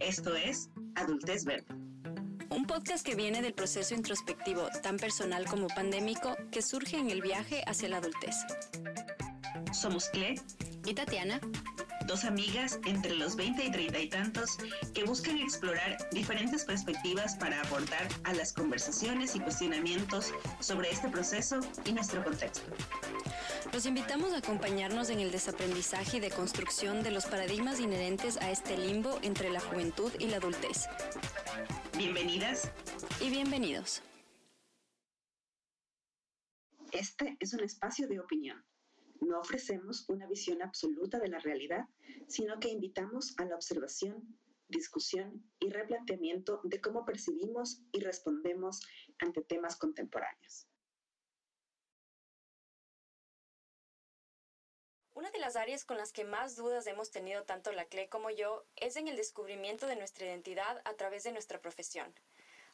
Esto 0.00 0.36
es 0.36 0.68
Adultez 0.94 1.44
Verde. 1.44 1.66
Un 2.50 2.66
podcast 2.66 3.04
que 3.04 3.14
viene 3.14 3.40
del 3.40 3.54
proceso 3.54 3.94
introspectivo 3.94 4.68
tan 4.82 4.98
personal 4.98 5.46
como 5.46 5.68
pandémico 5.68 6.36
que 6.52 6.62
surge 6.62 6.98
en 6.98 7.10
el 7.10 7.22
viaje 7.22 7.62
hacia 7.66 7.88
la 7.88 7.96
adultez. 7.96 8.36
Somos 9.72 10.08
Cle 10.10 10.34
y 10.84 10.94
Tatiana, 10.94 11.40
dos 12.06 12.24
amigas 12.24 12.78
entre 12.84 13.14
los 13.14 13.36
20 13.36 13.64
y 13.64 13.70
30 13.70 13.98
y 13.98 14.08
tantos 14.08 14.58
que 14.94 15.04
buscan 15.04 15.38
explorar 15.38 15.96
diferentes 16.12 16.64
perspectivas 16.64 17.34
para 17.36 17.60
aportar 17.62 18.06
a 18.24 18.34
las 18.34 18.52
conversaciones 18.52 19.34
y 19.34 19.40
cuestionamientos 19.40 20.32
sobre 20.60 20.90
este 20.90 21.08
proceso 21.08 21.60
y 21.84 21.92
nuestro 21.92 22.22
contexto. 22.22 22.70
Los 23.76 23.84
invitamos 23.84 24.32
a 24.32 24.38
acompañarnos 24.38 25.10
en 25.10 25.20
el 25.20 25.30
desaprendizaje 25.30 26.16
y 26.16 26.20
deconstrucción 26.20 27.02
de 27.02 27.10
los 27.10 27.26
paradigmas 27.26 27.78
inherentes 27.78 28.38
a 28.38 28.50
este 28.50 28.74
limbo 28.74 29.18
entre 29.20 29.50
la 29.50 29.60
juventud 29.60 30.10
y 30.18 30.28
la 30.28 30.38
adultez. 30.38 30.86
Bienvenidas 31.94 32.72
y 33.20 33.28
bienvenidos. 33.28 34.00
Este 36.90 37.36
es 37.38 37.52
un 37.52 37.60
espacio 37.64 38.08
de 38.08 38.18
opinión. 38.18 38.64
No 39.20 39.40
ofrecemos 39.40 40.08
una 40.08 40.26
visión 40.26 40.62
absoluta 40.62 41.18
de 41.18 41.28
la 41.28 41.38
realidad, 41.38 41.84
sino 42.28 42.58
que 42.58 42.70
invitamos 42.70 43.34
a 43.36 43.44
la 43.44 43.56
observación, 43.56 44.38
discusión 44.68 45.44
y 45.60 45.68
replanteamiento 45.68 46.62
de 46.64 46.80
cómo 46.80 47.04
percibimos 47.04 47.82
y 47.92 48.00
respondemos 48.00 48.80
ante 49.18 49.42
temas 49.42 49.76
contemporáneos. 49.76 50.66
Una 55.16 55.30
de 55.30 55.38
las 55.38 55.56
áreas 55.56 55.86
con 55.86 55.96
las 55.96 56.12
que 56.12 56.24
más 56.24 56.56
dudas 56.56 56.86
hemos 56.86 57.10
tenido 57.10 57.42
tanto 57.44 57.72
la 57.72 57.86
CLE 57.86 58.06
como 58.10 58.28
yo 58.28 58.66
es 58.76 58.96
en 58.96 59.08
el 59.08 59.16
descubrimiento 59.16 59.86
de 59.86 59.96
nuestra 59.96 60.26
identidad 60.26 60.82
a 60.84 60.92
través 60.92 61.24
de 61.24 61.32
nuestra 61.32 61.58
profesión. 61.58 62.12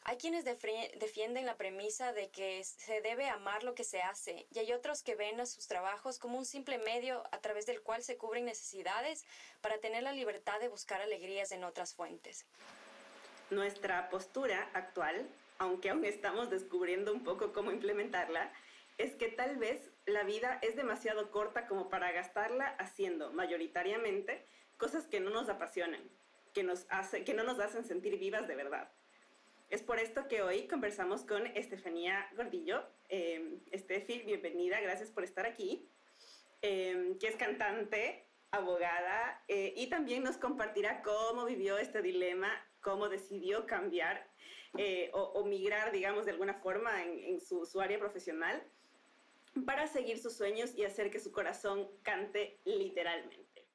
Hay 0.03 0.17
quienes 0.17 0.43
defienden 0.43 1.45
la 1.45 1.55
premisa 1.55 2.11
de 2.11 2.31
que 2.31 2.61
se 2.65 2.99
debe 2.99 3.29
amar 3.29 3.63
lo 3.63 3.75
que 3.75 3.85
se 3.85 4.01
hace 4.01 4.45
y 4.51 4.59
hay 4.59 4.73
otros 4.73 5.03
que 5.03 5.15
ven 5.15 5.39
a 5.39 5.45
sus 5.45 5.67
trabajos 5.67 6.19
como 6.19 6.37
un 6.37 6.43
simple 6.43 6.79
medio 6.79 7.23
a 7.31 7.39
través 7.39 7.65
del 7.65 7.81
cual 7.81 8.03
se 8.03 8.17
cubren 8.17 8.43
necesidades 8.43 9.23
para 9.61 9.77
tener 9.77 10.03
la 10.03 10.11
libertad 10.11 10.59
de 10.59 10.67
buscar 10.67 10.99
alegrías 10.99 11.53
en 11.53 11.63
otras 11.63 11.93
fuentes. 11.93 12.45
Nuestra 13.51 14.09
postura 14.09 14.69
actual, 14.73 15.29
aunque 15.59 15.91
aún 15.91 16.03
estamos 16.03 16.49
descubriendo 16.49 17.13
un 17.13 17.23
poco 17.23 17.53
cómo 17.53 17.71
implementarla, 17.71 18.51
es 18.97 19.15
que 19.15 19.29
tal 19.29 19.55
vez 19.55 19.92
la 20.05 20.23
vida 20.23 20.59
es 20.61 20.75
demasiado 20.75 21.31
corta 21.31 21.67
como 21.67 21.89
para 21.89 22.11
gastarla 22.11 22.67
haciendo 22.79 23.31
mayoritariamente 23.31 24.45
cosas 24.77 25.07
que 25.07 25.19
no 25.19 25.29
nos 25.29 25.49
apasionan, 25.49 26.01
que, 26.53 26.63
nos 26.63 26.85
hace, 26.89 27.23
que 27.23 27.33
no 27.33 27.43
nos 27.43 27.59
hacen 27.59 27.83
sentir 27.83 28.17
vivas 28.19 28.47
de 28.47 28.55
verdad. 28.55 28.91
Es 29.69 29.81
por 29.81 29.99
esto 29.99 30.27
que 30.27 30.41
hoy 30.41 30.67
conversamos 30.67 31.23
con 31.23 31.47
Estefanía 31.47 32.27
Gordillo. 32.35 32.83
Eh, 33.09 33.59
Estefi, 33.71 34.19
bienvenida, 34.19 34.79
gracias 34.81 35.09
por 35.09 35.23
estar 35.23 35.45
aquí, 35.45 35.89
em, 36.61 37.17
que 37.17 37.27
es 37.27 37.35
cantante, 37.37 38.27
abogada 38.51 39.43
eh, 39.47 39.73
y 39.75 39.87
también 39.87 40.23
nos 40.23 40.37
compartirá 40.37 41.01
cómo 41.01 41.45
vivió 41.45 41.79
este 41.79 42.03
dilema, 42.03 42.49
cómo 42.81 43.09
decidió 43.09 43.65
cambiar 43.65 44.27
eh, 44.77 45.09
o, 45.13 45.43
migrar, 45.45 45.91
digamos, 45.91 46.25
de 46.25 46.31
alguna 46.31 46.55
forma 46.55 47.03
en, 47.03 47.39
su, 47.39 47.65
su 47.65 47.79
área 47.79 47.99
profesional 47.99 48.63
para 49.65 49.87
seguir 49.87 50.19
sus 50.19 50.33
sueños 50.33 50.73
y 50.75 50.83
hacer 50.83 51.11
que 51.11 51.19
su 51.19 51.31
corazón 51.31 51.89
cante 52.01 52.59
literalmente. 52.65 53.67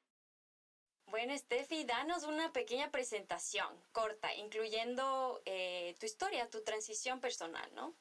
Bueno, 1.07 1.35
Steffi, 1.35 1.85
danos 1.85 2.23
una 2.23 2.53
pequeña 2.53 2.91
presentación 2.91 3.67
corta, 3.91 4.33
incluyendo 4.35 5.41
eh, 5.45 5.95
tu 5.99 6.05
historia, 6.05 6.49
tu 6.49 6.63
transición 6.63 7.19
personal, 7.19 7.67
¿no? 7.73 7.95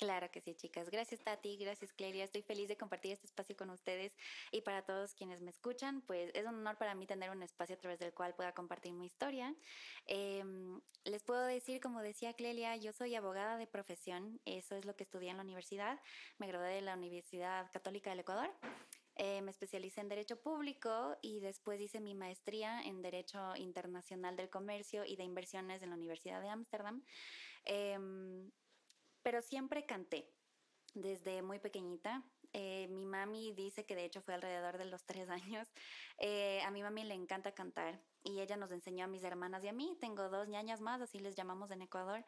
Claro 0.00 0.30
que 0.30 0.40
sí, 0.40 0.54
chicas. 0.54 0.88
Gracias, 0.88 1.20
Tati. 1.20 1.58
Gracias, 1.58 1.92
Clelia. 1.92 2.24
Estoy 2.24 2.40
feliz 2.40 2.68
de 2.68 2.76
compartir 2.78 3.12
este 3.12 3.26
espacio 3.26 3.54
con 3.54 3.68
ustedes 3.68 4.16
y 4.50 4.62
para 4.62 4.80
todos 4.80 5.14
quienes 5.14 5.42
me 5.42 5.50
escuchan, 5.50 6.00
pues 6.00 6.30
es 6.32 6.46
un 6.46 6.54
honor 6.54 6.78
para 6.78 6.94
mí 6.94 7.06
tener 7.06 7.28
un 7.28 7.42
espacio 7.42 7.74
a 7.74 7.78
través 7.78 7.98
del 7.98 8.14
cual 8.14 8.34
pueda 8.34 8.54
compartir 8.54 8.94
mi 8.94 9.04
historia. 9.04 9.54
Em, 10.06 10.80
les 11.04 11.22
puedo 11.22 11.44
decir, 11.44 11.82
como 11.82 12.00
decía 12.00 12.32
Clelia, 12.32 12.76
yo 12.76 12.94
soy 12.94 13.14
abogada 13.14 13.58
de 13.58 13.66
profesión. 13.66 14.40
Eso 14.46 14.74
es 14.74 14.86
lo 14.86 14.96
que 14.96 15.04
estudié 15.04 15.28
en 15.28 15.36
la 15.36 15.42
universidad. 15.42 16.00
Me 16.38 16.46
gradué 16.46 16.70
de 16.76 16.80
la 16.80 16.94
Universidad 16.94 17.70
Católica 17.70 18.08
del 18.08 18.20
Ecuador. 18.20 18.50
Eh, 19.16 19.42
me 19.42 19.50
especialicé 19.50 20.00
en 20.00 20.08
Derecho 20.08 20.40
Público 20.40 21.18
y 21.20 21.40
después 21.40 21.78
hice 21.78 22.00
mi 22.00 22.14
maestría 22.14 22.80
en 22.80 23.02
Derecho 23.02 23.54
Internacional 23.56 24.34
del 24.34 24.48
Comercio 24.48 25.04
y 25.04 25.16
de 25.16 25.24
Inversiones 25.24 25.82
en 25.82 25.90
la 25.90 25.96
Universidad 25.96 26.40
de 26.40 26.48
Ámsterdam. 26.48 27.04
Em, 27.66 28.50
pero 29.22 29.42
siempre 29.42 29.86
canté 29.86 30.28
desde 30.94 31.42
muy 31.42 31.58
pequeñita. 31.58 32.24
Eh, 32.52 32.88
mi 32.88 33.06
mami 33.06 33.52
dice 33.52 33.86
que 33.86 33.94
de 33.94 34.04
hecho 34.04 34.22
fue 34.22 34.34
alrededor 34.34 34.78
de 34.78 34.86
los 34.86 35.04
tres 35.04 35.28
años. 35.30 35.68
Eh, 36.18 36.60
a 36.62 36.70
mi 36.70 36.82
mami 36.82 37.04
le 37.04 37.14
encanta 37.14 37.52
cantar 37.52 38.02
y 38.22 38.40
ella 38.40 38.56
nos 38.56 38.72
enseñó 38.72 39.04
a 39.04 39.08
mis 39.08 39.24
hermanas 39.24 39.64
y 39.64 39.68
a 39.68 39.72
mí. 39.72 39.96
Tengo 40.00 40.28
dos 40.28 40.48
ñañas 40.48 40.80
más, 40.80 41.00
así 41.00 41.18
les 41.18 41.36
llamamos 41.36 41.70
en 41.70 41.82
Ecuador. 41.82 42.24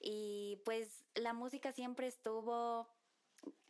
Y 0.00 0.62
pues 0.64 1.04
la 1.14 1.32
música 1.32 1.72
siempre 1.72 2.06
estuvo 2.06 2.88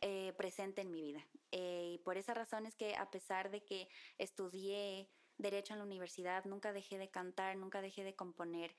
eh, 0.01 0.33
presente 0.37 0.81
en 0.81 0.91
mi 0.91 1.01
vida. 1.01 1.25
y 1.51 1.99
por 2.05 2.17
esa 2.17 2.33
razón 2.33 2.65
es 2.65 2.75
que 2.75 2.95
a 2.95 3.09
pesar 3.09 3.51
de 3.51 3.63
que 3.63 3.89
estudié 4.17 5.09
derecho 5.37 5.73
en 5.73 5.79
la 5.79 5.85
universidad, 5.85 6.45
nunca 6.45 6.73
dejé 6.73 6.97
de 6.97 7.09
cantar, 7.09 7.55
nunca 7.55 7.81
dejé 7.81 8.03
de 8.03 8.15
componer. 8.15 8.75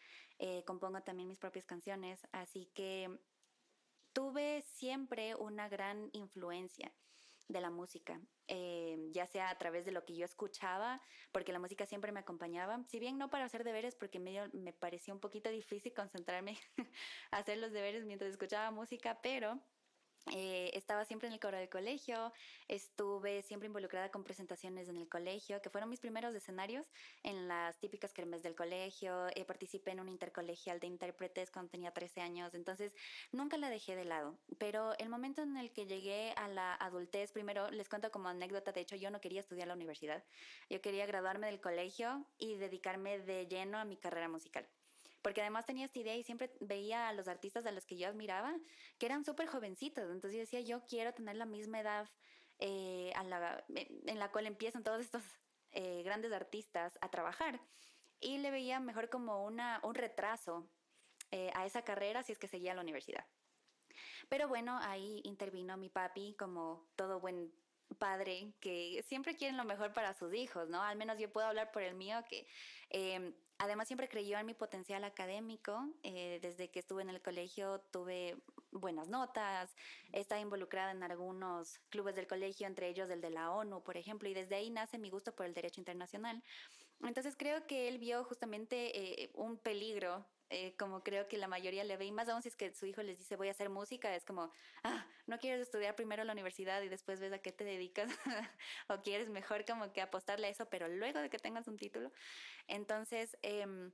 compongo 0.66 1.02
también 1.02 1.28
mis 1.28 1.38
propias 1.38 1.64
canciones, 1.64 2.20
así 2.32 2.66
que 2.74 3.18
tuve 4.12 4.62
siempre 4.62 5.34
una 5.34 5.68
gran 5.68 6.10
influencia 6.12 6.92
de 7.48 7.60
la 7.60 7.70
música, 7.70 8.20
eh, 8.46 8.96
ya 9.10 9.26
sea 9.26 9.50
a 9.50 9.58
través 9.58 9.84
de 9.84 9.92
lo 9.92 10.04
que 10.04 10.14
yo 10.14 10.24
escuchaba, 10.24 11.02
porque 11.32 11.52
la 11.52 11.58
música 11.58 11.84
siempre 11.84 12.12
me 12.12 12.20
acompañaba, 12.20 12.82
si 12.88 12.98
bien 12.98 13.18
no 13.18 13.28
para 13.28 13.44
hacer 13.44 13.64
deberes, 13.64 13.96
porque 13.96 14.20
medio 14.20 14.48
me 14.52 14.72
parecía 14.72 15.12
un 15.14 15.20
poquito 15.20 15.50
difícil 15.50 15.92
concentrarme 15.92 16.58
hacer 17.30 17.58
los 17.58 17.72
deberes 17.72 18.04
mientras 18.04 18.30
escuchaba 18.30 18.70
música, 18.70 19.20
pero 19.22 19.60
eh, 20.32 20.70
estaba 20.74 21.04
siempre 21.04 21.28
en 21.28 21.34
el 21.34 21.40
coro 21.40 21.56
del 21.56 21.68
colegio, 21.68 22.32
estuve 22.68 23.42
siempre 23.42 23.66
involucrada 23.66 24.10
con 24.10 24.22
presentaciones 24.22 24.88
en 24.88 24.96
el 24.96 25.08
colegio, 25.08 25.60
que 25.62 25.70
fueron 25.70 25.90
mis 25.90 26.00
primeros 26.00 26.34
escenarios 26.34 26.86
en 27.22 27.48
las 27.48 27.78
típicas 27.78 28.12
cremes 28.12 28.42
del 28.42 28.54
colegio, 28.54 29.28
eh, 29.34 29.44
participé 29.44 29.92
en 29.92 30.00
un 30.00 30.08
intercolegial 30.08 30.78
de 30.78 30.86
intérpretes 30.86 31.50
cuando 31.50 31.70
tenía 31.70 31.92
13 31.92 32.20
años, 32.20 32.54
entonces 32.54 32.94
nunca 33.32 33.56
la 33.56 33.70
dejé 33.70 33.96
de 33.96 34.04
lado, 34.04 34.38
pero 34.58 34.96
el 34.98 35.08
momento 35.08 35.42
en 35.42 35.56
el 35.56 35.72
que 35.72 35.86
llegué 35.86 36.32
a 36.36 36.48
la 36.48 36.74
adultez, 36.74 37.32
primero 37.32 37.70
les 37.70 37.88
cuento 37.88 38.10
como 38.10 38.28
anécdota, 38.28 38.72
de 38.72 38.82
hecho 38.82 38.96
yo 38.96 39.10
no 39.10 39.20
quería 39.20 39.40
estudiar 39.40 39.68
la 39.68 39.74
universidad, 39.74 40.22
yo 40.68 40.80
quería 40.80 41.06
graduarme 41.06 41.46
del 41.46 41.60
colegio 41.60 42.26
y 42.38 42.56
dedicarme 42.56 43.18
de 43.18 43.46
lleno 43.46 43.78
a 43.78 43.84
mi 43.84 43.96
carrera 43.96 44.28
musical 44.28 44.68
porque 45.22 45.40
además 45.40 45.66
tenía 45.66 45.84
esta 45.84 45.98
idea 45.98 46.16
y 46.16 46.22
siempre 46.22 46.50
veía 46.60 47.08
a 47.08 47.12
los 47.12 47.28
artistas 47.28 47.66
a 47.66 47.72
los 47.72 47.86
que 47.86 47.96
yo 47.96 48.08
admiraba 48.08 48.54
que 48.98 49.06
eran 49.06 49.24
súper 49.24 49.46
jovencitos, 49.46 50.10
entonces 50.10 50.34
yo 50.34 50.40
decía, 50.40 50.60
yo 50.60 50.86
quiero 50.86 51.12
tener 51.12 51.36
la 51.36 51.46
misma 51.46 51.80
edad 51.80 52.08
eh, 52.58 53.12
en 53.16 54.18
la 54.18 54.30
cual 54.32 54.46
empiezan 54.46 54.82
todos 54.82 55.00
estos 55.00 55.22
eh, 55.72 56.02
grandes 56.02 56.32
artistas 56.32 56.98
a 57.00 57.10
trabajar 57.10 57.60
y 58.20 58.38
le 58.38 58.50
veía 58.50 58.80
mejor 58.80 59.08
como 59.08 59.44
una, 59.44 59.80
un 59.82 59.94
retraso 59.94 60.68
eh, 61.30 61.50
a 61.54 61.64
esa 61.64 61.82
carrera 61.82 62.22
si 62.22 62.32
es 62.32 62.38
que 62.38 62.48
seguía 62.48 62.74
la 62.74 62.82
universidad. 62.82 63.24
Pero 64.28 64.48
bueno, 64.48 64.78
ahí 64.82 65.20
intervino 65.24 65.76
mi 65.76 65.88
papi 65.88 66.34
como 66.38 66.88
todo 66.96 67.20
buen 67.20 67.52
padre 67.98 68.52
que 68.60 69.02
siempre 69.08 69.36
quieren 69.36 69.56
lo 69.56 69.64
mejor 69.64 69.92
para 69.92 70.14
sus 70.14 70.34
hijos, 70.34 70.68
¿no? 70.68 70.82
Al 70.82 70.96
menos 70.96 71.18
yo 71.18 71.32
puedo 71.32 71.46
hablar 71.46 71.72
por 71.72 71.82
el 71.82 71.94
mío 71.94 72.22
que 72.28 72.46
Además, 73.62 73.88
siempre 73.88 74.08
creyó 74.08 74.38
en 74.38 74.46
mi 74.46 74.54
potencial 74.54 75.04
académico. 75.04 75.86
Eh, 76.02 76.38
desde 76.40 76.70
que 76.70 76.78
estuve 76.78 77.02
en 77.02 77.10
el 77.10 77.20
colegio 77.20 77.82
tuve 77.90 78.38
buenas 78.70 79.08
notas, 79.08 79.76
estaba 80.12 80.40
involucrada 80.40 80.92
en 80.92 81.02
algunos 81.02 81.78
clubes 81.90 82.14
del 82.14 82.26
colegio, 82.26 82.66
entre 82.66 82.88
ellos 82.88 83.10
el 83.10 83.20
de 83.20 83.28
la 83.28 83.50
ONU, 83.50 83.82
por 83.82 83.98
ejemplo, 83.98 84.30
y 84.30 84.34
desde 84.34 84.54
ahí 84.54 84.70
nace 84.70 84.96
mi 84.96 85.10
gusto 85.10 85.34
por 85.34 85.44
el 85.44 85.52
derecho 85.52 85.78
internacional. 85.78 86.42
Entonces 87.02 87.36
creo 87.36 87.66
que 87.66 87.88
él 87.88 87.98
vio 87.98 88.24
justamente 88.24 89.24
eh, 89.24 89.30
un 89.34 89.58
peligro 89.58 90.24
eh, 90.50 90.76
como 90.76 91.02
creo 91.04 91.28
que 91.28 91.38
la 91.38 91.46
mayoría 91.48 91.84
le 91.84 91.96
ve, 91.96 92.06
y 92.06 92.12
más 92.12 92.28
aún 92.28 92.42
si 92.42 92.48
es 92.48 92.56
que 92.56 92.74
su 92.74 92.84
hijo 92.86 93.02
les 93.02 93.18
dice 93.18 93.36
voy 93.36 93.48
a 93.48 93.52
hacer 93.52 93.70
música, 93.70 94.14
es 94.16 94.24
como, 94.24 94.52
ah, 94.82 95.06
no 95.26 95.38
quieres 95.38 95.60
estudiar 95.60 95.94
primero 95.94 96.24
la 96.24 96.32
universidad 96.32 96.82
y 96.82 96.88
después 96.88 97.20
ves 97.20 97.32
a 97.32 97.38
qué 97.38 97.52
te 97.52 97.64
dedicas, 97.64 98.08
o 98.88 99.00
quieres 99.02 99.28
mejor 99.30 99.64
como 99.64 99.92
que 99.92 100.02
apostarle 100.02 100.48
a 100.48 100.50
eso, 100.50 100.66
pero 100.68 100.88
luego 100.88 101.20
de 101.20 101.30
que 101.30 101.38
tengas 101.38 101.68
un 101.68 101.76
título. 101.76 102.10
Entonces, 102.66 103.38
em, 103.42 103.92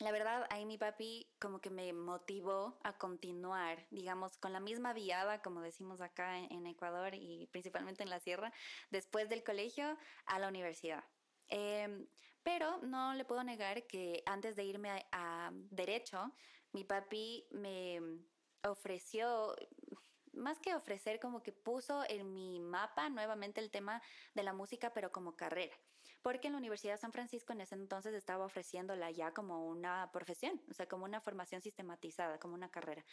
la 0.00 0.12
verdad, 0.12 0.46
ahí 0.50 0.66
mi 0.66 0.76
papi 0.76 1.32
como 1.40 1.60
que 1.60 1.70
me 1.70 1.92
motivó 1.92 2.78
a 2.82 2.98
continuar, 2.98 3.86
digamos, 3.90 4.36
con 4.38 4.52
la 4.52 4.60
misma 4.60 4.92
viada, 4.92 5.40
como 5.40 5.62
decimos 5.62 6.00
acá 6.00 6.38
en 6.38 6.66
Ecuador 6.66 7.14
y 7.14 7.46
principalmente 7.46 8.02
en 8.02 8.10
la 8.10 8.20
sierra, 8.20 8.52
después 8.90 9.28
del 9.28 9.42
colegio 9.42 9.96
a 10.26 10.38
la 10.38 10.48
universidad. 10.48 11.04
Em, 11.48 12.06
Pero 12.44 12.78
no 12.82 13.14
le 13.14 13.24
puedo 13.24 13.42
negar 13.42 13.86
que 13.86 14.22
antes 14.26 14.54
de 14.54 14.64
irme 14.64 15.06
a, 15.10 15.50
derecho, 15.70 16.30
mi 16.72 16.84
papi 16.84 17.46
me 17.50 18.00
ofreció, 18.62 19.56
más 20.34 20.58
que 20.60 20.74
ofrecer, 20.74 21.18
como 21.18 21.42
que 21.42 21.52
puso 21.52 22.04
en 22.06 22.34
mi 22.34 22.60
mapa 22.60 23.08
nuevamente 23.08 23.60
el 23.60 23.70
tema 23.70 24.02
de 24.34 24.42
la 24.42 24.52
música, 24.52 24.92
pero 24.92 25.10
como 25.10 25.36
carrera. 25.36 25.74
Porque 26.20 26.48
en 26.48 26.52
la 26.52 26.58
Universidad 26.58 26.94
de 26.94 26.98
San 26.98 27.12
Francisco 27.12 27.54
en 27.54 27.62
ese 27.62 27.76
entonces 27.76 28.14
estaba 28.14 28.44
ofreciéndola 28.44 29.10
ya 29.10 29.32
como 29.32 29.66
una 29.66 30.10
profesión, 30.12 30.60
o 30.70 30.74
sea, 30.74 30.86
como 30.86 31.06
una 31.06 31.22
formación 31.22 31.62
sistematizada, 31.62 32.38
como 32.38 32.54
una 32.54 32.68
carrera. 32.70 33.04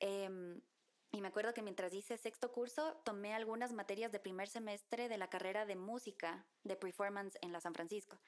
Em, 0.00 0.62
y 1.10 1.20
me 1.20 1.28
acuerdo 1.28 1.52
que 1.52 1.62
mientras 1.62 1.92
hice 1.92 2.16
sexto 2.16 2.52
curso, 2.52 3.02
tomé 3.04 3.34
algunas 3.34 3.74
materias 3.74 4.12
de 4.12 4.20
primer 4.20 4.48
semestre 4.48 5.10
de 5.10 5.18
la 5.18 5.28
carrera 5.28 5.66
de 5.66 5.76
música 5.76 6.46
de 6.64 6.76
performance 6.76 7.36
en 7.42 7.52
la 7.52 7.60
San 7.60 7.74
Francisco 7.74 8.18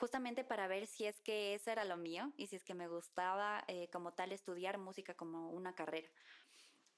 justamente 0.00 0.44
para 0.44 0.66
ver 0.66 0.86
si 0.86 1.04
es 1.04 1.20
que 1.20 1.54
eso 1.54 1.70
era 1.70 1.84
lo 1.84 1.98
mío 1.98 2.32
y 2.38 2.46
si 2.46 2.56
es 2.56 2.64
que 2.64 2.74
me 2.74 2.88
gustaba 2.88 3.62
eh, 3.68 3.88
como 3.92 4.14
tal 4.14 4.32
estudiar 4.32 4.78
música 4.78 5.14
como 5.14 5.50
una 5.50 5.74
carrera. 5.74 6.08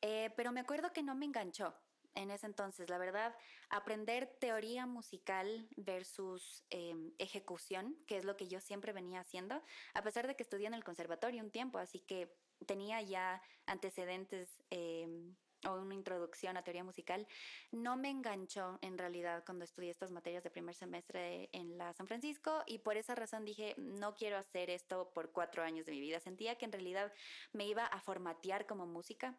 Eh, 0.01 0.31
pero 0.37 0.53
me 0.53 0.61
acuerdo 0.61 0.93
que 0.93 1.03
no 1.03 1.17
me 1.17 1.27
enganchó 1.27 1.75
en 2.15 2.31
ese 2.31 2.47
entonces. 2.47 2.89
La 2.89 2.99
verdad, 2.99 3.35
aprender 3.71 4.37
teoría 4.39 4.87
musical 4.87 5.69
versus 5.77 6.65
em, 6.71 7.13
ejecución, 7.19 7.97
que 8.07 8.19
es 8.19 8.25
lo 8.25 8.37
que 8.37 8.47
yo 8.47 8.61
siempre 8.61 8.93
venía 8.93 9.21
haciendo, 9.21 9.61
a 9.95 10.03
pesar 10.03 10.29
de 10.29 10.37
que 10.37 10.45
estudié 10.45 10.69
en 10.69 10.75
el 10.75 10.85
conservatorio 10.85 11.43
un 11.43 11.51
tiempo, 11.51 11.79
así 11.79 12.01
que 12.01 12.33
tenía 12.67 13.03
ya 13.03 13.43
antecedentes 13.67 14.63
em, 14.71 15.35
o 15.69 15.75
una 15.75 15.95
introducción 15.95 16.57
a 16.57 16.63
teoría 16.63 16.85
musical, 16.85 17.27
no 17.71 17.97
me 17.97 18.11
enganchó 18.11 18.79
en 18.83 18.99
realidad 18.99 19.45
cuando 19.45 19.65
estudié 19.65 19.91
estas 19.91 20.11
materias 20.11 20.43
de 20.43 20.51
primer 20.51 20.75
semestre 20.75 21.49
en 21.53 21.79
la 21.79 21.93
San 21.93 22.07
Francisco 22.07 22.63
y 22.67 22.79
por 22.79 22.97
esa 22.97 23.15
razón 23.15 23.45
dije, 23.45 23.75
no 23.77 24.15
quiero 24.15 24.37
hacer 24.37 24.71
esto 24.71 25.11
por 25.15 25.33
cuatro 25.33 25.63
años 25.63 25.87
de 25.87 25.93
mi 25.93 26.01
vida. 26.01 26.21
Sentía 26.21 26.57
que 26.57 26.65
en 26.65 26.73
realidad 26.73 27.13
me 27.53 27.67
iba 27.67 27.87
a 27.87 28.01
formatear 28.01 28.67
como 28.67 28.87
música 28.87 29.39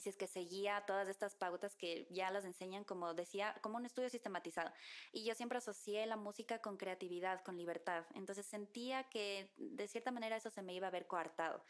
si 0.00 0.08
es 0.08 0.16
que 0.16 0.26
seguía 0.26 0.82
todas 0.86 1.08
estas 1.08 1.34
pautas 1.34 1.76
que 1.76 2.06
ya 2.10 2.30
las 2.30 2.44
enseñan, 2.44 2.84
como 2.84 3.14
decía, 3.14 3.54
como 3.60 3.76
un 3.76 3.86
estudio 3.86 4.08
sistematizado. 4.08 4.72
Y 5.12 5.24
yo 5.24 5.34
siempre 5.34 5.58
asocié 5.58 6.06
la 6.06 6.16
música 6.16 6.60
con 6.60 6.76
creatividad, 6.76 7.42
con 7.42 7.56
libertad. 7.56 8.04
Entonces 8.14 8.46
sentía 8.46 9.04
que 9.04 9.52
de 9.56 9.88
cierta 9.88 10.10
manera 10.10 10.36
eso 10.36 10.50
se 10.50 10.62
me 10.62 10.74
iba 10.74 10.86
a 10.86 10.90
ver 10.90 11.06
coartado. 11.06 11.62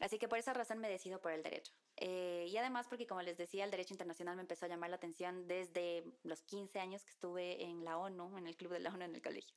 Así 0.00 0.18
que 0.18 0.28
por 0.28 0.38
esa 0.38 0.52
razón 0.52 0.78
me 0.78 0.88
decido 0.88 1.20
por 1.20 1.32
el 1.32 1.42
derecho. 1.42 1.72
Eh, 1.96 2.46
y 2.48 2.56
además 2.56 2.86
porque, 2.88 3.06
como 3.06 3.22
les 3.22 3.36
decía, 3.36 3.64
el 3.64 3.70
derecho 3.70 3.94
internacional 3.94 4.36
me 4.36 4.42
empezó 4.42 4.66
a 4.66 4.68
llamar 4.68 4.90
la 4.90 4.96
atención 4.96 5.46
desde 5.46 6.04
los 6.22 6.42
15 6.42 6.78
años 6.80 7.04
que 7.04 7.10
estuve 7.10 7.62
en 7.62 7.84
la 7.84 7.98
ONU, 7.98 8.36
en 8.36 8.46
el 8.46 8.56
club 8.56 8.72
de 8.72 8.80
la 8.80 8.90
ONU 8.90 9.04
en 9.04 9.14
el 9.14 9.22
colegio. 9.22 9.54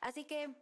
Así 0.00 0.24
que 0.24 0.54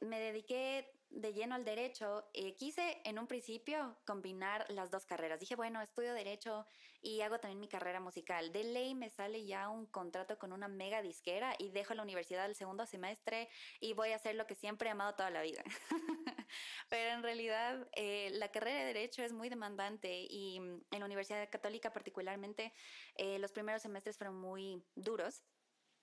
me 0.00 0.20
dediqué 0.20 0.90
de 1.10 1.32
lleno 1.32 1.54
al 1.54 1.64
derecho. 1.64 2.28
Eh, 2.34 2.54
quise 2.56 3.00
en 3.04 3.18
un 3.18 3.26
principio 3.26 3.96
combinar 4.04 4.66
las 4.70 4.90
dos 4.90 5.06
carreras. 5.06 5.40
Dije, 5.40 5.56
bueno, 5.56 5.80
estudio 5.80 6.14
derecho 6.14 6.66
y 7.00 7.20
hago 7.20 7.38
también 7.38 7.60
mi 7.60 7.68
carrera 7.68 8.00
musical. 8.00 8.52
De 8.52 8.64
ley 8.64 8.94
me 8.94 9.10
sale 9.10 9.44
ya 9.46 9.68
un 9.68 9.86
contrato 9.86 10.38
con 10.38 10.52
una 10.52 10.68
mega 10.68 11.02
disquera 11.02 11.54
y 11.58 11.70
dejo 11.70 11.94
la 11.94 12.02
universidad 12.02 12.46
el 12.46 12.54
segundo 12.54 12.86
semestre 12.86 13.48
y 13.80 13.94
voy 13.94 14.10
a 14.10 14.16
hacer 14.16 14.34
lo 14.34 14.46
que 14.46 14.54
siempre 14.54 14.88
he 14.88 14.92
amado 14.92 15.14
toda 15.14 15.30
la 15.30 15.42
vida. 15.42 15.62
Pero 16.88 17.14
en 17.14 17.22
realidad 17.22 17.88
eh, 17.94 18.30
la 18.32 18.50
carrera 18.50 18.80
de 18.80 18.86
derecho 18.86 19.22
es 19.22 19.32
muy 19.32 19.48
demandante 19.48 20.26
y 20.28 20.60
mm, 20.60 20.82
en 20.90 20.98
la 20.98 21.06
Universidad 21.06 21.48
Católica 21.50 21.92
particularmente 21.92 22.72
eh, 23.16 23.38
los 23.38 23.52
primeros 23.52 23.82
semestres 23.82 24.16
fueron 24.16 24.36
muy 24.36 24.82
duros. 24.94 25.42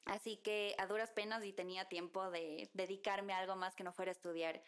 Así 0.05 0.37
que 0.37 0.75
a 0.77 0.85
duras 0.85 1.11
penas 1.11 1.43
y 1.43 1.51
tenía 1.51 1.85
tiempo 1.85 2.29
de 2.29 2.69
dedicarme 2.73 3.33
a 3.33 3.39
algo 3.39 3.55
más 3.55 3.75
que 3.75 3.83
no 3.83 3.91
fuera 3.91 4.11
estudiar. 4.11 4.63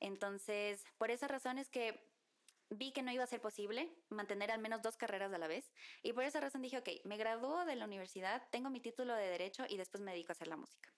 Entonces, 0.00 0.84
por 0.98 1.10
esa 1.10 1.28
razón 1.28 1.58
es 1.58 1.68
que 1.68 2.08
vi 2.70 2.92
que 2.92 3.02
no 3.02 3.10
iba 3.10 3.24
a 3.24 3.26
ser 3.26 3.40
posible 3.40 3.90
mantener 4.10 4.50
al 4.50 4.60
menos 4.60 4.82
dos 4.82 4.96
carreras 4.96 5.32
a 5.32 5.38
la 5.38 5.48
vez 5.48 5.72
y 6.02 6.12
por 6.12 6.24
esa 6.24 6.40
razón 6.40 6.62
dije, 6.62 6.78
ok, 6.78 6.88
me 7.04 7.16
gradúo 7.16 7.64
de 7.64 7.76
la 7.76 7.86
universidad, 7.86 8.42
tengo 8.50 8.70
mi 8.70 8.80
título 8.80 9.14
de 9.14 9.28
derecho 9.28 9.64
y 9.68 9.76
después 9.76 10.02
me 10.02 10.12
dedico 10.12 10.32
a 10.32 10.34
hacer 10.34 10.48
la 10.48 10.56
música. 10.56 10.92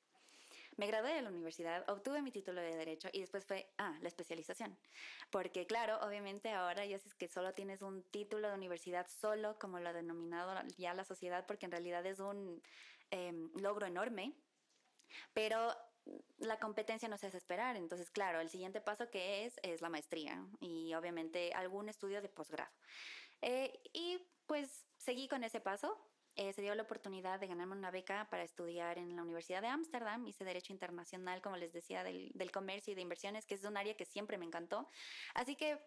Me 0.76 0.87
gradué 0.87 1.12
de 1.12 1.23
la 1.23 1.29
universidad, 1.29 1.88
obtuve 1.91 2.23
mi 2.23 2.31
título 2.31 2.61
de 2.61 2.75
derecho 2.75 3.08
y 3.12 3.20
después 3.20 3.44
fue, 3.44 3.70
ah, 3.76 3.99
la 4.00 4.08
especialización. 4.08 4.79
Porque 5.31 5.67
claro, 5.67 5.99
obviamente 6.00 6.50
ahora 6.52 6.87
ya 6.87 6.97
es 6.97 7.14
que 7.14 7.29
solo 7.29 7.52
tienes 7.52 7.82
un 7.82 8.02
título 8.05 8.49
de 8.49 8.55
universidad 8.55 9.06
solo, 9.06 9.58
como 9.58 9.79
lo 9.79 9.88
ha 9.88 9.93
denominado 9.93 10.55
ya 10.79 10.94
la 10.94 11.05
sociedad, 11.05 11.44
porque 11.47 11.67
en 11.67 11.73
realidad 11.73 12.06
es 12.06 12.20
un 12.20 12.62
em, 13.11 13.50
logro 13.56 13.87
enorme, 13.87 14.32
pero 15.35 15.76
la 16.38 16.58
competencia 16.58 17.08
no 17.08 17.17
se 17.19 17.26
hace 17.26 17.37
esperar. 17.37 17.76
Entonces, 17.76 18.11
claro, 18.11 18.41
el 18.41 18.49
siguiente 18.49 18.81
paso 18.81 19.11
que 19.11 19.44
es 19.44 19.58
es 19.62 19.81
la 19.81 19.88
maestría 19.88 20.44
y 20.61 20.94
obviamente 20.94 21.52
algún 21.52 21.88
estudio 21.88 22.23
de 22.23 22.29
posgrado. 22.29 22.73
Eh, 23.43 23.81
y 23.93 24.19
pues 24.47 24.87
seguí 24.97 25.29
con 25.29 25.44
ese 25.44 25.61
paso. 25.61 25.99
Eh, 26.37 26.52
se 26.52 26.62
dio 26.62 26.75
la 26.75 26.85
oportunidad 26.85 27.41
de 27.41 27.49
ganarme 27.49 27.75
una 27.75 27.91
beca 27.91 28.29
para 28.31 28.44
estudiar 28.44 28.99
en 28.99 29.14
la 29.17 29.23
Universidad 29.23 29.62
de 29.62 29.69
Ámsterdam. 29.69 30.26
Hice 30.26 30.44
Derecho 30.44 30.73
Internacional, 30.73 31.43
como 31.43 31.56
les 31.56 31.73
decía, 31.73 32.05
del, 32.05 32.31
del 32.35 32.52
comercio 32.52 32.93
y 32.93 32.94
de 32.94 33.02
inversiones, 33.02 33.47
que 33.47 33.55
es 33.55 33.64
un 33.64 33.76
área 33.76 33.97
que 33.97 34.05
siempre 34.05 34.38
me 34.38 34.47
encantó. 34.47 34.88
Así 35.35 35.56
que 35.56 35.79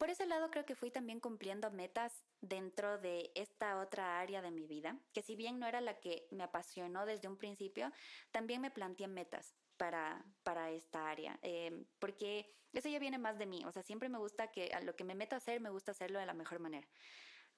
por 0.00 0.08
ese 0.08 0.24
lado 0.24 0.50
creo 0.50 0.64
que 0.64 0.74
fui 0.74 0.90
también 0.90 1.20
cumpliendo 1.20 1.70
metas 1.70 2.24
dentro 2.40 2.96
de 2.96 3.30
esta 3.34 3.78
otra 3.78 4.18
área 4.18 4.40
de 4.40 4.50
mi 4.50 4.66
vida, 4.66 4.98
que 5.12 5.20
si 5.20 5.36
bien 5.36 5.58
no 5.58 5.66
era 5.66 5.82
la 5.82 6.00
que 6.00 6.26
me 6.30 6.42
apasionó 6.42 7.04
desde 7.04 7.28
un 7.28 7.36
principio, 7.36 7.92
también 8.30 8.62
me 8.62 8.70
planteé 8.70 9.08
metas 9.08 9.54
para, 9.76 10.24
para 10.42 10.70
esta 10.70 11.10
área, 11.10 11.38
eh, 11.42 11.84
porque 11.98 12.56
eso 12.72 12.88
ya 12.88 12.98
viene 12.98 13.18
más 13.18 13.38
de 13.38 13.44
mí, 13.44 13.62
o 13.66 13.72
sea, 13.72 13.82
siempre 13.82 14.08
me 14.08 14.16
gusta 14.16 14.50
que 14.50 14.70
lo 14.84 14.96
que 14.96 15.04
me 15.04 15.14
meto 15.14 15.34
a 15.34 15.38
hacer, 15.38 15.60
me 15.60 15.68
gusta 15.68 15.92
hacerlo 15.92 16.18
de 16.18 16.24
la 16.24 16.34
mejor 16.34 16.60
manera. 16.60 16.88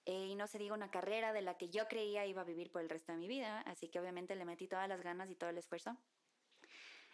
Eh, 0.05 0.27
y 0.27 0.35
no 0.35 0.49
se 0.49 0.59
diga 0.59 0.75
una 0.75 0.91
carrera 0.91 1.33
de 1.33 1.43
la 1.43 1.57
que 1.57 1.69
yo 1.69 1.87
creía 1.87 2.27
iba 2.27 2.43
a 2.43 2.45
vivir 2.45 2.73
por 2.73 2.83
el 2.83 2.91
resto 2.91 3.13
de 3.13 3.19
mi 3.19 3.29
vida, 3.29 3.61
así 3.61 3.89
que 3.89 4.01
obviamente 4.01 4.35
le 4.35 4.45
metí 4.45 4.67
todas 4.67 4.89
las 4.89 5.01
ganas 5.01 5.31
y 5.31 5.37
todo 5.37 5.51
el 5.51 5.59
esfuerzo. 5.59 5.97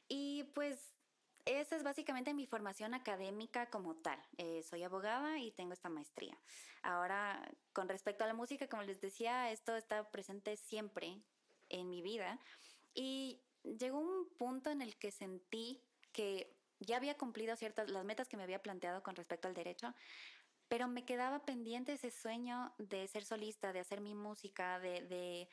Y 0.09 0.45
pues 0.55 0.98
esa 1.49 1.77
es 1.77 1.83
básicamente 1.83 2.35
mi 2.35 2.47
formación 2.47 2.93
académica 2.95 3.71
como 3.71 3.97
tal. 3.97 4.21
Eh, 4.37 4.63
soy 4.63 4.83
abogada 4.83 5.39
y 5.39 5.51
tengo 5.53 5.73
esta 5.73 5.89
maestría. 5.89 6.37
Ahora, 6.83 7.51
con 7.73 7.89
respecto 7.89 8.25
a 8.25 8.27
la 8.27 8.35
música, 8.35 8.69
como 8.69 8.83
les 8.83 9.01
decía, 9.01 9.51
esto 9.51 9.75
está 9.75 10.11
presente 10.11 10.57
siempre 10.57 11.23
en 11.71 11.89
mi 11.89 12.03
vida. 12.03 12.39
Y 12.95 13.41
llegó 13.63 13.99
un 13.99 14.29
punto 14.37 14.71
en 14.71 14.83
el 14.83 14.97
que 14.99 15.11
sentí 15.11 15.83
que 16.13 16.55
ya 16.81 16.97
había 16.99 17.17
cumplido 17.17 17.57
ciertas 17.57 17.91
las 17.91 18.05
metas 18.05 18.29
que 18.29 18.37
me 18.37 18.43
había 18.43 18.63
planteado 18.63 19.03
con 19.03 19.17
respecto 19.17 19.49
al 19.49 19.55
derecho, 19.55 19.95
pero 20.69 20.87
me 20.87 21.05
quedaba 21.05 21.45
pendiente 21.45 21.95
ese 21.95 22.11
sueño 22.11 22.75
de 22.79 23.09
ser 23.09 23.25
solista, 23.25 23.73
de 23.73 23.81
hacer 23.81 24.01
mi 24.01 24.15
música, 24.15 24.79
de 24.79 25.49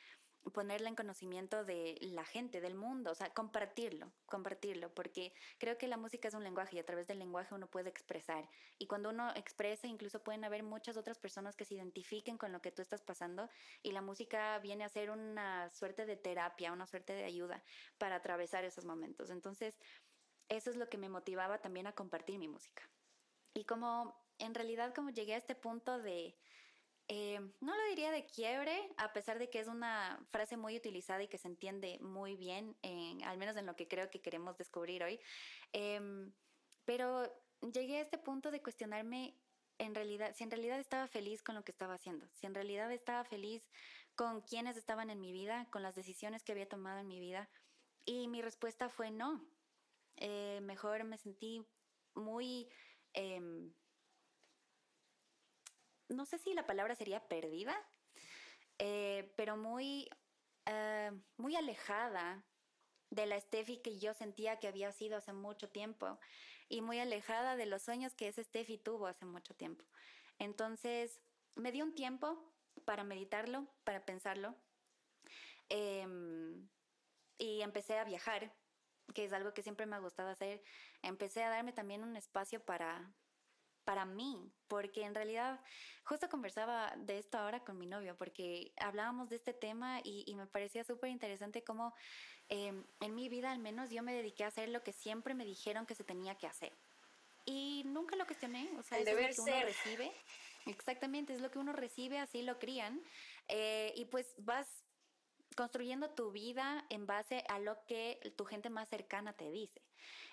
ponerla 0.52 0.88
en 0.88 0.94
conocimiento 0.94 1.64
de 1.64 1.98
la 2.00 2.24
gente, 2.24 2.60
del 2.60 2.74
mundo, 2.74 3.12
o 3.12 3.14
sea, 3.14 3.30
compartirlo, 3.30 4.12
compartirlo, 4.26 4.92
porque 4.94 5.32
creo 5.58 5.78
que 5.78 5.88
la 5.88 5.96
música 5.96 6.28
es 6.28 6.34
un 6.34 6.44
lenguaje 6.44 6.76
y 6.76 6.78
a 6.78 6.86
través 6.86 7.06
del 7.06 7.18
lenguaje 7.18 7.54
uno 7.54 7.68
puede 7.68 7.90
expresar. 7.90 8.48
Y 8.78 8.86
cuando 8.86 9.10
uno 9.10 9.30
expresa, 9.34 9.86
incluso 9.86 10.22
pueden 10.22 10.44
haber 10.44 10.62
muchas 10.62 10.96
otras 10.96 11.18
personas 11.18 11.56
que 11.56 11.64
se 11.64 11.74
identifiquen 11.74 12.38
con 12.38 12.52
lo 12.52 12.60
que 12.60 12.72
tú 12.72 12.82
estás 12.82 13.02
pasando 13.02 13.48
y 13.82 13.92
la 13.92 14.02
música 14.02 14.58
viene 14.60 14.84
a 14.84 14.88
ser 14.88 15.10
una 15.10 15.70
suerte 15.70 16.06
de 16.06 16.16
terapia, 16.16 16.72
una 16.72 16.86
suerte 16.86 17.12
de 17.12 17.24
ayuda 17.24 17.62
para 17.98 18.16
atravesar 18.16 18.64
esos 18.64 18.84
momentos. 18.84 19.30
Entonces, 19.30 19.78
eso 20.48 20.70
es 20.70 20.76
lo 20.76 20.88
que 20.88 20.98
me 20.98 21.08
motivaba 21.08 21.58
también 21.58 21.86
a 21.86 21.92
compartir 21.92 22.38
mi 22.38 22.48
música. 22.48 22.88
Y 23.54 23.64
como 23.64 24.14
en 24.38 24.54
realidad 24.54 24.94
como 24.94 25.10
llegué 25.10 25.34
a 25.34 25.38
este 25.38 25.54
punto 25.54 25.98
de 25.98 26.36
eh, 27.08 27.40
no 27.60 27.76
lo 27.76 27.84
diría 27.88 28.10
de 28.10 28.26
quiebre, 28.26 28.90
a 28.96 29.12
pesar 29.12 29.38
de 29.38 29.48
que 29.48 29.60
es 29.60 29.68
una 29.68 30.18
frase 30.30 30.56
muy 30.56 30.76
utilizada 30.76 31.22
y 31.22 31.28
que 31.28 31.38
se 31.38 31.48
entiende 31.48 31.98
muy 32.00 32.36
bien, 32.36 32.76
al 33.24 33.38
menos 33.38 33.56
en 33.56 33.66
lo 33.66 33.76
que 33.76 33.86
creo 33.86 34.10
que 34.10 34.20
queremos 34.20 34.56
descubrir 34.56 35.04
hoy. 35.04 35.20
Em, 35.72 36.32
pero 36.84 37.32
llegué 37.72 37.98
a 37.98 38.02
este 38.02 38.18
punto 38.18 38.50
de 38.50 38.62
cuestionarme 38.62 39.36
en 39.78 39.94
realidad, 39.94 40.34
si 40.34 40.44
en 40.44 40.50
realidad 40.50 40.80
estaba 40.80 41.06
feliz 41.06 41.42
con 41.42 41.54
lo 41.54 41.64
que 41.64 41.72
estaba 41.72 41.94
haciendo, 41.94 42.26
si 42.32 42.46
en 42.46 42.54
realidad 42.54 42.90
estaba 42.92 43.24
feliz 43.24 43.68
con 44.14 44.40
quienes 44.40 44.76
estaban 44.76 45.10
en 45.10 45.20
mi 45.20 45.32
vida, 45.32 45.68
con 45.70 45.82
las 45.82 45.94
decisiones 45.94 46.42
que 46.42 46.52
había 46.52 46.68
tomado 46.68 46.98
en 46.98 47.06
mi 47.06 47.20
vida. 47.20 47.48
Y 48.04 48.28
mi 48.28 48.40
respuesta 48.40 48.88
fue 48.88 49.10
no. 49.10 49.44
Eh, 50.16 50.60
mejor 50.62 51.04
me 51.04 51.18
sentí 51.18 51.64
muy... 52.14 52.68
Em, 53.12 53.72
no 56.08 56.26
sé 56.26 56.38
si 56.38 56.54
la 56.54 56.66
palabra 56.66 56.94
sería 56.94 57.26
perdida, 57.28 57.76
eh, 58.78 59.32
pero 59.36 59.56
muy, 59.56 60.08
eh, 60.66 61.12
muy 61.36 61.56
alejada 61.56 62.44
de 63.10 63.26
la 63.26 63.40
Steffi 63.40 63.78
que 63.78 63.98
yo 63.98 64.14
sentía 64.14 64.58
que 64.58 64.68
había 64.68 64.92
sido 64.92 65.16
hace 65.16 65.32
mucho 65.32 65.68
tiempo 65.68 66.18
y 66.68 66.80
muy 66.80 66.98
alejada 66.98 67.56
de 67.56 67.66
los 67.66 67.82
sueños 67.82 68.14
que 68.14 68.28
ese 68.28 68.44
Steffi 68.44 68.78
tuvo 68.78 69.06
hace 69.06 69.24
mucho 69.24 69.54
tiempo. 69.54 69.84
Entonces, 70.38 71.20
me 71.54 71.72
di 71.72 71.82
un 71.82 71.94
tiempo 71.94 72.52
para 72.84 73.04
meditarlo, 73.04 73.66
para 73.84 74.04
pensarlo, 74.04 74.54
em, 75.68 76.68
y 77.38 77.62
empecé 77.62 77.98
a 77.98 78.04
viajar 78.04 78.54
que 79.14 79.24
es 79.24 79.32
algo 79.32 79.54
que 79.54 79.62
siempre 79.62 79.86
me 79.86 79.96
ha 79.96 80.00
gustado 80.00 80.28
hacer, 80.30 80.62
empecé 81.02 81.42
a 81.42 81.50
darme 81.50 81.72
también 81.72 82.02
un 82.02 82.16
espacio 82.16 82.64
para, 82.64 83.12
para 83.86 84.04
mí, 84.04 84.52
porque 84.66 85.04
en 85.04 85.14
realidad 85.14 85.60
justo 86.02 86.28
conversaba 86.28 86.92
de 86.96 87.18
esto 87.18 87.38
ahora 87.38 87.60
con 87.60 87.78
mi 87.78 87.86
novio, 87.86 88.16
porque 88.18 88.72
hablábamos 88.78 89.28
de 89.28 89.36
este 89.36 89.54
tema 89.54 90.00
y, 90.02 90.34
me 90.34 90.46
parecía 90.46 90.82
súper 90.82 91.10
interesante 91.10 91.62
cómo 91.62 91.94
em, 92.48 92.84
en 93.00 93.14
mi 93.14 93.28
vida 93.28 93.52
al 93.52 93.60
menos 93.60 93.90
yo 93.90 94.02
me 94.02 94.12
dediqué 94.12 94.42
a 94.42 94.48
hacer 94.48 94.68
lo 94.70 94.82
que 94.82 94.92
siempre 94.92 95.34
me 95.34 95.44
dijeron 95.44 95.86
que 95.86 95.94
se 95.94 96.02
tenía 96.02 96.34
que 96.34 96.48
hacer. 96.48 96.76
Y 97.44 97.84
nunca 97.86 98.16
lo 98.16 98.26
cuestioné, 98.26 98.68
o 98.76 98.82
sea, 98.82 98.98
es 98.98 99.06
lo 99.06 99.16
que 99.16 99.52
uno 99.52 99.64
recibe. 99.64 100.12
Exactamente, 100.66 101.32
es 101.32 101.40
lo 101.40 101.52
que 101.52 101.60
uno 101.60 101.72
recibe, 101.72 102.18
así 102.18 102.42
lo 102.42 102.58
crían. 102.58 103.00
Eh, 103.46 103.92
y 103.94 104.06
pues 104.06 104.34
vas 104.38 104.66
construyendo 105.54 106.10
tu 106.10 106.32
vida 106.32 106.84
en 106.90 107.06
base 107.06 107.44
a 107.48 107.60
lo 107.60 107.78
que 107.86 108.18
tu 108.36 108.44
gente 108.44 108.68
más 108.68 108.88
cercana 108.88 109.32
te 109.32 109.48
dice. 109.52 109.80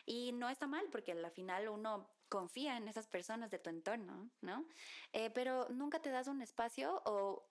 Y 0.07 0.31
no 0.31 0.49
está 0.49 0.65
mal 0.65 0.87
porque 0.91 1.11
al 1.11 1.31
final 1.31 1.69
uno 1.69 2.09
confía 2.33 2.77
en 2.77 2.87
esas 2.87 3.05
personas 3.05 3.51
de 3.51 3.59
tu 3.59 3.69
entorno, 3.69 4.31
¿no? 4.41 4.65
Eh, 5.11 5.29
pero 5.29 5.69
nunca 5.69 6.01
te 6.01 6.09
das 6.09 6.27
un 6.27 6.41
espacio 6.41 6.99
o 7.05 7.47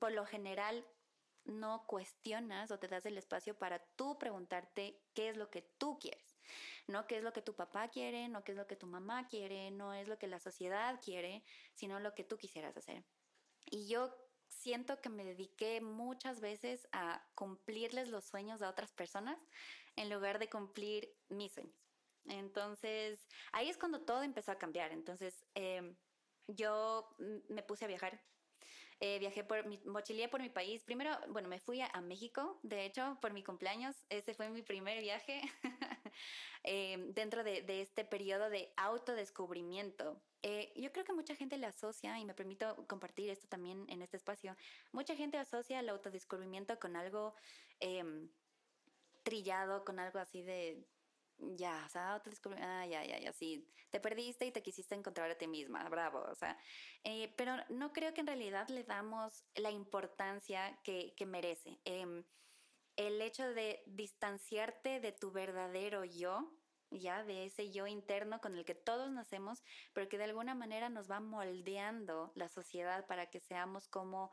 por 0.00 0.10
lo 0.10 0.26
general 0.26 0.84
no 1.44 1.86
cuestionas 1.86 2.72
o 2.72 2.80
te 2.80 2.88
das 2.88 3.06
el 3.06 3.16
espacio 3.16 3.56
para 3.56 3.78
tú 3.94 4.18
preguntarte 4.18 5.00
qué 5.14 5.28
es 5.28 5.36
lo 5.36 5.50
que 5.50 5.62
tú 5.78 6.00
quieres, 6.00 6.36
no 6.88 7.06
qué 7.06 7.18
es 7.18 7.22
lo 7.22 7.32
que 7.32 7.42
tu 7.42 7.54
papá 7.54 7.86
quiere, 7.90 8.28
no 8.28 8.42
qué 8.42 8.50
es 8.50 8.58
lo 8.58 8.66
que 8.66 8.74
tu 8.74 8.88
mamá 8.88 9.28
quiere, 9.28 9.70
no 9.70 9.94
es 9.94 10.08
lo 10.08 10.18
que 10.18 10.26
la 10.26 10.40
sociedad 10.40 11.00
quiere, 11.00 11.44
sino 11.76 12.00
lo 12.00 12.12
que 12.16 12.24
tú 12.24 12.36
quisieras 12.36 12.76
hacer. 12.76 13.04
Y 13.66 13.86
yo 13.86 14.12
siento 14.48 15.00
que 15.00 15.10
me 15.10 15.24
dediqué 15.24 15.80
muchas 15.80 16.40
veces 16.40 16.88
a 16.90 17.24
cumplirles 17.36 18.08
los 18.08 18.24
sueños 18.24 18.62
a 18.62 18.68
otras 18.68 18.90
personas 18.90 19.38
en 19.94 20.10
lugar 20.10 20.40
de 20.40 20.50
cumplir 20.50 21.08
mis 21.28 21.52
sueños. 21.52 21.83
Entonces, 22.28 23.26
ahí 23.52 23.68
es 23.68 23.76
cuando 23.76 24.00
todo 24.02 24.22
empezó 24.22 24.52
a 24.52 24.58
cambiar. 24.58 24.92
Entonces, 24.92 25.44
em, 25.54 25.96
yo 26.48 27.14
me 27.48 27.62
puse 27.62 27.84
a 27.84 27.88
viajar. 27.88 28.20
Eh, 29.00 29.18
viajé 29.18 29.44
por 29.44 29.66
mi 29.66 29.78
por 29.78 30.40
mi 30.40 30.48
país. 30.48 30.84
Primero, 30.84 31.10
bueno, 31.28 31.48
me 31.48 31.58
fui 31.58 31.80
a, 31.80 32.00
México, 32.00 32.58
de 32.62 32.84
hecho, 32.84 33.18
por 33.20 33.32
mi 33.32 33.42
cumpleaños. 33.42 33.96
Ese 34.08 34.34
fue 34.34 34.48
mi 34.50 34.62
primer 34.62 35.00
viaje 35.00 35.42
em, 36.62 37.12
dentro 37.12 37.42
de, 37.44 37.62
de, 37.62 37.82
este 37.82 38.04
periodo 38.04 38.50
de 38.50 38.72
autodescubrimiento. 38.76 40.22
Eh, 40.42 40.72
yo 40.76 40.92
creo 40.92 41.04
que 41.04 41.12
mucha 41.12 41.34
gente 41.34 41.56
le 41.56 41.66
asocia, 41.66 42.18
y 42.18 42.24
me 42.24 42.34
permito 42.34 42.86
compartir 42.86 43.30
esto 43.30 43.48
también 43.48 43.86
en 43.88 44.02
este 44.02 44.18
espacio, 44.18 44.54
mucha 44.92 45.16
gente 45.16 45.38
asocia 45.38 45.80
el 45.80 45.88
autodescubrimiento 45.88 46.78
con 46.78 46.96
algo 46.96 47.34
em, 47.80 48.28
trillado, 49.22 49.84
con 49.84 49.98
algo 49.98 50.18
así 50.18 50.42
de 50.42 50.86
ya, 51.56 51.84
o 51.86 51.88
sea, 51.88 52.22
ah, 52.60 52.86
ya, 52.86 53.04
ya, 53.04 53.18
ya, 53.18 53.32
sí, 53.32 53.68
te 53.90 54.00
perdiste 54.00 54.46
y 54.46 54.52
te 54.52 54.62
quisiste 54.62 54.94
encontrar 54.94 55.30
a 55.30 55.38
ti 55.38 55.46
misma, 55.46 55.88
bravo, 55.88 56.20
o 56.30 56.34
sea, 56.34 56.58
eh, 57.04 57.32
pero 57.36 57.56
no 57.68 57.92
creo 57.92 58.12
que 58.14 58.20
en 58.20 58.26
realidad 58.26 58.68
le 58.68 58.84
damos 58.84 59.44
la 59.54 59.70
importancia 59.70 60.78
que, 60.82 61.14
que 61.16 61.26
merece. 61.26 61.80
Em, 61.84 62.24
el 62.96 63.20
hecho 63.20 63.52
de 63.54 63.82
distanciarte 63.86 65.00
de 65.00 65.12
tu 65.12 65.32
verdadero 65.32 66.04
yo, 66.04 66.52
ya, 66.90 67.24
de 67.24 67.44
ese 67.46 67.70
yo 67.70 67.86
interno 67.86 68.40
con 68.40 68.56
el 68.56 68.64
que 68.64 68.74
todos 68.74 69.10
nacemos, 69.10 69.62
pero 69.92 70.08
que 70.08 70.18
de 70.18 70.24
alguna 70.24 70.54
manera 70.54 70.88
nos 70.88 71.10
va 71.10 71.20
moldeando 71.20 72.32
la 72.34 72.48
sociedad 72.48 73.06
para 73.06 73.26
que 73.26 73.40
seamos 73.40 73.88
como 73.88 74.30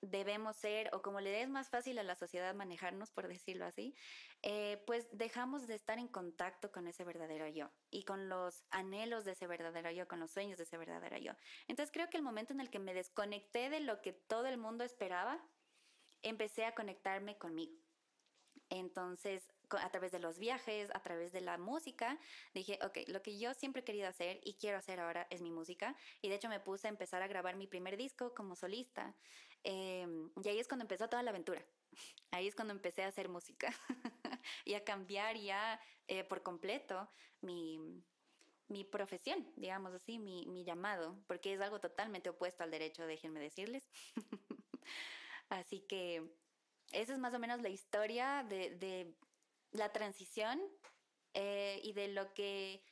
debemos 0.00 0.56
ser 0.56 0.90
o 0.94 1.02
como 1.02 1.20
le 1.20 1.42
es 1.42 1.48
más 1.48 1.68
fácil 1.70 1.98
a 1.98 2.02
la 2.02 2.14
sociedad 2.14 2.54
manejarnos, 2.54 3.10
por 3.10 3.28
decirlo 3.28 3.64
así, 3.64 3.94
eh, 4.42 4.82
pues 4.86 5.08
dejamos 5.12 5.66
de 5.66 5.74
estar 5.74 5.98
en 5.98 6.08
contacto 6.08 6.70
con 6.70 6.86
ese 6.86 7.04
verdadero 7.04 7.48
yo 7.48 7.70
y 7.90 8.04
con 8.04 8.28
los 8.28 8.64
anhelos 8.70 9.24
de 9.24 9.32
ese 9.32 9.46
verdadero 9.46 9.90
yo, 9.90 10.06
con 10.08 10.20
los 10.20 10.30
sueños 10.30 10.58
de 10.58 10.64
ese 10.64 10.78
verdadero 10.78 11.18
yo. 11.18 11.32
Entonces 11.66 11.92
creo 11.92 12.08
que 12.10 12.16
el 12.16 12.22
momento 12.22 12.52
en 12.52 12.60
el 12.60 12.70
que 12.70 12.78
me 12.78 12.94
desconecté 12.94 13.70
de 13.70 13.80
lo 13.80 14.00
que 14.00 14.12
todo 14.12 14.46
el 14.46 14.58
mundo 14.58 14.84
esperaba, 14.84 15.44
empecé 16.22 16.64
a 16.64 16.74
conectarme 16.74 17.38
conmigo. 17.38 17.78
Entonces, 18.70 19.50
a 19.70 19.90
través 19.90 20.12
de 20.12 20.18
los 20.18 20.38
viajes, 20.38 20.90
a 20.94 21.02
través 21.02 21.32
de 21.32 21.40
la 21.40 21.58
música, 21.58 22.18
dije, 22.54 22.78
ok, 22.82 22.98
lo 23.08 23.22
que 23.22 23.38
yo 23.38 23.54
siempre 23.54 23.80
he 23.80 23.84
querido 23.84 24.08
hacer 24.08 24.40
y 24.44 24.54
quiero 24.54 24.78
hacer 24.78 25.00
ahora 25.00 25.26
es 25.30 25.40
mi 25.40 25.50
música. 25.50 25.96
Y 26.20 26.28
de 26.28 26.36
hecho 26.36 26.48
me 26.48 26.60
puse 26.60 26.86
a 26.86 26.90
empezar 26.90 27.22
a 27.22 27.28
grabar 27.28 27.56
mi 27.56 27.66
primer 27.66 27.96
disco 27.96 28.34
como 28.34 28.56
solista. 28.56 29.14
Em, 29.64 30.30
y 30.42 30.48
ahí 30.48 30.58
es 30.58 30.68
cuando 30.68 30.84
empezó 30.84 31.08
toda 31.08 31.22
la 31.22 31.30
aventura. 31.30 31.64
Ahí 32.30 32.46
es 32.46 32.54
cuando 32.54 32.72
empecé 32.72 33.02
a 33.02 33.08
hacer 33.08 33.28
música 33.28 33.74
y 34.64 34.74
a 34.74 34.84
cambiar 34.84 35.36
ya 35.36 35.80
eh, 36.06 36.24
por 36.24 36.42
completo 36.42 37.08
mi, 37.40 37.78
mi 38.68 38.84
profesión, 38.84 39.50
digamos 39.56 39.94
así, 39.94 40.18
mi, 40.18 40.46
mi, 40.46 40.64
llamado, 40.64 41.18
porque 41.26 41.54
es 41.54 41.60
algo 41.60 41.80
totalmente 41.80 42.30
opuesto 42.30 42.62
al 42.62 42.70
derecho, 42.70 43.06
déjenme 43.06 43.40
decirles. 43.40 43.88
así 45.48 45.80
que 45.80 46.30
esa 46.92 47.14
es 47.14 47.18
más 47.18 47.34
o 47.34 47.38
menos 47.38 47.62
la 47.62 47.68
historia 47.68 48.44
de, 48.48 48.76
de 48.76 49.14
la 49.72 49.92
transición 49.92 50.60
eh, 51.34 51.80
y 51.82 51.92
de 51.92 52.08
lo 52.08 52.32
que 52.34 52.82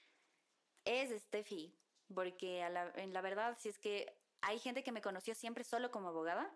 es 0.84 1.10
Steffi, 1.22 1.74
porque 2.14 2.60
en 2.60 3.12
la 3.12 3.20
verdad, 3.20 3.56
si 3.58 3.68
es 3.68 3.78
que 3.78 4.15
hay 4.46 4.60
gente 4.60 4.84
que 4.84 4.92
me 4.92 5.02
conoció 5.02 5.34
siempre 5.34 5.64
solo 5.64 5.90
como 5.90 6.08
abogada 6.08 6.48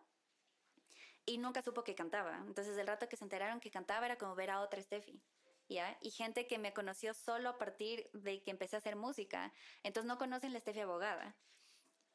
y 1.27 1.39
nunca 1.39 1.61
supo 1.61 1.83
que 1.83 1.97
cantaba. 1.97 2.37
Entonces, 2.47 2.79
el 2.79 2.87
rato 2.87 3.09
que 3.09 3.17
se 3.17 3.25
enteraron 3.25 3.59
que 3.59 3.71
cantaba 3.71 4.07
era 4.07 4.17
como 4.17 4.37
ver 4.37 4.51
a 4.51 4.61
otra 4.61 4.81
Steffi. 4.81 5.21
¿Ya? 5.69 5.97
Y 6.01 6.11
gente 6.11 6.47
que 6.47 6.59
me 6.59 6.73
conoció 6.73 7.15
solo 7.15 7.49
a 7.49 7.59
partir 7.59 8.09
de 8.13 8.43
que 8.43 8.51
empecé 8.51 8.77
a 8.77 8.79
hacer 8.79 8.97
música. 8.97 9.53
Entonces 9.83 10.09
no 10.09 10.19
conocen 10.19 10.53
la 10.53 10.61
Steffi 10.61 10.81
abogada. 10.81 11.37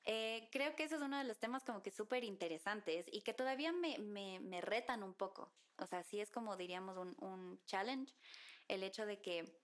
Eh, 0.04 0.50
creo 0.52 0.76
que 0.76 0.84
ese 0.84 0.96
es 0.96 1.02
uno 1.02 1.18
de 1.18 1.24
los 1.24 1.40
temas 1.40 1.64
como 1.64 1.82
que 1.82 1.92
súper 1.92 2.24
interesantes 2.24 3.08
y 3.12 3.22
que 3.22 3.34
todavía 3.34 3.72
me, 3.72 3.98
me, 3.98 4.40
me, 4.40 4.62
retan 4.62 5.04
un 5.04 5.14
poco. 5.14 5.54
O 5.78 5.88
sea, 5.88 6.04
sí 6.04 6.20
es 6.20 6.32
como 6.32 6.58
diríamos 6.58 6.98
un, 6.98 7.16
un 7.20 7.64
challenge 7.66 8.14
el 8.68 8.84
hecho 8.84 9.06
de 9.06 9.22
que 9.22 9.58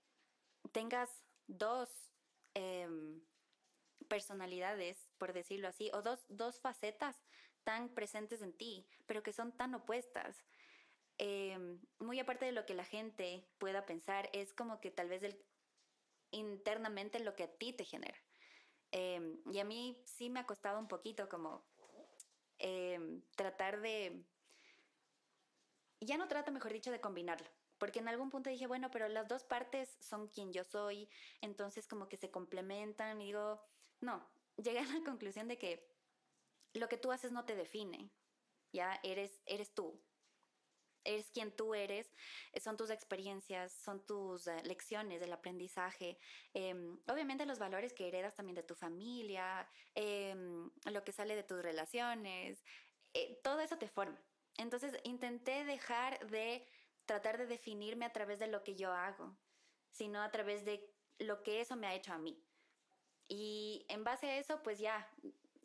tengas 0.72 1.10
dos 1.48 1.89
em, 2.53 3.22
personalidades, 4.08 5.10
por 5.17 5.34
decirlo 5.34 5.67
así, 5.67 5.89
o 5.93 6.01
dos, 6.01 6.25
dos 6.29 6.60
facetas 6.60 7.24
tan 7.63 7.89
presentes 7.89 8.41
en 8.41 8.53
ti, 8.53 8.88
pero 9.05 9.24
que 9.24 9.34
son 9.34 9.55
tan 9.55 9.75
opuestas. 9.75 10.43
Em, 11.17 11.79
muy 12.00 12.20
aparte 12.20 12.46
de 12.46 12.51
lo 12.51 12.65
que 12.65 12.74
la 12.74 12.86
gente 12.86 13.48
pueda 13.58 13.86
pensar, 13.86 14.29
es 14.34 14.53
como 14.53 14.81
que 14.81 14.91
tal 14.91 15.10
vez 15.10 15.24
internamente 16.31 17.20
lo 17.20 17.36
que 17.36 17.43
a 17.43 17.51
ti 17.51 17.74
te 17.74 17.86
genera. 17.86 18.17
Em, 18.91 19.39
y 19.51 19.60
a 19.60 19.63
mí 19.63 20.01
sí 20.05 20.29
me 20.29 20.39
ha 20.39 20.46
costado 20.46 20.79
un 20.79 20.88
poquito 20.88 21.29
como 21.29 21.63
em, 22.58 23.22
tratar 23.36 23.81
de... 23.81 24.24
Ya 26.00 26.17
no 26.17 26.27
trato, 26.27 26.51
mejor 26.51 26.74
dicho, 26.74 26.91
de 26.91 27.00
combinarlo. 27.00 27.48
Porque 27.77 28.00
en 28.00 28.08
algún 28.08 28.29
punto 28.29 28.50
dije, 28.50 28.67
bueno, 28.67 28.91
pero 28.91 29.08
las 29.08 29.27
dos 29.27 29.43
partes 29.43 29.98
son 30.00 30.27
quien 30.27 30.53
yo 30.53 30.63
soy, 30.63 31.10
entonces 31.41 31.88
como 31.88 32.08
que 32.08 32.17
se 32.17 32.29
complementan 32.29 33.22
y 33.22 33.25
digo, 33.25 33.60
no, 34.01 34.29
llegué 34.58 34.79
a 34.79 34.86
la 34.86 35.03
conclusión 35.03 35.48
de 35.48 35.58
que 35.58 35.88
lo 36.74 36.88
que 36.88 36.98
tú 36.98 37.12
haces 37.12 37.31
no 37.31 37.46
te 37.46 37.55
define, 37.55 38.12
ya 38.74 39.00
eres, 39.03 39.41
eres 39.46 39.74
tú, 39.74 40.01
eres 41.03 41.31
quien 41.31 41.55
tú 41.55 41.74
eres, 41.74 42.13
son 42.62 42.77
tus 42.77 42.89
experiencias, 42.89 43.74
son 43.74 44.05
tus 44.05 44.48
eh, 44.48 44.62
lecciones, 44.63 45.22
el 45.22 45.34
aprendizaje, 45.34 46.17
em, 46.53 47.00
obviamente 47.08 47.46
los 47.46 47.60
valores 47.60 47.93
que 47.93 48.08
heredas 48.08 48.36
también 48.36 48.55
de 48.55 48.63
tu 48.63 48.75
familia, 48.75 49.67
em, 49.96 50.70
lo 50.86 51.03
que 51.03 51.12
sale 51.12 51.36
de 51.36 51.43
tus 51.43 51.62
relaciones, 51.62 52.63
eh, 53.13 53.39
todo 53.43 53.60
eso 53.60 53.77
te 53.77 53.88
forma. 53.88 54.22
Entonces 54.58 54.93
intenté 55.03 55.65
dejar 55.65 56.27
de 56.29 56.67
tratar 57.05 57.38
de 57.38 57.48
definirme 57.48 58.05
a 58.05 58.13
través 58.13 58.39
de 58.39 58.48
lo 58.48 58.63
que 58.63 58.75
yo 58.75 58.91
hago, 58.91 59.38
sino 59.89 60.22
a 60.22 60.31
través 60.31 60.65
de 60.65 60.93
lo 61.20 61.43
que 61.43 61.62
eso 61.62 61.75
me 61.75 61.88
ha 61.88 61.96
hecho 61.96 62.13
a 62.13 62.17
mí. 62.17 62.41
Y 63.34 63.86
en 63.88 64.04
base 64.04 64.30
a 64.30 64.38
eso, 64.40 64.62
pues 64.62 64.78
ya 64.78 65.10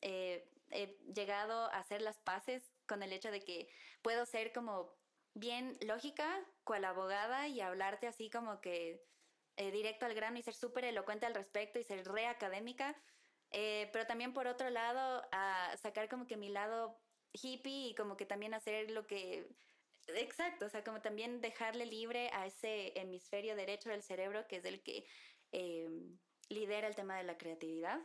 eh, 0.01 0.49
he 0.71 0.97
llegado 1.13 1.65
a 1.65 1.79
hacer 1.79 2.01
las 2.01 2.17
paces 2.19 2.63
con 2.87 3.03
el 3.03 3.13
hecho 3.13 3.33
de 3.33 3.41
que 3.41 3.69
puedo 4.03 4.25
ser 4.25 4.53
como 4.53 4.95
bien 5.35 5.77
lógica, 5.81 6.47
cual 6.63 6.85
abogada, 6.85 7.49
y 7.49 7.61
hablarte 7.61 8.07
así 8.07 8.31
como 8.31 8.61
que 8.61 9.05
eh, 9.57 9.73
directo 9.73 10.07
al 10.07 10.15
grano 10.15 10.39
y 10.39 10.43
ser 10.43 10.55
súper 10.55 10.85
elocuente 10.85 11.27
al 11.27 11.35
respecto 11.35 11.81
y 11.81 11.83
ser 11.83 12.07
re 12.07 12.27
académica. 12.29 12.95
Eh, 13.51 13.91
pero 13.93 14.07
también 14.07 14.33
por 14.33 14.47
otro 14.47 14.71
lado, 14.71 15.25
a 15.33 15.77
sacar 15.77 16.09
como 16.09 16.29
que 16.29 16.37
mi 16.37 16.51
lado 16.51 17.01
hippie 17.33 17.89
y 17.89 17.95
como 17.97 18.17
que 18.17 18.27
también 18.27 18.55
hacer 18.55 18.93
lo 18.93 19.09
que... 19.09 19.49
Exacto, 20.07 20.67
o 20.67 20.69
sea, 20.69 20.85
como 20.85 21.03
también 21.03 21.41
dejarle 21.41 21.85
libre 21.85 22.31
a 22.33 22.47
ese 22.47 22.93
hemisferio 22.95 23.57
derecho 23.57 23.89
del 23.89 24.05
cerebro 24.05 24.47
que 24.47 24.59
es 24.59 24.65
el 24.65 24.85
que 24.85 25.05
lidera 26.49 26.87
el 26.89 26.95
tema 26.95 27.17
de 27.17 27.25
la 27.25 27.39
creatividad. 27.39 28.01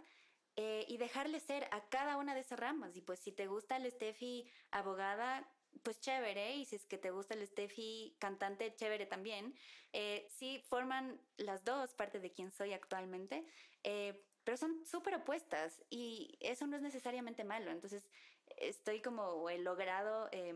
Eh, 0.57 0.85
y 0.89 0.97
dejarle 0.97 1.39
ser 1.39 1.63
a 1.71 1.87
cada 1.87 2.17
una 2.17 2.35
de 2.35 2.41
esas 2.41 2.59
ramas. 2.59 2.97
Y 2.97 3.01
pues 3.01 3.19
si 3.19 3.31
te 3.31 3.47
gusta 3.47 3.77
el 3.77 3.89
Steffi 3.89 4.51
abogada, 4.71 5.49
pues 5.83 5.99
chévere, 5.99 6.55
y 6.55 6.65
si 6.65 6.75
es 6.75 6.85
que 6.85 6.97
te 6.97 7.11
gusta 7.11 7.33
el 7.33 7.47
Steffi 7.47 8.15
cantante, 8.19 8.75
chévere 8.75 9.05
también. 9.05 9.55
Eh, 9.93 10.27
sí, 10.29 10.63
forman 10.67 11.19
las 11.37 11.63
dos 11.63 11.93
parte 11.93 12.19
de 12.19 12.31
quien 12.31 12.51
soy 12.51 12.73
actualmente, 12.73 13.45
eh, 13.83 14.25
pero 14.43 14.57
son 14.57 14.85
súper 14.85 15.15
opuestas 15.15 15.83
y 15.89 16.37
eso 16.41 16.67
no 16.67 16.75
es 16.75 16.81
necesariamente 16.81 17.43
malo. 17.43 17.71
Entonces, 17.71 18.09
estoy 18.57 19.01
como 19.01 19.49
he 19.49 19.57
logrado, 19.57 20.29
eh, 20.31 20.53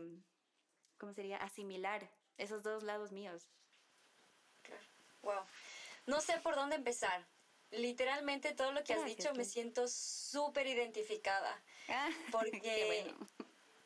¿cómo 0.98 1.12
sería? 1.12 1.38
Asimilar 1.38 2.10
esos 2.36 2.62
dos 2.62 2.82
lados 2.82 3.12
míos. 3.12 3.48
Wow. 5.22 5.42
No 6.06 6.20
sé 6.20 6.38
por 6.40 6.54
dónde 6.54 6.76
empezar. 6.76 7.26
Literalmente 7.70 8.54
todo 8.54 8.72
lo 8.72 8.84
que 8.84 8.94
has 8.94 9.04
dicho 9.04 9.32
me 9.34 9.44
siento 9.44 9.88
súper 9.88 10.66
identificada. 10.66 11.62
Ah, 11.88 12.08
porque 12.32 13.14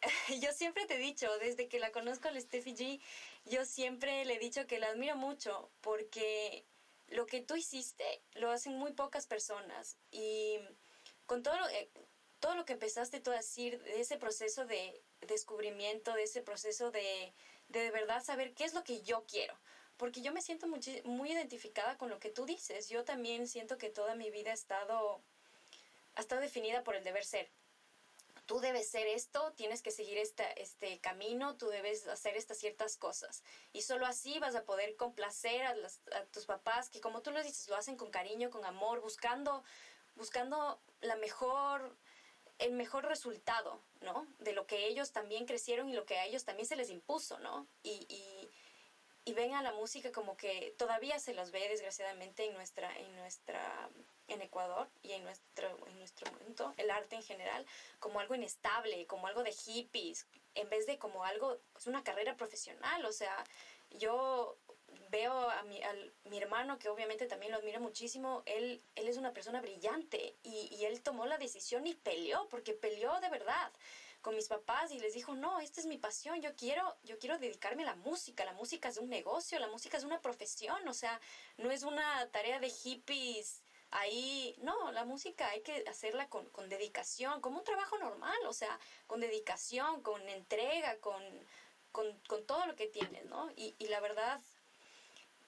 yo 0.40 0.52
siempre 0.52 0.86
te 0.86 0.94
he 0.94 0.98
dicho, 0.98 1.30
desde 1.38 1.68
que 1.68 1.78
la 1.78 1.92
conozco 1.92 2.28
a 2.28 2.32
la 2.32 2.40
Steffi 2.40 2.74
G, 2.74 3.00
yo 3.46 3.64
siempre 3.64 4.24
le 4.24 4.34
he 4.34 4.38
dicho 4.38 4.66
que 4.66 4.78
la 4.78 4.88
admiro 4.88 5.16
mucho 5.16 5.70
porque 5.80 6.64
lo 7.08 7.26
que 7.26 7.40
tú 7.40 7.56
hiciste 7.56 8.22
lo 8.34 8.50
hacen 8.50 8.76
muy 8.76 8.92
pocas 8.92 9.26
personas. 9.26 9.96
Y 10.10 10.58
con 11.26 11.42
todo 11.42 11.58
lo, 11.58 11.68
eh, 11.68 11.90
todo 12.40 12.54
lo 12.54 12.64
que 12.64 12.72
empezaste 12.72 13.20
tú 13.20 13.30
a 13.30 13.36
decir, 13.36 13.82
de 13.82 14.00
ese 14.00 14.16
proceso 14.16 14.64
de 14.64 15.02
descubrimiento, 15.20 16.14
de 16.14 16.24
ese 16.24 16.42
proceso 16.42 16.90
de, 16.90 17.32
de, 17.68 17.90
verdad 17.90 18.22
saber 18.24 18.54
qué 18.54 18.64
es 18.64 18.74
lo 18.74 18.82
que 18.82 19.02
yo 19.02 19.24
quiero. 19.26 19.56
Porque 20.00 20.22
yo 20.22 20.32
me 20.32 20.40
siento 20.40 20.66
muy, 20.66 20.80
muy 21.04 21.30
identificada 21.30 21.98
con 21.98 22.08
lo 22.08 22.18
que 22.18 22.30
tú 22.30 22.46
dices. 22.46 22.88
Yo 22.88 23.04
también 23.04 23.46
siento 23.46 23.76
que 23.76 23.90
toda 23.90 24.14
mi 24.14 24.30
vida 24.30 24.50
ha 24.50 24.54
estado, 24.54 25.20
ha 26.14 26.20
estado 26.20 26.40
definida 26.40 26.82
por 26.82 26.96
el 26.96 27.04
deber 27.04 27.24
ser 27.24 27.50
tú 28.50 28.58
debes 28.58 28.88
ser 28.88 29.06
esto, 29.06 29.52
tienes 29.52 29.80
que 29.80 29.92
seguir 29.92 30.18
este, 30.18 30.60
este 30.60 30.98
camino, 30.98 31.56
tú 31.56 31.68
debes 31.68 32.08
hacer 32.08 32.36
estas 32.36 32.58
ciertas 32.58 32.96
cosas. 32.96 33.44
Y 33.72 33.82
solo 33.82 34.06
así 34.06 34.40
vas 34.40 34.56
a 34.56 34.64
poder 34.64 34.96
complacer 34.96 35.62
a, 35.62 35.70
a, 35.70 36.24
tus 36.32 36.46
papás, 36.46 36.90
que 36.90 37.00
como 37.00 37.22
tú 37.22 37.30
lo 37.30 37.40
dices, 37.44 37.68
lo 37.68 37.76
hacen 37.76 37.96
con 37.96 38.10
cariño, 38.10 38.50
con 38.50 38.64
amor, 38.64 39.02
buscando, 39.02 39.62
buscando 40.16 40.80
la 41.00 41.14
mejor, 41.14 41.96
el 42.58 42.72
mejor 42.72 43.04
resultado, 43.04 43.80
¿no? 44.00 44.26
De 44.40 44.52
lo 44.52 44.66
que 44.66 44.88
ellos 44.88 45.12
también 45.12 45.46
crecieron 45.46 45.88
y 45.88 45.92
lo 45.92 46.04
que 46.04 46.18
a 46.18 46.26
ellos 46.26 46.44
también 46.44 46.66
se 46.66 46.74
les 46.74 46.90
impuso, 46.90 47.38
¿no? 47.38 47.68
Y, 47.84 48.50
y 49.24 49.32
ven 49.32 49.54
a 49.54 49.62
la 49.62 49.72
música 49.72 50.12
como 50.12 50.36
que 50.36 50.74
todavía 50.78 51.18
se 51.18 51.34
los 51.34 51.50
ve 51.50 51.68
desgraciadamente 51.68 52.44
en 52.46 52.54
nuestra, 52.54 52.96
en 52.98 53.16
nuestra 53.16 53.90
en 54.28 54.42
Ecuador 54.42 54.88
y 55.02 55.12
en 55.12 55.24
nuestro, 55.24 55.68
en 55.88 55.98
nuestro 55.98 56.30
mundo, 56.32 56.72
el 56.76 56.90
arte 56.90 57.16
en 57.16 57.22
general, 57.22 57.66
como 57.98 58.20
algo 58.20 58.34
inestable, 58.34 59.06
como 59.06 59.26
algo 59.26 59.42
de 59.42 59.52
hippies, 59.52 60.26
en 60.54 60.70
vez 60.70 60.86
de 60.86 60.98
como 60.98 61.24
algo, 61.24 61.58
es 61.76 61.86
una 61.86 62.04
carrera 62.04 62.36
profesional. 62.36 63.04
O 63.04 63.12
sea, 63.12 63.44
yo 63.90 64.56
veo 65.10 65.32
a 65.32 65.62
mi, 65.64 65.82
a 65.82 65.94
mi 66.24 66.38
hermano, 66.38 66.78
que 66.78 66.88
obviamente 66.88 67.26
también 67.26 67.52
lo 67.52 67.58
admiro 67.58 67.80
muchísimo, 67.80 68.42
él, 68.46 68.82
él 68.94 69.08
es 69.08 69.16
una 69.16 69.32
persona 69.32 69.60
brillante 69.60 70.36
y, 70.42 70.68
y 70.76 70.84
él 70.84 71.02
tomó 71.02 71.26
la 71.26 71.38
decisión 71.38 71.86
y 71.86 71.94
peleó, 71.94 72.48
porque 72.48 72.72
peleó 72.72 73.20
de 73.20 73.30
verdad 73.30 73.72
con 74.20 74.34
mis 74.34 74.48
papás 74.48 74.90
y 74.90 74.98
les 74.98 75.14
dijo, 75.14 75.34
no, 75.34 75.60
esta 75.60 75.80
es 75.80 75.86
mi 75.86 75.98
pasión, 75.98 76.40
yo 76.42 76.54
quiero, 76.54 76.96
yo 77.04 77.18
quiero 77.18 77.38
dedicarme 77.38 77.82
a 77.84 77.86
la 77.86 77.96
música, 77.96 78.44
la 78.44 78.52
música 78.52 78.88
es 78.88 78.98
un 78.98 79.08
negocio, 79.08 79.58
la 79.58 79.68
música 79.68 79.96
es 79.96 80.04
una 80.04 80.20
profesión, 80.20 80.86
o 80.88 80.94
sea, 80.94 81.20
no 81.56 81.70
es 81.70 81.82
una 81.82 82.28
tarea 82.30 82.60
de 82.60 82.68
hippies 82.68 83.62
ahí, 83.90 84.54
no, 84.58 84.92
la 84.92 85.04
música 85.04 85.48
hay 85.48 85.62
que 85.62 85.84
hacerla 85.88 86.28
con, 86.28 86.48
con, 86.50 86.68
dedicación, 86.68 87.40
como 87.40 87.58
un 87.58 87.64
trabajo 87.64 87.98
normal, 87.98 88.38
o 88.46 88.52
sea, 88.52 88.78
con 89.06 89.20
dedicación, 89.20 90.02
con 90.02 90.28
entrega, 90.28 90.98
con, 90.98 91.22
con, 91.92 92.18
con 92.28 92.44
todo 92.44 92.66
lo 92.66 92.76
que 92.76 92.86
tienes, 92.86 93.24
¿no? 93.26 93.50
Y, 93.56 93.74
y 93.78 93.88
la 93.88 94.00
verdad 94.00 94.40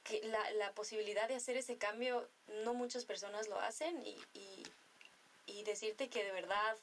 que 0.03 0.21
la, 0.25 0.51
la, 0.53 0.73
posibilidad 0.73 1.29
de 1.29 1.37
hacer 1.37 1.57
ese 1.57 1.79
cambio, 1.79 2.29
no 2.65 2.75
muchas 2.75 3.05
personas 3.05 3.49
lo 3.49 3.61
hacen 3.61 4.05
y, 4.05 4.19
y, 4.35 4.63
y 5.47 5.63
decirte 5.63 6.09
que 6.09 6.25
de 6.25 6.33
verdad, 6.33 6.77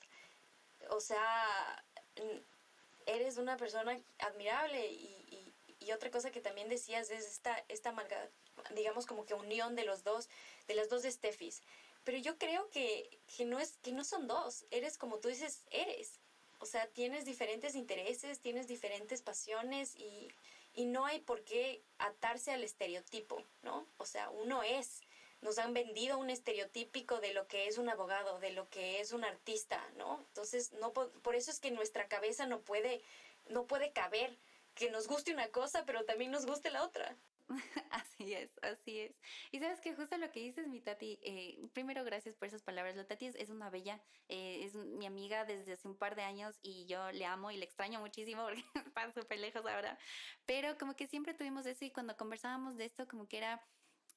o 0.89 0.99
sea, 0.99 1.83
eres 3.05 3.37
una 3.37 3.57
persona 3.57 3.99
admirable 4.19 4.87
y, 4.91 5.19
y 5.79 5.91
otra 5.91 6.11
cosa 6.11 6.31
que 6.31 6.41
también 6.41 6.69
decías 6.69 7.09
es 7.09 7.25
esta, 7.25 7.63
esta 7.67 7.93
digamos 8.75 9.05
como 9.05 9.25
que 9.25 9.33
unión 9.33 9.75
de 9.75 9.85
los 9.85 10.03
dos, 10.03 10.29
de 10.67 10.75
las 10.75 10.89
dos 10.89 11.03
Steffis. 11.03 11.61
Pero 12.03 12.17
yo 12.17 12.37
creo 12.37 12.69
que, 12.69 13.19
que, 13.35 13.45
no 13.45 13.59
es, 13.59 13.77
que 13.81 13.91
no 13.91 14.03
son 14.03 14.27
dos, 14.27 14.65
eres 14.71 14.97
como 14.97 15.19
tú 15.19 15.29
dices, 15.29 15.63
eres. 15.71 16.19
O 16.59 16.65
sea, 16.65 16.87
tienes 16.87 17.25
diferentes 17.25 17.75
intereses, 17.75 18.39
tienes 18.39 18.67
diferentes 18.67 19.21
pasiones 19.21 19.95
y, 19.95 20.27
y 20.73 20.85
no 20.85 21.05
hay 21.05 21.19
por 21.19 21.43
qué 21.43 21.81
atarse 21.97 22.51
al 22.51 22.63
estereotipo, 22.63 23.43
¿no? 23.63 23.87
O 23.97 24.05
sea, 24.05 24.29
uno 24.29 24.63
es. 24.63 25.01
Nos 25.41 25.57
han 25.57 25.73
vendido 25.73 26.17
un 26.17 26.29
estereotípico 26.29 27.19
de 27.19 27.33
lo 27.33 27.47
que 27.47 27.67
es 27.67 27.77
un 27.77 27.89
abogado, 27.89 28.39
de 28.39 28.51
lo 28.51 28.69
que 28.69 28.99
es 28.99 29.13
un 29.13 29.23
artista, 29.23 29.81
¿no? 29.97 30.19
Entonces, 30.27 30.73
no, 30.73 30.93
por 30.93 31.35
eso 31.35 31.51
es 31.51 31.59
que 31.59 31.71
nuestra 31.71 32.07
cabeza 32.07 32.45
no 32.45 32.61
puede, 32.61 33.01
no 33.47 33.65
puede 33.65 33.91
caber 33.91 34.37
que 34.75 34.91
nos 34.91 35.07
guste 35.07 35.33
una 35.33 35.49
cosa, 35.49 35.85
pero 35.85 36.05
también 36.05 36.31
nos 36.31 36.45
guste 36.45 36.71
la 36.71 36.83
otra. 36.83 37.17
Así 37.91 38.33
es, 38.33 38.51
así 38.61 38.99
es. 38.99 39.11
Y 39.51 39.59
sabes 39.59 39.79
que 39.79 39.95
justo 39.95 40.17
lo 40.17 40.31
que 40.31 40.39
dices, 40.39 40.67
mi 40.67 40.81
Tati, 40.81 41.19
eh, 41.23 41.59
primero 41.73 42.03
gracias 42.03 42.35
por 42.35 42.47
esas 42.47 42.61
palabras. 42.61 42.95
La 42.95 43.05
Tati 43.05 43.27
es, 43.27 43.49
una 43.49 43.69
bella, 43.69 43.99
eh, 44.27 44.61
es 44.63 44.75
mi 44.75 45.05
amiga 45.05 45.45
desde 45.45 45.73
hace 45.73 45.87
un 45.87 45.97
par 45.97 46.15
de 46.15 46.21
años 46.21 46.59
y 46.61 46.85
yo 46.85 47.11
le 47.11 47.25
amo 47.25 47.49
y 47.51 47.57
le 47.57 47.65
extraño 47.65 47.99
muchísimo 47.99 48.43
porque 48.45 48.63
está 48.85 49.11
súper 49.13 49.39
lejos 49.39 49.65
ahora. 49.65 49.97
Pero 50.45 50.77
como 50.77 50.95
que 50.95 51.07
siempre 51.07 51.33
tuvimos 51.33 51.65
eso 51.65 51.85
y 51.85 51.91
cuando 51.91 52.15
conversábamos 52.15 52.77
de 52.77 52.85
esto, 52.85 53.07
como 53.07 53.27
que 53.27 53.37
era... 53.37 53.65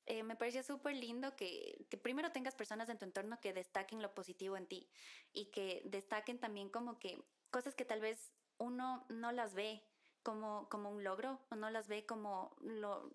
Eh, 0.07 0.23
me 0.25 0.37
parecía 0.37 0.62
súper 0.62 0.97
lindo 0.97 1.37
que, 1.37 1.87
que, 1.88 1.97
primero 1.97 2.33
tengas 2.33 2.57
personas 2.57 2.88
en 2.88 2.99
tu 2.99 3.05
entorno 3.05 3.41
que 3.41 3.53
destaquen 3.53 4.03
lo 4.03 4.15
positivo 4.15 4.57
en 4.57 4.67
ti 4.67 4.88
y 5.33 5.47
que 5.53 5.83
destaquen 5.85 6.41
también 6.41 6.71
como 6.71 6.99
que 6.99 7.23
cosas 7.51 7.77
que 7.77 7.85
tal 7.85 8.01
vez 8.01 8.33
uno 8.59 9.07
no 9.09 9.31
las 9.31 9.55
ve 9.55 9.85
como, 10.23 10.69
como 10.69 10.91
un 10.91 11.05
logro 11.05 11.41
o 11.51 11.55
no 11.55 11.71
las 11.71 11.87
ve 11.87 12.05
como 12.05 12.57
lo, 12.61 13.12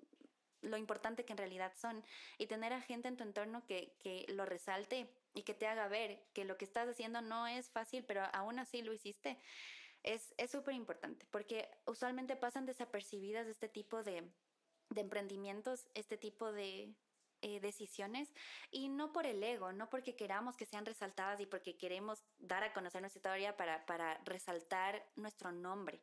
lo 0.62 0.78
importante 0.78 1.26
que 1.26 1.34
en 1.34 1.38
realidad 1.38 1.74
son. 1.76 2.04
Y 2.38 2.48
tener 2.48 2.72
a 2.72 2.82
gente 2.82 3.08
en 3.08 3.18
tu 3.18 3.24
entorno 3.24 3.66
que, 3.66 3.96
que 4.00 4.26
lo 4.30 4.46
resalte 4.46 5.14
y 5.34 5.44
que 5.44 5.54
te 5.54 5.68
haga 5.68 5.88
ver 5.88 6.24
que 6.34 6.46
lo 6.46 6.58
que 6.58 6.66
estás 6.66 6.88
haciendo 6.88 7.22
no 7.22 7.48
es 7.48 7.70
fácil, 7.70 8.06
pero 8.06 8.24
aún 8.34 8.60
así 8.60 8.82
lo 8.82 8.94
hiciste, 8.94 9.38
es 10.04 10.34
súper 10.50 10.74
importante, 10.74 11.26
porque 11.32 11.70
usualmente 11.86 12.38
pasan 12.38 12.66
desapercibidas 12.66 13.46
este 13.48 13.68
tipo 13.68 14.04
de, 14.04 14.32
de 14.90 15.02
emprendimientos, 15.02 15.88
este 15.94 16.18
tipo 16.18 16.52
de, 16.52 16.94
eh, 17.44 17.60
decisiones 17.60 18.34
y 18.72 18.90
no 18.90 19.14
por 19.14 19.28
el 19.28 19.44
ego, 19.44 19.72
no 19.72 19.92
porque 19.92 20.16
queramos 20.16 20.58
que 20.58 20.66
sean 20.66 20.88
resaltadas 20.88 21.40
y 21.40 21.46
porque 21.46 21.78
queremos 21.78 22.24
dar 22.40 22.64
a 22.64 22.74
conocer 22.74 23.00
nuestra 23.00 23.20
historia 23.20 23.56
para, 23.56 23.86
para 23.86 24.20
resaltar 24.26 25.08
nuestro 25.16 25.52
nombre, 25.52 26.02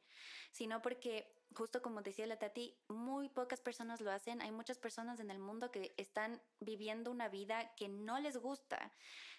sino 0.53 0.81
porque 0.81 1.35
justo 1.53 1.83
como 1.83 2.03
decía 2.03 2.29
la 2.29 2.39
Tati, 2.39 2.79
muy 2.87 3.29
pocas 3.29 3.61
personas 3.61 4.01
lo 4.01 4.13
hacen. 4.13 4.43
Hay 4.43 4.53
muchas 4.53 4.79
personas 4.79 5.19
en 5.19 5.29
el 5.29 5.41
mundo 5.41 5.73
que 5.73 5.93
están 5.97 6.41
viviendo 6.61 7.11
una 7.11 7.29
vida 7.29 7.75
que 7.75 7.89
no 7.89 8.21
les 8.21 8.37
gusta. 8.37 8.93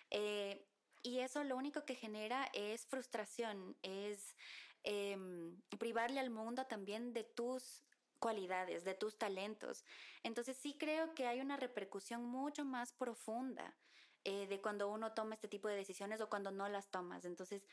Eh, 0.10 0.68
y 1.02 1.20
eso 1.20 1.46
lo 1.46 1.56
único 1.56 1.86
que 1.86 1.96
genera 1.96 2.50
es 2.54 2.86
frustración, 2.88 3.78
es 3.84 4.36
em, 4.84 5.62
privarle 5.80 6.20
al 6.20 6.30
mundo 6.30 6.66
también 6.66 7.14
de 7.14 7.24
tus 7.24 7.86
cualidades, 8.20 8.84
de 8.84 8.94
tus 8.94 9.18
talentos. 9.18 9.86
Entonces 10.24 10.58
sí 10.58 10.78
creo 10.78 11.14
que 11.14 11.28
hay 11.28 11.42
una 11.42 11.58
repercusión 11.58 12.24
mucho 12.24 12.66
más 12.66 12.94
profunda 12.94 13.76
eh, 14.24 14.48
de 14.48 14.62
cuando 14.62 14.90
uno 14.90 15.14
toma 15.14 15.36
este 15.36 15.48
tipo 15.48 15.68
de 15.68 15.76
decisiones 15.76 16.22
o 16.22 16.30
cuando 16.30 16.52
no 16.52 16.68
las 16.68 16.90
tomas. 16.90 17.26
Entonces 17.26 17.64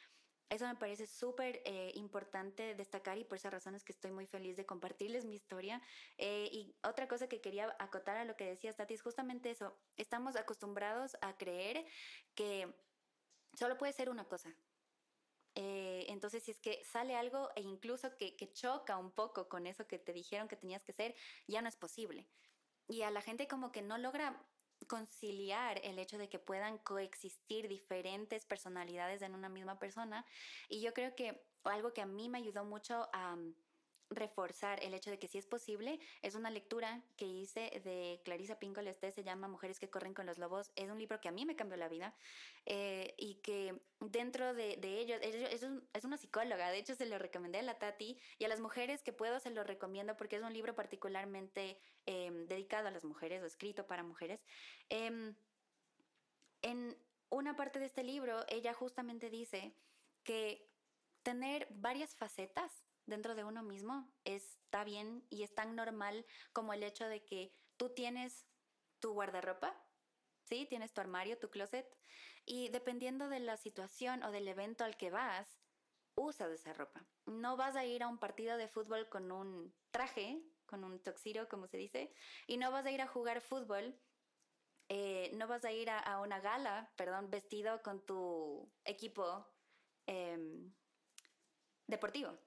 eso 0.52 0.66
me 0.66 0.74
parece 0.74 1.06
súper 1.06 1.62
eh, 1.64 1.92
importante 1.94 2.74
destacar 2.74 3.16
y 3.16 3.24
por 3.24 3.38
esas 3.38 3.52
razones 3.52 3.84
que 3.84 3.92
estoy 3.92 4.10
muy 4.10 4.26
feliz 4.26 4.54
de 4.54 4.66
compartirles 4.66 5.24
mi 5.24 5.34
historia. 5.34 5.80
Eh, 6.18 6.50
y 6.52 6.76
otra 6.82 7.08
cosa 7.08 7.26
que 7.26 7.40
quería 7.40 7.74
acotar 7.78 8.18
a 8.18 8.26
lo 8.26 8.36
que 8.36 8.44
decía 8.44 8.74
Tati 8.74 8.92
es 8.92 9.00
justamente 9.00 9.50
eso. 9.50 9.78
Estamos 9.96 10.36
acostumbrados 10.36 11.16
a 11.22 11.38
creer 11.38 11.86
que 12.34 12.70
solo 13.54 13.78
puede 13.78 13.94
ser 13.94 14.10
una 14.10 14.28
cosa, 14.28 14.54
entonces, 16.22 16.44
si 16.44 16.52
es 16.52 16.60
que 16.60 16.84
sale 16.84 17.16
algo 17.16 17.50
e 17.56 17.62
incluso 17.62 18.16
que, 18.16 18.36
choca 18.52 18.96
un 18.96 19.10
poco 19.10 19.48
con 19.48 19.66
eso 19.66 19.88
que 19.88 19.98
te 19.98 20.12
dijeron 20.12 20.46
que 20.46 20.54
tenías 20.54 20.84
que 20.84 20.92
ser, 20.92 21.16
ya 21.48 21.60
no 21.62 21.68
es 21.68 21.74
posible. 21.74 22.28
Y 22.86 23.02
a 23.02 23.10
la 23.10 23.22
gente 23.22 23.48
como 23.48 23.72
que 23.72 23.82
no 23.82 23.98
logra 23.98 24.40
conciliar 24.86 25.80
el 25.82 25.98
hecho 25.98 26.18
de 26.18 26.28
que 26.28 26.38
puedan 26.38 26.78
coexistir 26.78 27.66
diferentes 27.66 28.44
personalidades 28.44 29.20
en 29.22 29.34
una 29.34 29.48
misma 29.48 29.80
persona. 29.80 30.24
Y 30.68 30.80
yo 30.80 30.94
creo 30.94 31.12
que 31.16 31.44
algo 31.64 31.92
que 31.92 32.02
a 32.02 32.06
mí 32.06 32.28
me 32.28 32.38
ayudó 32.38 32.64
mucho 32.64 33.08
a 33.12 33.36
reforzar 34.14 34.82
el 34.82 34.94
hecho 34.94 35.10
de 35.10 35.18
que 35.18 35.28
sí 35.28 35.38
es 35.38 35.46
posible 35.46 36.00
es 36.22 36.34
una 36.34 36.50
lectura 36.50 37.02
que 37.16 37.26
hice 37.26 37.80
de 37.84 38.20
Clarisa 38.24 38.58
Pinkola 38.58 38.90
este 38.90 39.10
se 39.10 39.24
llama 39.24 39.48
Mujeres 39.48 39.78
que 39.78 39.90
corren 39.90 40.14
con 40.14 40.26
los 40.26 40.38
lobos. 40.38 40.72
Es 40.76 40.90
un 40.90 40.98
libro 40.98 41.20
que 41.20 41.28
a 41.28 41.32
mí 41.32 41.44
me 41.44 41.56
cambió 41.56 41.76
la 41.76 41.88
vida 41.88 42.14
eh, 42.66 43.14
y 43.18 43.36
que 43.36 43.80
dentro 44.00 44.54
de, 44.54 44.78
ellos, 44.82 45.18
es, 45.22 45.62
es, 45.94 46.04
una 46.04 46.16
psicóloga, 46.16 46.70
de 46.70 46.78
hecho 46.78 46.94
se 46.94 47.06
lo 47.06 47.18
recomendé 47.18 47.58
a 47.58 47.62
la 47.62 47.78
Tati 47.78 48.18
y 48.38 48.44
a 48.44 48.48
las 48.48 48.60
mujeres 48.60 49.02
que 49.02 49.12
puedo 49.12 49.40
se 49.40 49.50
lo 49.50 49.64
recomiendo 49.64 50.16
porque 50.16 50.36
es 50.36 50.42
un 50.42 50.52
libro 50.52 50.74
particularmente 50.74 51.78
em, 52.06 52.46
dedicado 52.46 52.88
a 52.88 52.90
las 52.90 53.04
mujeres 53.04 53.42
o 53.42 53.46
escrito 53.46 53.86
para 53.86 54.02
mujeres. 54.02 54.44
Em, 54.88 55.34
en 56.62 56.96
una 57.30 57.56
parte 57.56 57.78
de 57.78 57.86
este 57.86 58.04
libro, 58.04 58.44
ella 58.48 58.74
justamente 58.74 59.30
dice 59.30 59.74
que 60.22 60.68
tener 61.22 61.66
varias 61.70 62.14
facetas 62.14 62.84
dentro 63.12 63.34
de 63.34 63.44
uno 63.44 63.62
mismo 63.62 64.10
está 64.24 64.84
bien 64.84 65.26
y 65.28 65.42
es 65.42 65.54
tan 65.54 65.76
normal 65.76 66.24
como 66.54 66.72
el 66.72 66.82
hecho 66.82 67.06
de 67.06 67.22
que 67.22 67.54
tú 67.76 67.90
tienes 67.90 68.46
tu 69.00 69.12
guardarropa, 69.12 69.78
¿sí? 70.48 70.64
Tienes 70.64 70.94
tu 70.94 71.02
armario, 71.02 71.38
tu 71.38 71.50
closet, 71.50 71.86
y 72.46 72.70
dependiendo 72.70 73.28
de 73.28 73.40
la 73.40 73.58
situación 73.58 74.22
o 74.22 74.30
del 74.30 74.48
evento 74.48 74.84
al 74.84 74.96
que 74.96 75.10
vas, 75.10 75.46
usas 76.14 76.50
esa 76.52 76.72
ropa. 76.72 77.06
No 77.26 77.58
vas 77.58 77.76
a 77.76 77.84
ir 77.84 78.02
a 78.02 78.08
un 78.08 78.18
partido 78.18 78.56
de 78.56 78.68
fútbol 78.68 79.06
con 79.10 79.30
un 79.30 79.74
traje, 79.90 80.42
con 80.64 80.82
un 80.82 80.98
toxiro, 81.02 81.48
como 81.50 81.66
se 81.66 81.76
dice, 81.76 82.14
y 82.46 82.56
no 82.56 82.70
vas 82.70 82.86
a 82.86 82.92
ir 82.92 83.02
a 83.02 83.06
jugar 83.08 83.42
fútbol, 83.42 83.94
eh, 84.88 85.30
no 85.34 85.46
vas 85.48 85.66
a 85.66 85.72
ir 85.72 85.90
a, 85.90 86.18
una 86.20 86.40
gala, 86.40 86.90
perdón, 86.96 87.30
vestido 87.30 87.82
con 87.82 88.06
tu 88.06 88.72
equipo 88.84 89.46
em, 90.06 90.72
deportivo. 91.86 92.38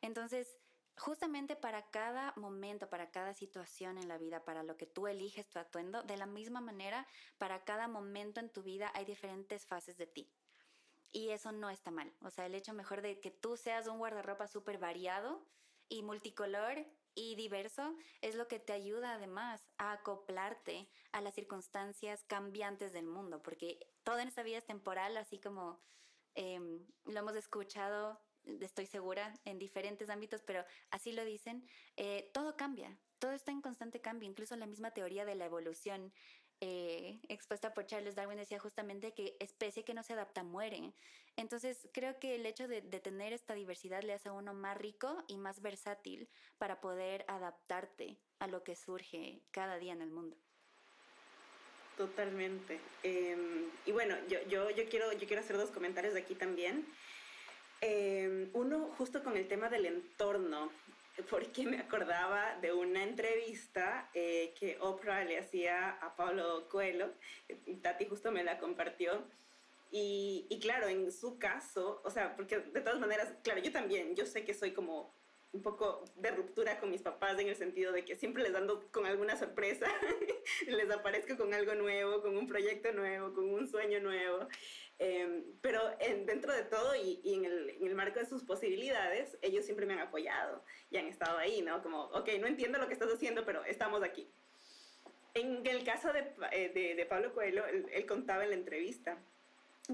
Entonces, 0.00 0.56
justamente 0.96 1.56
para 1.56 1.90
cada 1.90 2.32
momento, 2.36 2.88
para 2.88 3.10
cada 3.10 3.34
situación 3.34 3.98
en 3.98 4.08
la 4.08 4.18
vida, 4.18 4.44
para 4.44 4.62
lo 4.62 4.76
que 4.76 4.86
tú 4.86 5.06
eliges 5.06 5.48
tu 5.48 5.58
atuendo, 5.58 6.02
de 6.02 6.16
la 6.16 6.26
misma 6.26 6.60
manera, 6.60 7.06
para 7.38 7.64
cada 7.64 7.88
momento 7.88 8.40
en 8.40 8.50
tu 8.50 8.62
vida 8.62 8.90
hay 8.94 9.04
diferentes 9.04 9.66
fases 9.66 9.96
de 9.96 10.06
ti. 10.06 10.30
Y 11.10 11.30
eso 11.30 11.52
no 11.52 11.70
está 11.70 11.90
mal. 11.90 12.12
O 12.20 12.30
sea, 12.30 12.46
el 12.46 12.54
hecho 12.54 12.74
mejor 12.74 13.00
de 13.00 13.20
que 13.20 13.30
tú 13.30 13.56
seas 13.56 13.86
un 13.86 13.98
guardarropa 13.98 14.46
súper 14.46 14.78
variado 14.78 15.46
y 15.88 16.02
multicolor 16.02 16.86
y 17.14 17.34
diverso 17.34 17.96
es 18.20 18.34
lo 18.34 18.46
que 18.46 18.60
te 18.60 18.72
ayuda 18.72 19.14
además 19.14 19.66
a 19.78 19.92
acoplarte 19.92 20.88
a 21.12 21.20
las 21.20 21.34
circunstancias 21.34 22.24
cambiantes 22.24 22.92
del 22.92 23.06
mundo, 23.06 23.42
porque 23.42 23.80
todo 24.04 24.18
en 24.18 24.28
esta 24.28 24.42
vida 24.42 24.58
es 24.58 24.66
temporal, 24.66 25.16
así 25.16 25.40
como 25.40 25.80
em, 26.34 26.86
lo 27.06 27.18
hemos 27.18 27.34
escuchado 27.34 28.20
estoy 28.60 28.86
segura, 28.86 29.34
en 29.44 29.58
diferentes 29.58 30.10
ámbitos, 30.10 30.42
pero 30.42 30.64
así 30.90 31.12
lo 31.12 31.24
dicen, 31.24 31.66
eh, 31.96 32.30
todo 32.32 32.56
cambia, 32.56 32.96
todo 33.18 33.32
está 33.32 33.52
en 33.52 33.60
constante 33.60 34.00
cambio, 34.00 34.28
incluso 34.28 34.56
la 34.56 34.66
misma 34.66 34.92
teoría 34.92 35.24
de 35.24 35.34
la 35.34 35.46
evolución. 35.46 36.12
Eh, 36.60 37.20
expuesta 37.28 37.72
por 37.72 37.86
Charles 37.86 38.16
Darwin 38.16 38.36
decía 38.36 38.58
justamente 38.58 39.14
que 39.14 39.36
especie 39.38 39.84
que 39.84 39.94
no 39.94 40.02
se 40.02 40.14
adapta 40.14 40.42
muere. 40.42 40.92
Entonces 41.36 41.88
creo 41.92 42.18
que 42.18 42.34
el 42.34 42.46
hecho 42.46 42.66
de, 42.66 42.80
de, 42.80 42.98
tener 42.98 43.32
esta 43.32 43.54
diversidad 43.54 44.02
le 44.02 44.12
hace 44.12 44.28
a 44.28 44.32
uno 44.32 44.54
más 44.54 44.76
rico 44.76 45.22
y 45.28 45.36
más 45.36 45.62
versátil 45.62 46.28
para 46.58 46.80
poder 46.80 47.24
adaptarte 47.28 48.18
a 48.40 48.48
lo 48.48 48.64
que 48.64 48.74
surge 48.74 49.40
cada 49.52 49.78
día 49.78 49.92
en 49.92 50.02
el 50.02 50.10
mundo. 50.10 50.36
Totalmente. 51.98 52.78
Em, 53.02 53.70
y 53.84 53.90
bueno, 53.90 54.14
yo, 54.28 54.38
yo, 54.48 54.70
yo, 54.70 54.88
quiero, 54.88 55.12
yo 55.12 55.26
quiero 55.26 55.42
hacer 55.42 55.56
dos 55.56 55.70
comentarios 55.70 56.14
de 56.14 56.20
aquí 56.20 56.36
también. 56.36 56.86
Em, 57.80 58.50
uno 58.54 58.90
justo 58.98 59.22
con 59.22 59.36
el 59.36 59.46
tema 59.46 59.68
del 59.68 59.86
entorno, 59.86 60.70
porque 61.30 61.64
me 61.64 61.78
acordaba 61.78 62.56
de 62.60 62.72
una 62.72 63.04
entrevista 63.04 64.10
eh, 64.14 64.52
que 64.58 64.78
Oprah 64.80 65.24
le 65.24 65.38
hacía 65.38 65.90
a 65.90 66.16
Pablo 66.16 66.68
Coelho, 66.68 67.12
Tati 67.82 68.06
justo 68.06 68.32
me 68.32 68.42
la 68.42 68.58
compartió, 68.58 69.22
y, 69.90 70.46
y, 70.50 70.58
claro, 70.58 70.88
en 70.88 71.10
su 71.12 71.38
caso, 71.38 72.02
o 72.04 72.10
sea, 72.10 72.36
porque 72.36 72.58
de 72.58 72.80
todas 72.80 73.00
maneras, 73.00 73.32
claro, 73.42 73.60
yo 73.60 73.72
también, 73.72 74.14
yo 74.16 74.26
sé 74.26 74.44
que 74.44 74.52
soy 74.52 74.72
como 74.72 75.14
un 75.52 75.62
poco 75.62 76.04
de 76.16 76.30
ruptura 76.30 76.78
con 76.78 76.90
mis 76.90 77.00
papás 77.00 77.38
en 77.38 77.48
el 77.48 77.56
sentido 77.56 77.92
de 77.92 78.04
que 78.04 78.16
siempre 78.16 78.42
les 78.42 78.52
dando 78.52 78.86
con 78.92 79.06
alguna 79.06 79.36
sorpresa, 79.36 79.86
les 80.66 80.90
aparezco 80.90 81.36
con 81.36 81.54
algo 81.54 81.74
nuevo, 81.74 82.20
con 82.20 82.36
un 82.36 82.46
proyecto 82.46 82.92
nuevo, 82.92 83.32
con 83.32 83.48
un 83.48 83.66
sueño 83.66 84.00
nuevo. 84.00 84.46
Em, 85.00 85.44
pero 85.60 85.80
en, 86.00 86.26
dentro 86.26 86.52
de 86.52 86.64
todo 86.64 86.96
y, 86.96 87.20
en, 87.24 87.44
el, 87.44 87.70
en, 87.70 87.86
el, 87.86 87.94
marco 87.94 88.18
de 88.18 88.26
sus 88.26 88.42
posibilidades, 88.42 89.38
ellos 89.42 89.64
siempre 89.64 89.86
me 89.86 89.92
han 89.92 90.00
apoyado 90.00 90.64
y 90.90 90.96
han 90.96 91.06
estado 91.06 91.38
ahí, 91.38 91.62
¿no? 91.62 91.82
Como, 91.82 92.04
ok, 92.06 92.28
no 92.40 92.48
entiendo 92.48 92.78
lo 92.78 92.88
que 92.88 92.94
estás 92.94 93.12
haciendo, 93.12 93.44
pero 93.44 93.64
estamos 93.64 94.02
aquí. 94.02 94.28
En 95.34 95.64
el 95.64 95.84
caso 95.84 96.12
de, 96.12 96.32
eh, 96.50 96.72
de, 96.74 96.94
de 96.96 97.06
Pablo 97.06 97.32
Coelho, 97.32 97.64
él, 97.66 97.86
él, 97.92 98.06
contaba 98.06 98.42
en 98.42 98.50
la 98.50 98.56
entrevista 98.56 99.18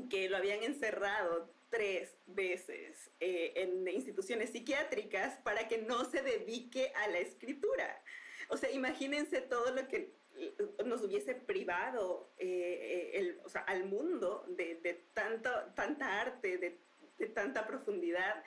que 0.09 0.31
lo 0.31 0.39
habían 0.39 0.63
encerrado 0.63 1.51
tres 1.69 2.17
veces 2.27 3.11
eh, 3.21 3.53
en 3.57 3.87
instituciones 3.89 4.51
psiquiátricas 4.51 5.37
para 5.39 5.69
que 5.69 5.79
no 5.79 6.05
se 6.05 6.23
dedique 6.23 6.93
a 6.95 7.09
la 7.09 7.19
escritura. 7.19 8.03
O 8.49 8.57
sea, 8.57 8.71
imagínense 8.71 9.41
todo 9.43 9.71
lo 9.73 9.87
que 9.89 10.15
nos 10.85 11.03
hubiese 11.03 11.35
privado 11.35 12.33
eh, 12.39 13.13
el, 13.15 13.41
o 13.45 13.49
sea, 13.49 13.63
al 13.63 13.85
mundo 13.85 14.45
de, 14.49 14.77
de 14.77 14.95
tanto, 15.13 15.51
tanta 15.75 16.21
arte, 16.21 16.59
de, 16.59 16.81
de 17.19 17.27
tanta 17.29 17.67
profundidad 17.67 18.43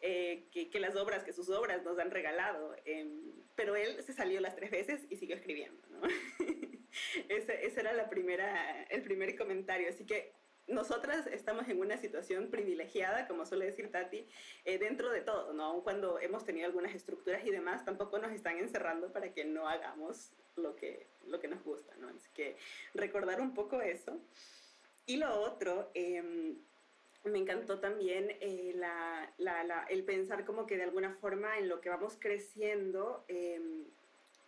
eh, 0.00 0.48
que, 0.52 0.70
que, 0.70 0.80
las 0.80 0.96
obras, 0.96 1.24
que 1.24 1.32
sus 1.32 1.48
obras 1.48 1.82
nos 1.82 1.98
han 1.98 2.10
regalado. 2.10 2.76
Em, 2.84 3.32
pero 3.54 3.76
él 3.76 4.02
se 4.02 4.12
salió 4.12 4.40
las 4.40 4.56
tres 4.56 4.70
veces 4.70 5.06
y 5.08 5.16
siguió 5.16 5.36
escribiendo. 5.36 5.80
¿no? 5.88 6.02
ese, 7.28 7.66
ese, 7.66 7.80
era 7.80 7.92
la 7.92 8.08
primera, 8.08 8.82
el 8.84 9.02
primer 9.02 9.36
comentario. 9.36 9.88
Así 9.88 10.04
que 10.04 10.32
nosotras 10.66 11.26
estamos 11.26 11.68
en 11.68 11.78
una 11.78 11.96
situación 11.98 12.50
privilegiada, 12.50 13.26
como 13.26 13.44
suele 13.44 13.66
decir 13.66 13.90
Tati, 13.90 14.26
eh, 14.64 14.78
dentro 14.78 15.10
de 15.10 15.20
todo, 15.20 15.52
¿no? 15.52 15.64
Aun 15.64 15.82
cuando 15.82 16.18
hemos 16.20 16.44
tenido 16.44 16.66
algunas 16.66 16.94
estructuras 16.94 17.44
y 17.44 17.50
demás, 17.50 17.84
tampoco 17.84 18.18
nos 18.18 18.32
están 18.32 18.58
encerrando 18.58 19.12
para 19.12 19.32
que 19.32 19.44
no 19.44 19.68
hagamos 19.68 20.32
lo 20.56 20.76
que, 20.76 21.06
lo 21.26 21.40
que 21.40 21.48
nos 21.48 21.62
gusta, 21.62 21.94
¿no? 21.96 22.08
Así 22.08 22.28
que 22.34 22.56
recordar 22.94 23.40
un 23.40 23.54
poco 23.54 23.80
eso. 23.80 24.20
Y 25.06 25.16
lo 25.16 25.40
otro, 25.40 25.90
em, 25.94 26.56
me 27.24 27.38
encantó 27.38 27.78
también 27.80 28.36
eh, 28.40 28.72
la, 28.74 29.32
la, 29.38 29.84
el 29.88 30.04
pensar 30.04 30.44
como 30.44 30.66
que 30.66 30.76
de 30.76 30.84
alguna 30.84 31.14
forma 31.14 31.58
en 31.58 31.68
lo 31.68 31.80
que 31.80 31.88
vamos 31.88 32.16
creciendo, 32.18 33.24
eh, 33.28 33.60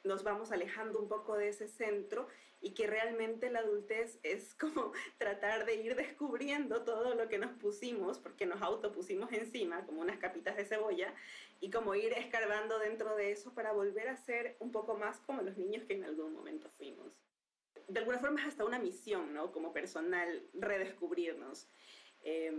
nos 0.04 0.22
vamos 0.22 0.52
alejando 0.52 0.98
un 0.98 1.08
poco 1.08 1.36
de 1.36 1.48
ese 1.48 1.68
centro 1.68 2.28
y 2.60 2.72
que 2.72 2.86
realmente 2.86 3.50
la 3.50 3.60
adultez 3.60 4.18
es 4.22 4.54
como 4.54 4.92
tratar 5.18 5.66
de 5.66 5.76
ir 5.76 5.94
descubriendo 5.94 6.82
todo 6.84 7.14
lo 7.14 7.28
que 7.28 7.38
nos 7.38 7.52
pusimos, 7.52 8.18
porque 8.18 8.46
nos 8.46 8.62
autopusimos 8.62 9.32
encima 9.32 9.84
como 9.86 10.00
unas 10.00 10.18
capitas 10.18 10.56
de 10.56 10.64
cebolla, 10.64 11.14
y 11.60 11.70
como 11.70 11.94
ir 11.94 12.12
escarbando 12.12 12.78
dentro 12.78 13.16
de 13.16 13.32
eso 13.32 13.54
para 13.54 13.72
volver 13.72 14.08
a 14.08 14.16
ser 14.16 14.56
un 14.58 14.72
poco 14.72 14.94
más 14.94 15.20
como 15.20 15.42
los 15.42 15.56
niños 15.56 15.84
que 15.84 15.94
en 15.94 16.04
algún 16.04 16.32
momento 16.32 16.70
fuimos. 16.76 17.12
De 17.88 18.00
alguna 18.00 18.18
forma 18.18 18.40
es 18.40 18.48
hasta 18.48 18.64
una 18.64 18.78
misión, 18.78 19.32
¿no? 19.32 19.52
Como 19.52 19.72
personal, 19.72 20.42
redescubrirnos. 20.54 21.68
Eh, 22.22 22.52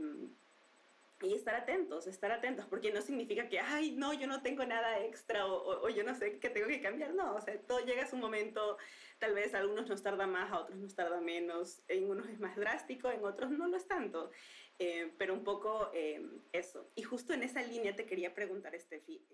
y 1.21 1.33
estar 1.33 1.55
atentos, 1.55 2.05
estar 2.05 2.31
atentos, 2.31 2.65
porque 2.67 2.91
no 2.91 3.01
significa 3.01 3.49
que, 3.49 3.59
ay, 3.59 3.91
no, 3.91 4.13
yo 4.13 4.27
no 4.27 4.41
tengo 4.41 4.63
nada 4.65 5.03
extra 5.03 5.47
o, 5.47 5.85
o, 5.85 5.89
yo 5.89 6.03
no 6.03 6.13
sé 6.13 6.37
qué 6.39 6.49
tengo 6.49 6.67
que 6.67 6.81
cambiar, 6.81 7.13
no, 7.13 7.35
o 7.35 7.41
sea, 7.41 7.59
todo 7.61 7.79
llega 7.79 8.03
a 8.03 8.07
su 8.07 8.17
momento, 8.17 8.77
tal 9.19 9.33
vez 9.33 9.53
algunos 9.53 9.87
nos 9.87 10.03
tarda 10.03 10.27
más, 10.27 10.51
a 10.51 10.61
otros 10.61 10.79
nos 10.79 10.95
tarda 10.95 11.19
menos, 11.19 11.81
en 11.87 12.09
unos 12.09 12.27
es 12.29 12.39
más 12.39 12.55
drástico, 12.55 13.09
en 13.09 13.23
otros 13.23 13.51
no 13.51 13.67
lo 13.67 13.77
es 13.77 13.87
tanto, 13.87 14.31
eh, 14.79 15.13
pero 15.17 15.33
un 15.33 15.43
poco 15.43 15.89
eh, 15.93 16.21
eso. 16.51 16.91
Y 16.95 17.03
justo 17.03 17.33
en 17.33 17.43
esa 17.43 17.61
línea 17.63 17.95
te 17.95 18.05
quería 18.05 18.33
preguntar, 18.33 18.79
Steffi, 18.79 19.25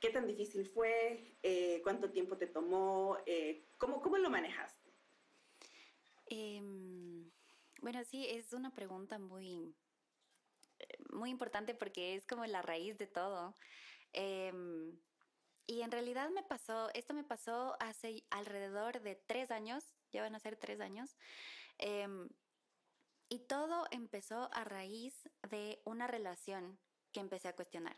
¿qué 0.00 0.10
tan 0.10 0.26
difícil 0.26 0.66
fue? 0.66 1.36
Eh, 1.42 1.80
¿Cuánto 1.82 2.10
tiempo 2.10 2.36
te 2.36 2.46
tomó? 2.46 3.18
¿cómo, 3.76 4.00
¿Cómo 4.00 4.18
lo 4.18 4.30
manejaste? 4.30 4.92
Em, 6.26 7.30
bueno, 7.80 8.04
sí, 8.04 8.26
es 8.28 8.52
una 8.52 8.74
pregunta 8.74 9.18
muy 9.18 9.74
muy 11.10 11.30
importante 11.30 11.74
porque 11.74 12.14
es 12.14 12.26
como 12.26 12.46
la 12.46 12.62
raíz 12.62 12.98
de 12.98 13.06
todo. 13.06 13.56
Em, 14.12 14.96
y 15.68 15.82
en 15.82 15.92
realidad 15.92 16.30
me 16.30 16.42
pasó, 16.42 16.90
esto 16.94 17.14
me 17.14 17.22
pasó 17.22 17.76
hace 17.78 18.24
alrededor 18.30 19.00
de 19.02 19.14
tres 19.14 19.52
años, 19.52 19.84
ya 20.10 20.22
van 20.22 20.34
a 20.34 20.40
ser 20.40 20.56
tres 20.56 20.80
años. 20.80 21.16
Em, 21.78 22.28
y 23.28 23.40
todo 23.40 23.86
empezó 23.92 24.48
a 24.52 24.64
raíz 24.64 25.28
de 25.48 25.80
una 25.84 26.08
relación 26.08 26.80
que 27.12 27.20
empecé 27.20 27.48
a 27.48 27.54
cuestionar. 27.54 27.96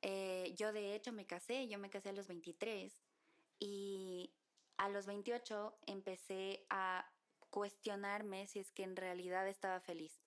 Eh, 0.00 0.54
yo 0.56 0.72
de 0.72 0.94
hecho 0.94 1.12
me 1.12 1.26
casé, 1.26 1.68
yo 1.68 1.78
me 1.78 1.90
casé 1.90 2.10
a 2.10 2.12
los 2.12 2.28
23 2.28 3.02
y 3.58 4.32
a 4.78 4.88
los 4.88 5.04
28 5.06 5.76
empecé 5.86 6.64
a 6.70 7.12
cuestionarme 7.50 8.46
si 8.46 8.60
es 8.60 8.70
que 8.70 8.84
en 8.84 8.96
realidad 8.96 9.46
estaba 9.48 9.80
feliz 9.80 10.22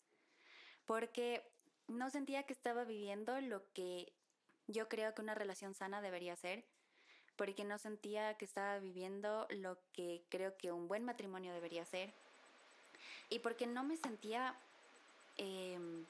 porque 0.85 1.49
no 1.87 2.09
sentía 2.09 2.43
que 2.43 2.53
estaba 2.53 2.83
viviendo 2.83 3.39
lo 3.41 3.71
que 3.73 4.13
yo 4.67 4.87
creo 4.87 5.13
que 5.13 5.21
una 5.21 5.35
relación 5.35 5.73
sana 5.73 6.01
debería 6.01 6.35
ser, 6.35 6.63
porque 7.35 7.63
no 7.63 7.77
sentía 7.77 8.35
que 8.37 8.45
estaba 8.45 8.79
viviendo 8.79 9.47
lo 9.49 9.77
que 9.91 10.23
creo 10.29 10.55
que 10.57 10.71
un 10.71 10.87
buen 10.87 11.03
matrimonio 11.03 11.53
debería 11.53 11.85
ser, 11.85 12.13
y 13.29 13.39
porque 13.39 13.65
no 13.67 13.83
me 13.83 13.97
sentía 13.97 14.55
em, 15.37 16.05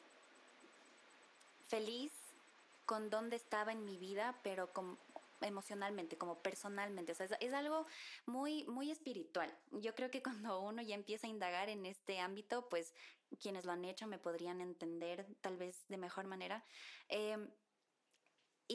feliz 1.67 2.11
con 2.85 3.09
dónde 3.09 3.37
estaba 3.37 3.71
en 3.71 3.85
mi 3.85 3.97
vida, 3.97 4.37
pero 4.43 4.73
como 4.73 4.97
emocionalmente, 5.41 6.17
como 6.17 6.39
personalmente. 6.39 7.11
O 7.11 7.15
es, 7.15 7.53
algo 7.53 7.85
muy, 8.25 8.63
muy 8.65 8.91
espiritual. 8.91 9.53
Yo 9.71 9.93
creo 9.95 10.09
que 10.09 10.23
cuando 10.23 10.59
uno 10.61 10.81
ya 10.81 10.95
empieza 10.95 11.27
a 11.27 11.29
indagar 11.29 11.69
en 11.69 11.85
este 11.85 12.19
ámbito, 12.19 12.67
pues 12.69 12.93
quienes 13.41 13.65
lo 13.65 13.71
han 13.71 13.85
hecho 13.85 14.07
me 14.07 14.19
podrían 14.19 14.61
entender 14.61 15.25
tal 15.41 15.57
vez 15.57 15.85
de 15.87 15.97
mejor 15.97 16.27
manera. 16.27 16.63
Em, 17.07 17.49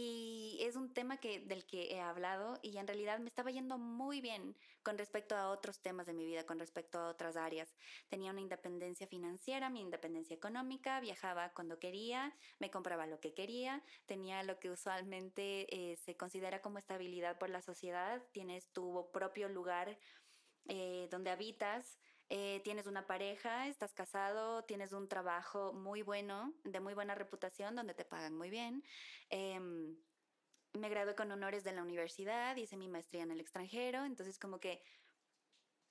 y 0.00 0.58
es 0.60 0.76
un 0.76 0.94
tema 0.94 1.16
que, 1.16 1.40
del 1.40 1.66
que 1.66 1.92
he 1.92 2.00
hablado 2.00 2.56
y 2.62 2.76
en 2.76 2.86
realidad 2.86 3.18
me 3.18 3.26
estaba 3.26 3.50
yendo 3.50 3.78
muy 3.78 4.20
bien 4.20 4.54
con 4.84 4.96
respecto 4.96 5.34
a 5.34 5.50
otros 5.50 5.80
temas 5.80 6.06
de 6.06 6.12
mi 6.12 6.24
vida, 6.24 6.46
con 6.46 6.60
respecto 6.60 7.00
a 7.00 7.08
otras 7.08 7.36
áreas. 7.36 7.74
Tenía 8.08 8.30
una 8.30 8.40
independencia 8.40 9.08
financiera, 9.08 9.70
mi 9.70 9.80
independencia 9.80 10.36
económica, 10.36 11.00
viajaba 11.00 11.52
cuando 11.52 11.80
quería, 11.80 12.32
me 12.60 12.70
compraba 12.70 13.08
lo 13.08 13.18
que 13.18 13.34
quería, 13.34 13.82
tenía 14.06 14.44
lo 14.44 14.60
que 14.60 14.70
usualmente 14.70 15.66
eh, 15.74 15.96
se 15.96 16.16
considera 16.16 16.62
como 16.62 16.78
estabilidad 16.78 17.36
por 17.36 17.50
la 17.50 17.60
sociedad, 17.60 18.22
tienes 18.30 18.68
tu 18.68 19.10
propio 19.12 19.48
lugar 19.48 19.98
eh, 20.68 21.08
donde 21.10 21.30
habitas, 21.30 21.98
eh, 22.30 22.60
tienes 22.62 22.86
una 22.86 23.06
pareja, 23.06 23.68
estás 23.68 23.94
casado, 23.94 24.62
tienes 24.64 24.92
un 24.92 25.08
trabajo 25.08 25.72
muy 25.72 26.02
bueno, 26.02 26.52
de 26.64 26.80
muy 26.80 26.92
buena 26.92 27.14
reputación, 27.14 27.74
donde 27.74 27.94
te 27.94 28.04
pagan 28.04 28.36
muy 28.36 28.50
bien. 28.50 28.84
Em, 29.30 29.96
me 30.74 30.90
gradué 30.90 31.14
con 31.14 31.32
honores 31.32 31.64
de 31.64 31.72
la 31.72 31.82
universidad, 31.82 32.54
hice 32.56 32.76
mi 32.76 32.86
maestría 32.86 33.22
en 33.22 33.30
el 33.30 33.40
extranjero, 33.40 34.04
entonces 34.04 34.38
como 34.38 34.60
que 34.60 34.82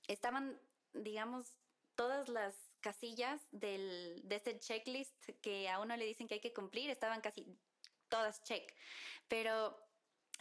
estaban, 0.07 0.61
digamos, 0.93 1.55
todas 1.95 2.29
las 2.29 2.55
casillas 2.81 3.41
del, 3.51 4.21
de 4.23 4.35
este 4.35 4.59
checklist 4.59 5.29
que 5.41 5.67
a 5.69 5.79
uno 5.79 5.97
le 5.97 6.05
dicen 6.05 6.27
que 6.27 6.35
hay 6.35 6.41
que 6.41 6.53
cumplir, 6.53 6.91
estaban 6.91 7.21
casi 7.21 7.47
todas 8.09 8.43
check, 8.43 8.75
pero 9.27 9.75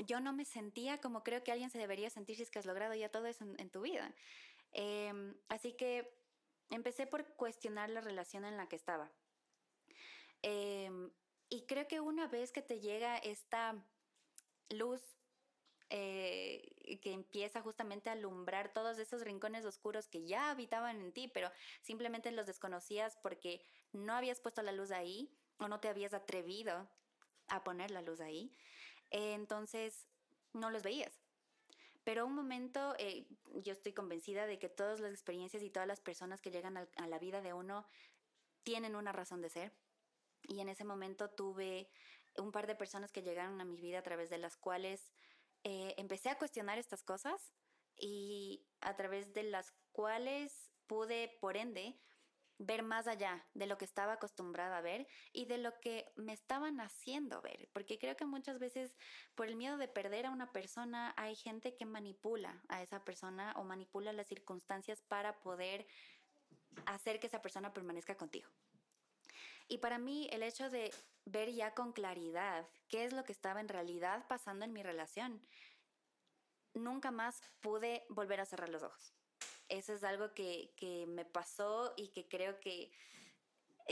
yo 0.06 0.20
no 0.20 0.34
me 0.34 0.44
sentía 0.44 0.98
como 0.98 1.22
creo 1.22 1.42
que 1.42 1.52
alguien 1.52 1.70
se 1.70 1.78
debería 1.78 2.10
sentir 2.10 2.36
si 2.36 2.42
es 2.42 2.50
que 2.50 2.58
has 2.58 2.66
logrado 2.66 2.94
ya 2.94 3.08
todo 3.08 3.24
eso 3.24 3.46
en 3.56 3.70
tu 3.70 3.80
vida. 3.80 4.14
Em, 4.78 5.34
así 5.48 5.72
que 5.72 6.20
empecé 6.68 7.06
por 7.06 7.24
cuestionar 7.36 7.88
la 7.88 8.02
relación 8.02 8.44
en 8.44 8.58
la 8.58 8.68
que 8.68 8.76
estaba. 8.76 9.10
Em, 10.42 11.10
y 11.48 11.64
creo 11.64 11.88
que 11.88 12.00
una 12.00 12.28
vez 12.28 12.52
que 12.52 12.60
te 12.60 12.78
llega 12.78 13.16
esta 13.16 13.74
luz 14.68 15.00
eh, 15.88 16.98
que 17.00 17.12
empieza 17.12 17.62
justamente 17.62 18.10
a 18.10 18.12
alumbrar 18.12 18.74
todos 18.74 18.98
esos 18.98 19.22
rincones 19.22 19.64
oscuros 19.64 20.08
que 20.08 20.26
ya 20.26 20.50
habitaban 20.50 21.00
en 21.00 21.12
ti, 21.14 21.28
pero 21.28 21.50
simplemente 21.80 22.30
los 22.30 22.44
desconocías 22.44 23.16
porque 23.22 23.62
no 23.92 24.12
habías 24.12 24.40
puesto 24.40 24.60
la 24.60 24.72
luz 24.72 24.90
ahí 24.90 25.34
o 25.58 25.68
no 25.68 25.80
te 25.80 25.88
habías 25.88 26.12
atrevido 26.12 26.90
a 27.48 27.64
poner 27.64 27.92
la 27.92 28.02
luz 28.02 28.20
ahí, 28.20 28.54
entonces 29.10 30.06
no 30.52 30.70
los 30.70 30.82
veías. 30.82 31.25
Pero 32.06 32.24
un 32.24 32.36
momento, 32.36 32.94
eh, 33.00 33.26
yo 33.64 33.72
estoy 33.72 33.92
convencida 33.92 34.46
de 34.46 34.60
que 34.60 34.68
todas 34.68 35.00
las 35.00 35.10
experiencias 35.10 35.64
y 35.64 35.70
todas 35.70 35.88
las 35.88 36.00
personas 36.00 36.40
que 36.40 36.52
llegan 36.52 36.76
a, 36.76 37.06
la 37.08 37.18
vida 37.18 37.42
de 37.42 37.52
uno 37.52 37.84
tienen 38.62 38.94
una 38.94 39.10
razón 39.10 39.42
de 39.42 39.50
ser. 39.50 39.72
Y 40.44 40.60
en 40.60 40.68
ese 40.68 40.84
momento 40.84 41.30
tuve 41.30 41.90
un 42.38 42.52
par 42.52 42.68
de 42.68 42.76
personas 42.76 43.10
que 43.10 43.22
llegaron 43.22 43.60
a 43.60 43.64
mi 43.64 43.80
vida 43.80 43.98
a 43.98 44.02
través 44.04 44.30
de 44.30 44.38
las 44.38 44.56
cuales 44.56 45.12
eh, 45.64 45.94
empecé 45.96 46.28
a 46.28 46.38
cuestionar 46.38 46.78
estas 46.78 47.02
cosas 47.02 47.52
y 47.96 48.64
a 48.80 48.94
través 48.94 49.34
de 49.34 49.42
las 49.42 49.72
cuales 49.90 50.70
pude, 50.86 51.36
por 51.40 51.56
ende, 51.56 51.98
ver 52.58 52.82
más 52.82 53.06
allá 53.06 53.46
de 53.54 53.66
lo 53.66 53.76
que 53.76 53.84
estaba 53.84 54.14
acostumbrada 54.14 54.78
a 54.78 54.82
ver 54.82 55.06
y 55.32 55.44
de 55.44 55.58
lo 55.58 55.78
que 55.80 56.10
me 56.16 56.32
estaban 56.32 56.80
haciendo 56.80 57.42
ver, 57.42 57.68
porque 57.72 57.98
creo 57.98 58.16
que 58.16 58.24
muchas 58.24 58.58
veces 58.58 58.96
por 59.34 59.46
el 59.46 59.56
miedo 59.56 59.76
de 59.76 59.88
perder 59.88 60.26
a 60.26 60.30
una 60.30 60.52
persona 60.52 61.12
hay 61.16 61.34
gente 61.36 61.76
que 61.76 61.84
manipula 61.84 62.62
a 62.68 62.82
esa 62.82 63.04
persona 63.04 63.52
o 63.56 63.64
manipula 63.64 64.12
las 64.12 64.28
circunstancias 64.28 65.02
para 65.02 65.40
poder 65.40 65.86
hacer 66.86 67.20
que 67.20 67.26
esa 67.26 67.42
persona 67.42 67.72
permanezca 67.72 68.16
contigo. 68.16 68.50
Y 69.68 69.78
para 69.78 69.98
mí 69.98 70.28
el 70.30 70.42
hecho 70.42 70.70
de 70.70 70.92
ver 71.24 71.52
ya 71.52 71.74
con 71.74 71.92
claridad 71.92 72.68
qué 72.88 73.04
es 73.04 73.12
lo 73.12 73.24
que 73.24 73.32
estaba 73.32 73.60
en 73.60 73.68
realidad 73.68 74.26
pasando 74.28 74.64
en 74.64 74.72
mi 74.72 74.82
relación, 74.82 75.44
nunca 76.74 77.10
más 77.10 77.42
pude 77.60 78.04
volver 78.08 78.40
a 78.40 78.46
cerrar 78.46 78.68
los 78.68 78.82
ojos. 78.82 79.15
Eso 79.68 79.92
es 79.94 80.04
algo 80.04 80.32
que, 80.34 81.04
me 81.08 81.24
pasó 81.24 81.92
y 81.96 82.08
que 82.08 82.28
creo 82.28 82.60
que 82.60 82.90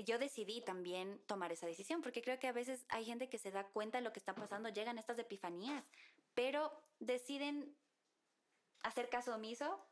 yo 0.04 0.18
decidí 0.18 0.60
también 0.60 1.20
tomar 1.26 1.52
esa 1.52 1.66
decisión, 1.66 2.02
porque 2.02 2.22
creo 2.22 2.38
que 2.38 2.48
a 2.48 2.52
veces 2.52 2.84
hay 2.88 3.04
gente 3.04 3.28
que 3.28 3.38
se 3.38 3.50
da 3.50 3.64
cuenta 3.64 3.98
de 3.98 4.04
lo 4.04 4.12
que 4.12 4.18
está 4.18 4.34
pasando, 4.34 4.68
llegan 4.68 4.98
estas 4.98 5.18
epifanías, 5.18 5.84
pero 6.34 6.72
deciden 6.98 7.76
hacer 8.82 9.08
caso 9.08 9.34
omiso 9.34 9.84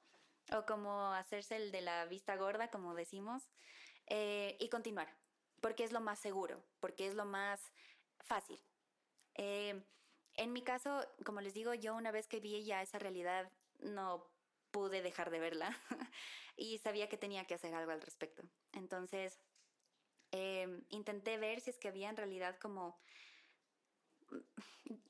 o 0.52 0.66
como 0.66 1.12
hacerse 1.12 1.56
el 1.56 1.72
de 1.72 1.82
la 1.82 2.04
vista 2.06 2.36
gorda, 2.36 2.68
como 2.68 2.94
decimos, 2.94 3.48
eh, 4.06 4.56
y 4.60 4.68
continuar, 4.68 5.08
porque 5.60 5.84
es 5.84 5.92
lo 5.92 6.00
más 6.00 6.18
seguro, 6.18 6.64
porque 6.80 7.06
es 7.06 7.14
lo 7.14 7.24
más 7.24 7.72
fácil. 8.20 8.60
Eh, 9.34 9.82
en 10.34 10.52
mi 10.52 10.62
caso, 10.62 11.06
como 11.24 11.40
les 11.40 11.54
digo, 11.54 11.74
yo 11.74 11.94
una 11.94 12.10
vez 12.10 12.26
que 12.26 12.40
vi 12.40 12.64
ya 12.64 12.82
esa 12.82 12.98
realidad, 12.98 13.50
no 13.80 14.31
pude 14.72 15.02
dejar 15.02 15.30
de 15.30 15.38
verla 15.38 15.78
y 16.56 16.78
sabía 16.78 17.08
que 17.08 17.16
tenía 17.16 17.44
que 17.44 17.54
hacer 17.54 17.74
algo 17.74 17.92
al 17.92 18.00
respecto. 18.00 18.42
Entonces, 18.72 19.38
em, 20.32 20.84
intenté 20.88 21.38
ver 21.38 21.60
si 21.60 21.70
es 21.70 21.78
que 21.78 21.88
había 21.88 22.10
en 22.10 22.16
realidad 22.16 22.58
como 22.58 22.98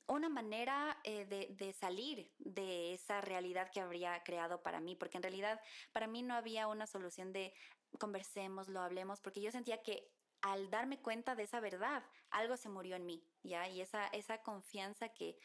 una 0.09 0.29
manera 0.29 0.99
eh, 1.05 1.25
de, 1.25 1.73
salir 1.73 2.31
de 2.39 2.93
esa 2.93 3.21
realidad 3.21 3.71
que 3.71 3.81
habría 3.81 4.23
creado 4.25 4.63
para 4.63 4.81
mí, 4.81 4.97
porque 4.97 5.17
en 5.17 5.23
realidad 5.23 5.61
para 5.93 6.07
mí 6.07 6.23
no 6.23 6.35
había 6.35 6.67
una 6.67 6.87
solución 6.87 7.33
de 7.33 7.55
conversemos, 7.99 8.69
lo 8.69 8.81
hablemos, 8.81 9.21
porque 9.21 9.41
yo 9.41 9.51
sentía 9.51 9.83
que 9.83 10.11
al 10.43 10.71
darme 10.71 11.01
cuenta 11.01 11.35
de 11.37 11.45
esa 11.45 11.61
verdad, 11.61 12.05
algo 12.31 12.57
se 12.57 12.69
murió 12.69 12.97
en 12.97 13.07
mí, 13.07 13.25
¿ya? 13.45 13.69
Y 13.69 13.81
esa, 13.81 14.09
esa 14.09 14.43
confianza 14.43 15.09
que, 15.11 15.39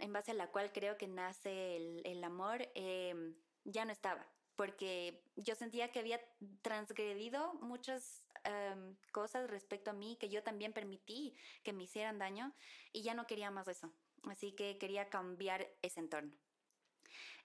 en 0.00 0.12
base 0.12 0.30
a 0.30 0.34
la 0.34 0.50
cual 0.50 0.72
creo 0.72 0.96
que 0.96 1.08
nace 1.08 1.76
el, 1.76 2.24
amor, 2.24 2.68
em, 2.74 3.34
ya 3.64 3.84
no 3.84 3.92
estaba, 3.92 4.26
porque 4.56 5.22
yo 5.36 5.54
sentía 5.54 5.90
que 5.90 6.00
había 6.00 6.20
transgredido 6.62 7.54
muchas 7.54 8.28
em, 8.44 8.96
cosas 9.12 9.50
respecto 9.50 9.90
a 9.90 9.94
mí, 9.94 10.16
que 10.16 10.28
yo 10.28 10.42
también 10.42 10.72
permití 10.72 11.34
que 11.62 11.72
me 11.72 11.84
hicieran 11.84 12.18
daño 12.18 12.52
y 12.92 13.02
ya 13.02 13.14
no 13.14 13.26
quería 13.26 13.50
más 13.50 13.68
eso. 13.68 13.92
Así 14.24 14.52
que 14.52 14.78
quería 14.78 15.08
cambiar 15.08 15.68
ese 15.82 16.00
entorno. 16.00 16.32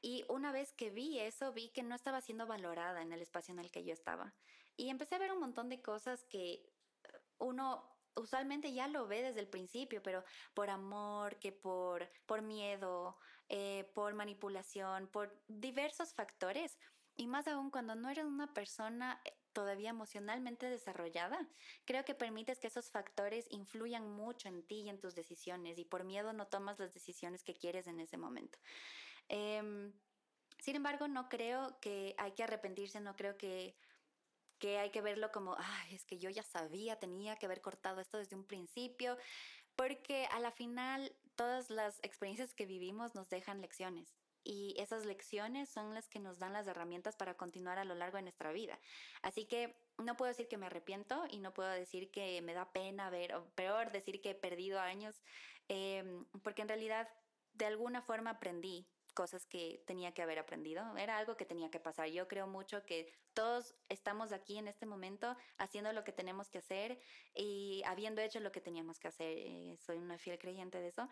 Y 0.02 0.24
una 0.30 0.52
vez 0.52 0.72
que 0.74 0.90
vi 0.90 1.20
eso, 1.20 1.52
vi 1.52 1.70
que 1.70 1.84
no 1.84 1.96
estaba 1.96 2.22
siendo 2.22 2.48
valorada 2.48 3.02
en 3.02 3.12
el 3.12 3.22
espacio 3.22 3.54
en 3.54 3.60
el 3.60 3.72
que 3.72 3.84
yo 3.84 3.94
estaba. 3.94 4.34
Y 4.78 4.90
empecé 4.90 5.16
a 5.16 5.20
ver 5.20 5.34
un 5.34 5.42
montón 5.42 5.68
de 5.68 5.82
cosas 5.82 6.24
que 6.26 6.72
uno 7.38 7.99
usualmente 8.16 8.74
ya 8.74 8.88
lo 8.88 9.08
ve 9.08 9.22
desde 9.22 9.40
el 9.40 9.48
principio, 9.48 10.02
pero 10.04 10.24
por 10.54 10.70
amor, 10.70 11.38
que 11.40 11.52
por, 11.52 12.10
por 12.26 12.42
miedo, 12.42 13.18
eh, 13.48 13.90
por 13.94 14.14
manipulación, 14.14 15.08
por 15.08 15.42
diversos 15.48 16.14
factores. 16.14 16.78
Y 17.16 17.28
más 17.28 17.48
aún 17.48 17.70
cuando 17.70 17.96
no 17.96 18.10
eres 18.10 18.26
una 18.26 18.54
persona 18.54 19.22
eh, 19.26 19.34
todavía 19.54 19.90
emocionalmente 19.90 20.70
desarrollada, 20.70 21.50
creo 21.86 22.06
que 22.06 22.16
permites 22.16 22.60
que 22.60 22.68
esos 22.68 22.92
factores 22.92 23.48
influyan 23.50 24.10
mucho 24.10 24.48
en 24.48 24.64
ti 24.64 24.82
y 24.82 24.90
en 24.90 25.00
tus 25.00 25.16
decisiones 25.16 25.78
y 25.80 25.86
por 25.86 26.04
miedo 26.04 26.32
no 26.34 26.48
tomas 26.48 26.80
las 26.80 26.94
decisiones 26.94 27.44
que 27.44 27.56
quieres 27.56 27.88
en 27.88 28.00
ese 28.00 28.18
momento. 28.18 28.60
Em, 29.28 29.94
sin 30.60 30.76
embargo, 30.76 31.08
no 31.08 31.30
creo 31.30 31.80
que 31.80 32.16
hay 32.18 32.34
que 32.34 32.44
arrepentirse, 32.44 33.00
no 33.00 33.16
creo 33.16 33.38
que 33.38 33.76
que 34.60 34.78
hay 34.78 34.92
que 34.92 35.02
verlo 35.02 35.32
como, 35.32 35.56
ay, 35.58 35.96
es 35.96 36.06
que 36.06 36.20
yo 36.20 36.30
ya 36.30 36.44
sabía, 36.44 37.00
tenía 37.00 37.36
que 37.38 37.46
haber 37.46 37.62
cortado 37.62 38.02
esto 38.02 38.18
desde 38.18 38.36
un 38.36 38.46
principio, 38.46 39.18
porque 39.76 40.28
a 40.32 40.40
la 40.40 40.52
final 40.52 41.16
todas 41.36 41.70
las 41.70 42.00
experiencias 42.04 42.54
que 42.54 42.66
vivimos 42.66 43.16
nos 43.16 43.30
dejan 43.30 43.62
lecciones. 43.62 44.14
Y 44.44 44.74
esas 44.78 45.06
lecciones 45.06 45.70
son 45.70 45.94
las 45.94 46.08
que 46.08 46.20
nos 46.20 46.40
dan 46.40 46.54
las 46.54 46.68
herramientas 46.68 47.16
para 47.16 47.36
continuar 47.36 47.78
a 47.78 47.86
lo 47.86 47.96
largo 47.96 48.18
de 48.18 48.24
nuestra 48.24 48.52
vida. 48.52 48.80
Así 49.22 49.46
que 49.46 49.76
no 49.98 50.16
puedo 50.16 50.30
decir 50.30 50.48
que 50.48 50.58
me 50.58 50.66
arrepiento 50.66 51.26
y 51.30 51.40
no 51.40 51.54
puedo 51.54 51.70
decir 51.70 52.10
que 52.12 52.42
me 52.42 52.54
da 52.54 52.72
pena 52.72 53.10
ver, 53.10 53.36
o 53.36 53.46
peor, 53.52 53.92
decir 53.92 54.22
que 54.22 54.32
he 54.32 54.36
perdido 54.36 54.80
años, 54.80 55.22
em, 55.68 56.26
porque 56.44 56.62
en 56.62 56.70
realidad 56.70 57.10
de 57.54 57.66
alguna 57.66 58.02
forma 58.02 58.32
aprendí 58.32 58.88
cosas 59.20 59.46
que 59.46 59.84
tenía 59.86 60.14
que 60.14 60.22
haber 60.22 60.40
aprendido, 60.40 60.96
era 60.96 61.18
algo 61.18 61.36
que 61.36 61.44
tenía 61.44 61.70
que 61.70 61.82
pasar. 61.82 62.08
Yo 62.08 62.30
creo 62.30 62.48
mucho 62.48 62.86
que 62.86 63.12
todos 63.34 63.76
estamos 63.90 64.32
aquí 64.32 64.58
en 64.58 64.70
este 64.70 64.86
momento 64.86 65.36
haciendo 65.58 65.92
lo 65.92 66.06
que 66.06 66.14
tenemos 66.14 66.50
que 66.50 66.60
hacer 66.60 67.02
y 67.36 67.84
habiendo 67.86 68.22
hecho 68.22 68.40
lo 68.40 68.54
que 68.54 68.62
teníamos 68.62 68.98
que 68.98 69.10
hacer. 69.10 69.38
Eh, 69.38 69.76
soy 69.86 69.98
una 69.98 70.18
fiel 70.18 70.40
creyente 70.40 70.80
de 70.80 70.88
eso. 70.88 71.10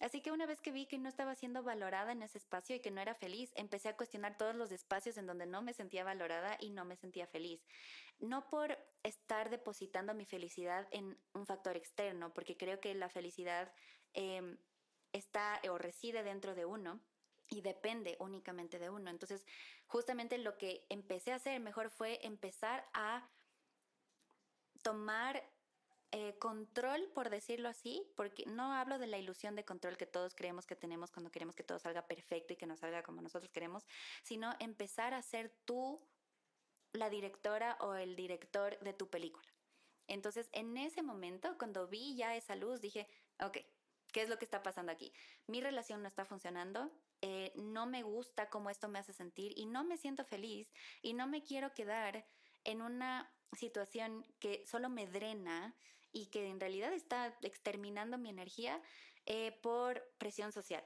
Así 0.00 0.20
que 0.20 0.32
una 0.32 0.46
vez 0.46 0.60
que 0.60 0.72
vi 0.72 0.86
que 0.86 0.98
no 0.98 1.08
estaba 1.08 1.36
siendo 1.36 1.62
valorada 1.62 2.10
en 2.10 2.22
ese 2.24 2.38
espacio 2.38 2.74
y 2.74 2.80
que 2.80 2.90
no 2.90 3.00
era 3.00 3.14
feliz, 3.14 3.52
empecé 3.54 3.88
a 3.88 3.96
cuestionar 3.96 4.36
todos 4.36 4.56
los 4.56 4.72
espacios 4.72 5.16
en 5.16 5.26
donde 5.26 5.46
no 5.46 5.62
me 5.62 5.74
sentía 5.74 6.02
valorada 6.02 6.56
y 6.58 6.70
no 6.70 6.84
me 6.84 6.96
sentía 6.96 7.28
feliz. 7.28 7.64
No 8.18 8.48
por 8.50 8.76
estar 9.04 9.48
depositando 9.48 10.12
mi 10.12 10.24
felicidad 10.24 10.88
en 10.90 11.16
un 11.34 11.46
factor 11.46 11.76
externo, 11.76 12.34
porque 12.34 12.56
creo 12.56 12.80
que 12.80 12.92
la 12.96 13.08
felicidad 13.08 13.72
em, 14.12 14.58
está 15.12 15.60
o 15.70 15.78
reside 15.78 16.24
dentro 16.24 16.56
de 16.56 16.64
uno 16.64 17.00
y 17.48 17.60
depende 17.60 18.16
únicamente 18.20 18.78
de 18.78 18.90
uno. 18.90 19.10
Entonces, 19.10 19.46
justamente 19.86 20.38
lo 20.38 20.56
que 20.56 20.86
empecé 20.88 21.32
a 21.32 21.36
hacer 21.36 21.60
mejor 21.60 21.90
fue 21.90 22.24
empezar 22.26 22.88
a 22.94 23.28
tomar 24.82 25.42
eh, 26.12 26.38
control, 26.38 27.10
por 27.12 27.28
decirlo 27.28 27.68
así, 27.68 28.06
porque 28.14 28.44
no 28.46 28.72
hablo 28.72 28.98
de 28.98 29.08
la 29.08 29.18
ilusión 29.18 29.56
de 29.56 29.64
control 29.64 29.96
que 29.96 30.06
todos 30.06 30.34
creemos 30.34 30.66
que 30.66 30.76
tenemos 30.76 31.10
cuando 31.10 31.32
queremos 31.32 31.56
que 31.56 31.64
todo 31.64 31.80
salga 31.80 32.06
perfecto 32.06 32.52
y 32.52 32.56
que 32.56 32.66
nos 32.66 32.80
salga 32.80 33.02
como 33.02 33.20
nosotros 33.20 33.50
queremos, 33.50 33.84
sino 34.22 34.54
empezar 34.60 35.12
a 35.12 35.22
ser 35.22 35.52
tú 35.64 36.06
la 36.92 37.10
directora 37.10 37.76
o 37.80 37.94
el 37.94 38.14
director 38.14 38.78
de 38.78 38.92
tu 38.92 39.10
película. 39.10 39.46
Entonces, 40.06 40.48
en 40.52 40.76
ese 40.76 41.02
momento, 41.02 41.56
cuando 41.58 41.88
vi 41.88 42.14
ya 42.14 42.36
esa 42.36 42.54
luz, 42.54 42.80
dije, 42.80 43.08
ok, 43.40 43.58
¿qué 44.12 44.22
es 44.22 44.28
lo 44.28 44.38
que 44.38 44.44
está 44.44 44.62
pasando 44.62 44.92
aquí? 44.92 45.12
Mi 45.48 45.60
relación 45.60 46.02
no 46.02 46.06
está 46.06 46.24
funcionando, 46.24 46.92
eh, 47.26 47.52
no 47.56 47.86
me 47.86 48.02
gusta 48.02 48.50
cómo 48.50 48.68
esto 48.68 48.86
me 48.86 48.98
hace 48.98 49.14
sentir 49.14 49.54
y 49.56 49.64
no 49.64 49.82
me 49.82 49.96
siento 49.96 50.26
feliz 50.26 50.70
y 51.00 51.14
no 51.14 51.26
me 51.26 51.42
quiero 51.42 51.72
quedar 51.72 52.26
en 52.64 52.82
una 52.82 53.32
situación 53.54 54.26
que 54.40 54.62
solo 54.66 54.90
me 54.90 55.06
drena 55.06 55.74
y 56.12 56.26
que 56.26 56.46
en 56.46 56.60
realidad 56.60 56.92
está 56.92 57.34
exterminando 57.40 58.18
mi 58.18 58.28
energía 58.28 58.78
eh, 59.24 59.58
por 59.62 60.06
presión 60.18 60.52
social. 60.52 60.84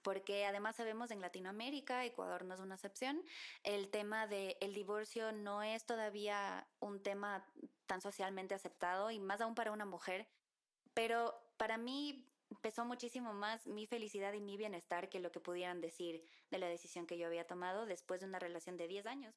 Porque 0.00 0.46
además 0.46 0.76
sabemos 0.76 1.10
en 1.10 1.20
Latinoamérica, 1.20 2.02
Ecuador 2.06 2.46
no 2.46 2.54
es 2.54 2.60
una 2.60 2.76
excepción, 2.76 3.22
el 3.62 3.90
tema 3.90 4.26
del 4.26 4.56
el 4.62 4.72
divorcio 4.72 5.32
no 5.32 5.62
es 5.62 5.84
todavía 5.84 6.66
un 6.80 7.02
tema 7.02 7.46
tan 7.84 8.00
socialmente 8.00 8.54
aceptado 8.54 9.10
y 9.10 9.20
más 9.20 9.42
aún 9.42 9.54
para 9.54 9.70
una 9.70 9.84
mujer. 9.84 10.30
Pero 10.94 11.38
para 11.58 11.76
mí 11.76 12.31
pesó 12.60 12.84
muchísimo 12.84 13.32
más 13.32 13.66
mi 13.66 13.86
felicidad 13.86 14.32
y 14.32 14.40
mi 14.40 14.56
bienestar 14.56 15.08
que 15.08 15.20
lo 15.20 15.32
que 15.32 15.40
pudieran 15.40 15.80
decir 15.80 16.24
de 16.50 16.58
la 16.58 16.68
decisión 16.68 17.06
que 17.06 17.18
yo 17.18 17.26
había 17.26 17.46
tomado 17.46 17.86
después 17.86 18.20
de 18.20 18.26
una 18.26 18.38
relación 18.38 18.76
de 18.76 18.88
10 18.88 19.06
años. 19.06 19.34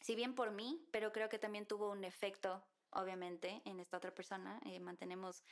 Si 0.00 0.14
bien 0.14 0.34
por 0.34 0.50
mí, 0.50 0.86
pero 0.90 1.12
creo 1.12 1.28
que 1.28 1.38
también 1.38 1.66
tuvo 1.66 1.90
un 1.90 2.04
efecto 2.04 2.64
obviamente, 2.92 3.62
en 3.64 3.80
esta 3.80 3.96
otra 3.96 4.14
persona. 4.14 4.60
Eh, 4.64 4.80
mantenemos 4.80 5.42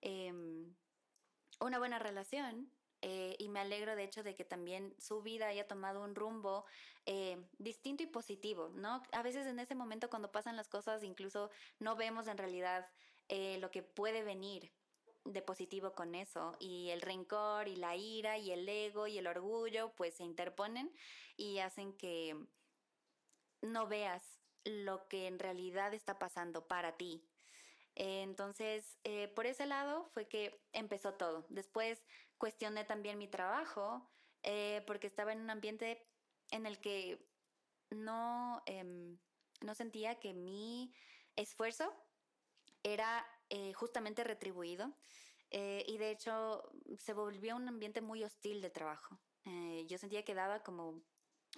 em, 0.00 0.74
una 1.60 1.78
buena 1.78 1.98
relación. 1.98 2.70
Eh, 3.04 3.34
y 3.40 3.48
me 3.48 3.58
alegro 3.58 3.96
de 3.96 4.04
hecho 4.04 4.22
de 4.22 4.36
que 4.36 4.44
también 4.44 4.94
su 4.96 5.22
vida 5.22 5.48
haya 5.48 5.66
tomado 5.66 6.04
un 6.04 6.14
rumbo 6.14 6.64
eh, 7.04 7.36
distinto 7.58 8.04
y 8.04 8.06
positivo, 8.06 8.70
¿no? 8.76 9.02
A 9.10 9.22
veces 9.24 9.44
en 9.48 9.58
ese 9.58 9.74
momento 9.74 10.08
cuando 10.08 10.30
pasan 10.30 10.54
las 10.54 10.68
cosas 10.68 11.02
incluso 11.02 11.50
no 11.80 11.96
vemos 11.96 12.28
en 12.28 12.38
realidad 12.38 12.88
lo 13.58 13.70
que 13.70 13.82
puede 13.82 14.22
venir 14.22 14.70
de 15.24 15.42
positivo 15.42 15.92
con 15.92 16.14
eso 16.14 16.56
y 16.58 16.90
el 16.90 17.00
rencor 17.00 17.68
y 17.68 17.76
la 17.76 17.96
ira 17.96 18.38
y 18.38 18.50
el 18.50 18.68
ego 18.68 19.06
y 19.06 19.18
el 19.18 19.26
orgullo 19.26 19.92
pues 19.94 20.14
se 20.14 20.24
interponen 20.24 20.92
y 21.36 21.58
hacen 21.58 21.92
que 21.96 22.36
no 23.60 23.86
veas 23.86 24.40
lo 24.64 25.06
que 25.08 25.26
en 25.26 25.38
realidad 25.38 25.94
está 25.94 26.18
pasando 26.18 26.66
para 26.66 26.96
ti. 26.96 27.24
Entonces, 27.94 28.98
eh, 29.04 29.28
por 29.28 29.46
ese 29.46 29.66
lado 29.66 30.06
fue 30.14 30.26
que 30.26 30.60
empezó 30.72 31.14
todo. 31.14 31.46
Después 31.50 32.04
cuestioné 32.38 32.84
también 32.84 33.18
mi 33.18 33.28
trabajo 33.28 34.10
eh, 34.42 34.82
porque 34.86 35.06
estaba 35.06 35.32
en 35.32 35.40
un 35.40 35.50
ambiente 35.50 36.06
en 36.50 36.66
el 36.66 36.80
que 36.80 37.24
no, 37.90 38.62
em, 38.66 39.18
no 39.60 39.74
sentía 39.74 40.18
que 40.18 40.32
mi 40.34 40.94
esfuerzo 41.36 41.92
era 42.82 43.26
eh, 43.52 43.72
justamente 43.74 44.24
retribuido 44.24 44.92
y 45.54 45.98
de 45.98 46.10
hecho 46.10 46.62
se 46.98 47.12
volvió 47.12 47.56
un 47.56 47.68
ambiente 47.68 48.00
muy 48.00 48.24
hostil 48.24 48.62
de 48.62 48.70
trabajo. 48.70 49.20
yo 49.86 49.98
sentía 49.98 50.24
que 50.24 50.34
daba 50.34 50.62
como 50.62 51.02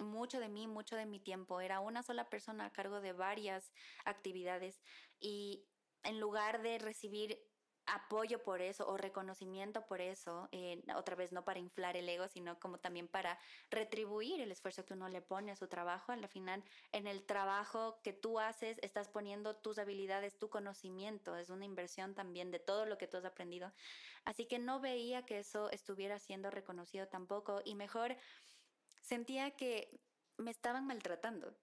mucho 0.03 0.39
de 0.39 0.49
mí, 0.49 0.67
mucho 0.67 0.95
de 0.95 1.05
mi 1.05 1.19
tiempo. 1.19 1.61
Era 1.61 1.79
una 1.79 2.03
sola 2.03 2.29
persona 2.29 2.65
a 2.65 2.73
cargo 2.73 2.99
de 2.99 3.13
varias 3.13 3.71
actividades 4.03 4.81
y 5.19 5.65
en 6.03 6.19
lugar 6.19 6.61
de 6.61 6.77
recibir 6.77 7.39
apoyo 7.87 8.41
por 8.43 8.61
eso 8.61 8.87
o 8.87 8.97
reconocimiento 8.97 9.85
por 9.85 10.01
eso, 10.01 10.49
eh, 10.51 10.81
otra 10.95 11.15
vez 11.15 11.31
no 11.31 11.43
para 11.45 11.59
inflar 11.59 11.95
el 11.97 12.09
ego, 12.09 12.27
sino 12.27 12.59
como 12.59 12.79
también 12.79 13.07
para 13.07 13.39
retribuir 13.69 14.41
el 14.41 14.51
esfuerzo 14.51 14.85
que 14.85 14.93
uno 14.93 15.09
le 15.09 15.21
pone 15.21 15.51
a 15.51 15.55
su 15.55 15.67
trabajo. 15.67 16.11
Al 16.11 16.27
final, 16.27 16.63
en 16.91 17.07
el 17.07 17.25
trabajo 17.25 17.99
que 18.03 18.13
tú 18.13 18.39
haces, 18.39 18.77
estás 18.81 19.07
poniendo 19.09 19.55
tus 19.55 19.77
habilidades, 19.77 20.37
tu 20.37 20.49
conocimiento, 20.49 21.35
es 21.35 21.49
una 21.49 21.65
inversión 21.65 22.15
también 22.15 22.51
de 22.51 22.59
todo 22.59 22.85
lo 22.85 22.97
que 22.97 23.07
tú 23.07 23.17
has 23.17 23.25
aprendido. 23.25 23.71
Así 24.23 24.47
que 24.47 24.59
no 24.59 24.79
veía 24.79 25.25
que 25.25 25.39
eso 25.39 25.69
estuviera 25.71 26.19
siendo 26.19 26.49
reconocido 26.49 27.07
tampoco 27.07 27.61
y 27.63 27.75
mejor 27.75 28.15
sentía 29.01 29.51
que 29.51 29.99
me 30.37 30.51
estaban 30.51 30.87
maltratando, 30.87 31.55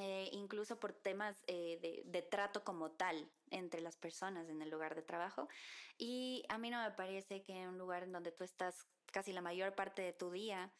eh, 0.00 0.28
incluso 0.32 0.80
por 0.80 0.92
temas 0.92 1.36
eh, 1.46 2.04
de, 2.04 2.22
trato 2.22 2.64
como 2.64 2.90
tal 2.92 3.30
entre 3.50 3.80
las 3.80 3.96
personas 3.96 4.48
en 4.48 4.62
el 4.62 4.70
lugar 4.70 4.94
de 4.94 5.02
trabajo. 5.02 5.48
Y 5.96 6.44
a 6.48 6.58
mí 6.58 6.70
no 6.70 6.82
me 6.82 6.90
parece 6.92 7.42
que 7.42 7.68
un 7.68 7.78
lugar 7.78 8.02
en 8.02 8.12
donde 8.12 8.32
tú 8.32 8.44
estás 8.44 8.86
casi 9.12 9.32
la 9.32 9.40
mayor 9.40 9.74
parte 9.74 10.02
de 10.02 10.12
tu 10.12 10.30
día 10.30 10.72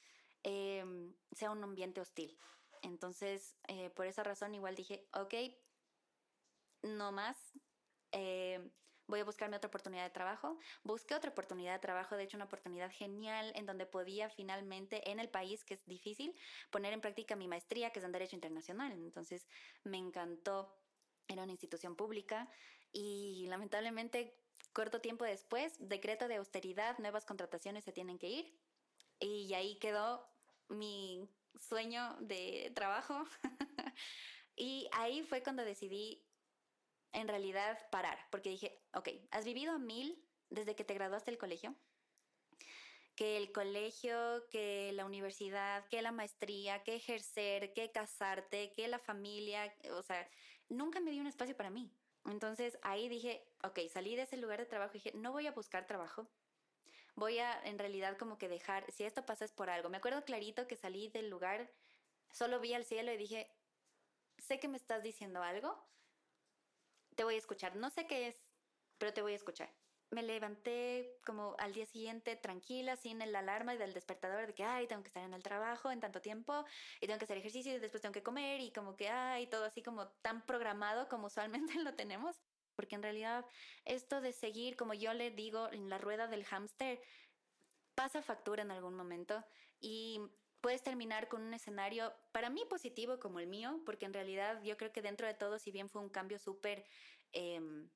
em, 0.43 1.15
sea 1.33 1.51
un 1.51 1.63
ambiente 1.63 2.01
hostil. 2.01 2.39
Entonces, 2.83 3.57
eh, 3.67 3.91
por 3.91 4.07
esa 4.07 4.23
razón 4.23 4.55
igual 4.55 4.75
dije, 4.75 5.09
ok, 5.13 5.35
no 6.83 7.13
más 7.13 7.53
voy 9.09 9.21
a 9.21 9.25
buscarme 9.25 9.57
otra 9.57 9.69
oportunidad 9.69 10.05
de 10.05 10.11
trabajo. 10.11 10.59
Busqué 10.85 11.15
otra 11.15 11.31
oportunidad 11.31 11.73
de 11.73 11.79
trabajo, 11.81 12.17
de 12.17 12.25
hecho 12.25 12.37
una 12.37 12.45
oportunidad 12.45 12.91
genial 12.93 13.53
en 13.57 13.67
donde 13.67 13.87
podía 13.87 14.29
finalmente 14.29 15.11
en 15.11 15.19
el 15.19 15.31
país, 15.31 15.65
que 15.65 15.75
es 15.75 15.85
difícil, 15.87 16.37
poner 16.71 16.93
en 16.93 17.01
práctica 17.01 17.35
mi 17.35 17.49
maestría, 17.49 17.91
que 17.91 17.99
es 17.99 18.05
en 18.05 18.13
Derecho 18.13 18.37
Internacional. 18.37 18.93
Entonces 18.93 19.49
me 19.83 19.97
encantó, 19.97 20.73
era 21.29 21.43
una 21.43 21.53
institución 21.53 21.95
pública 21.95 22.49
y 22.93 23.47
lamentablemente 23.49 24.35
corto 24.73 25.01
tiempo 25.01 25.25
después, 25.25 25.75
decreto 25.79 26.29
de 26.29 26.37
austeridad, 26.37 26.99
nuevas 26.99 27.25
contrataciones 27.25 27.85
se 27.85 27.93
tienen 27.93 28.19
que 28.19 28.29
ir 28.29 28.59
y 29.21 29.53
ahí 29.55 29.77
quedó 29.79 30.29
mi 30.69 31.29
sueño 31.59 32.17
de 32.21 32.73
trabajo. 32.75 33.25
y 34.57 34.89
ahí 34.93 35.23
fue 35.23 35.43
cuando 35.43 35.65
decidí 35.65 36.25
en 37.13 37.29
realidad 37.29 37.79
parar, 37.91 38.19
porque 38.31 38.51
dije, 38.51 38.81
ok, 38.95 39.09
has 39.31 39.45
vivido 39.45 39.73
a 39.73 39.79
mil 39.79 40.23
desde 40.51 40.75
que 40.75 40.85
te 40.85 40.95
graduaste 40.95 41.31
del 41.31 41.39
colegio, 41.39 41.75
que 43.15 43.37
el 43.37 43.51
colegio, 43.51 44.45
que 44.51 44.93
la 44.93 45.05
universidad, 45.05 45.89
que 45.89 46.03
la 46.03 46.13
maestría, 46.13 46.85
que 46.85 46.95
ejercer, 46.95 47.73
que 47.73 47.91
casarte, 47.91 48.73
que 48.75 48.87
la 48.87 48.99
familia, 48.99 49.75
o 49.93 50.03
sea, 50.03 50.29
nunca 50.69 51.01
me 51.01 51.11
di 51.11 51.21
un 51.21 51.27
espacio 51.27 51.57
para 51.57 51.71
mí. 51.71 51.91
Entonces 52.27 52.79
ahí 52.83 53.09
dije, 53.09 53.47
ok, 53.65 53.81
salí 53.91 54.17
de 54.17 54.23
ese 54.23 54.37
lugar 54.37 54.59
de 54.59 54.67
trabajo 54.67 54.93
y 54.95 54.99
dije, 54.99 55.13
no 55.15 55.33
voy 55.33 55.47
a 55.47 55.53
buscar 55.53 55.87
trabajo, 55.87 56.29
voy 57.15 57.39
a 57.39 57.61
en 57.65 57.79
realidad 57.79 58.17
como 58.19 58.39
que 58.39 58.49
dejar, 58.49 58.91
si 58.93 59.05
esto 59.05 59.25
pasa 59.25 59.45
es 59.45 59.53
por 59.53 59.71
algo. 59.71 59.89
Me 59.89 59.97
acuerdo 59.97 60.25
clarito 60.25 60.67
que 60.67 60.77
salí 60.77 61.09
del 61.09 61.31
lugar, 61.31 61.71
solo 62.31 62.61
vi 62.61 62.75
al 62.75 62.85
cielo 62.85 63.13
y 63.13 63.17
dije, 63.17 63.51
sé 64.39 64.61
que 64.61 64.69
me 64.69 64.77
estás 64.77 65.03
diciendo 65.03 65.43
algo, 65.43 65.77
te 67.15 67.25
voy 67.25 67.35
a 67.35 67.39
escuchar. 67.39 67.77
No 67.77 67.91
sé 67.91 68.07
qué 68.07 68.29
es, 68.29 68.37
pero 68.99 69.13
te 69.13 69.23
voy 69.23 69.33
a 69.33 69.37
escuchar. 69.37 69.71
Me 70.11 70.23
levanté 70.23 71.19
como 71.27 71.55
al 71.59 71.75
día 71.75 71.85
siguiente 71.85 72.35
tranquila, 72.37 72.97
sin 72.97 73.21
el 73.21 73.37
alarma 73.37 73.77
del 73.77 73.93
despertador 73.93 74.47
de 74.47 74.55
que, 74.55 74.65
ay, 74.65 74.87
tengo 74.87 75.03
que 75.03 75.09
estar 75.09 75.23
en 75.23 75.35
el 75.35 75.43
trabajo 75.43 75.91
en 75.91 76.01
tanto 76.01 76.21
tiempo 76.23 76.65
y 77.01 77.07
tengo 77.07 77.19
que 77.19 77.25
hacer 77.25 77.37
ejercicio 77.37 77.75
y 77.75 77.79
después 77.79 78.01
tengo 78.01 78.15
que 78.15 78.23
comer 78.23 78.61
y 78.61 78.73
como 78.73 78.97
que, 78.97 79.09
ay, 79.11 79.49
todo 79.49 79.65
así 79.67 79.83
como 79.83 80.09
tan 80.23 80.47
programado 80.47 81.09
como 81.09 81.27
usualmente 81.27 81.75
lo 81.85 81.95
tenemos. 81.95 82.41
Porque 82.75 82.95
en 82.95 83.03
realidad 83.03 83.45
esto 83.85 84.21
de 84.21 84.33
seguir, 84.33 84.77
como 84.77 84.95
yo 84.95 85.13
le 85.13 85.31
digo, 85.31 85.71
en 85.73 85.91
la 85.91 85.99
rueda 85.99 86.27
del 86.29 86.45
hámster, 86.45 87.01
pasa 87.95 88.23
factura 88.23 88.63
en 88.63 88.71
algún 88.71 88.95
momento 88.95 89.45
y 89.81 90.21
puedes 90.61 90.83
terminar 90.83 91.29
con 91.29 91.43
un 91.43 91.55
escenario 91.55 92.15
para 92.33 92.51
mí 92.51 92.65
positivo 92.69 93.19
como 93.19 93.41
el 93.41 93.47
mío, 93.47 93.83
porque 93.85 94.07
en 94.07 94.15
realidad 94.15 94.63
yo 94.63 94.77
creo 94.77 94.93
que 94.93 95.03
dentro 95.03 95.27
de 95.27 95.35
todo, 95.35 95.59
si 95.59 95.71
bien 95.71 95.89
fue 95.89 96.03
un 96.03 96.09
cambio 96.09 96.39
súper 96.39 96.85
em, 97.33 97.91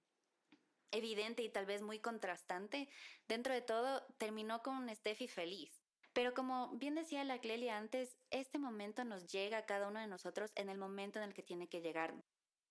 evidente 0.93 1.43
y 1.43 1.49
tal 1.49 1.67
vez 1.67 1.83
muy 1.83 1.99
contrastante, 1.99 2.89
dentro 3.27 3.53
de 3.53 3.63
todo 3.63 4.07
terminó 4.19 4.63
con 4.63 4.77
un 4.77 4.95
Steffi 4.95 5.27
feliz. 5.27 5.83
Pero 6.13 6.35
como 6.35 6.69
bien 6.77 6.95
decía 6.95 7.25
la 7.25 7.41
Clelia 7.41 7.79
antes, 7.79 8.19
este 8.31 8.59
momento 8.59 9.05
nos 9.05 9.27
llega 9.27 9.59
a 9.59 9.67
cada 9.67 9.89
uno 9.89 9.99
de 9.99 10.07
nosotros 10.07 10.53
en 10.57 10.69
el 10.69 10.79
momento 10.79 11.19
en 11.19 11.25
el 11.25 11.35
que 11.35 11.43
tiene 11.43 11.69
que 11.69 11.81
llegar. 11.81 12.15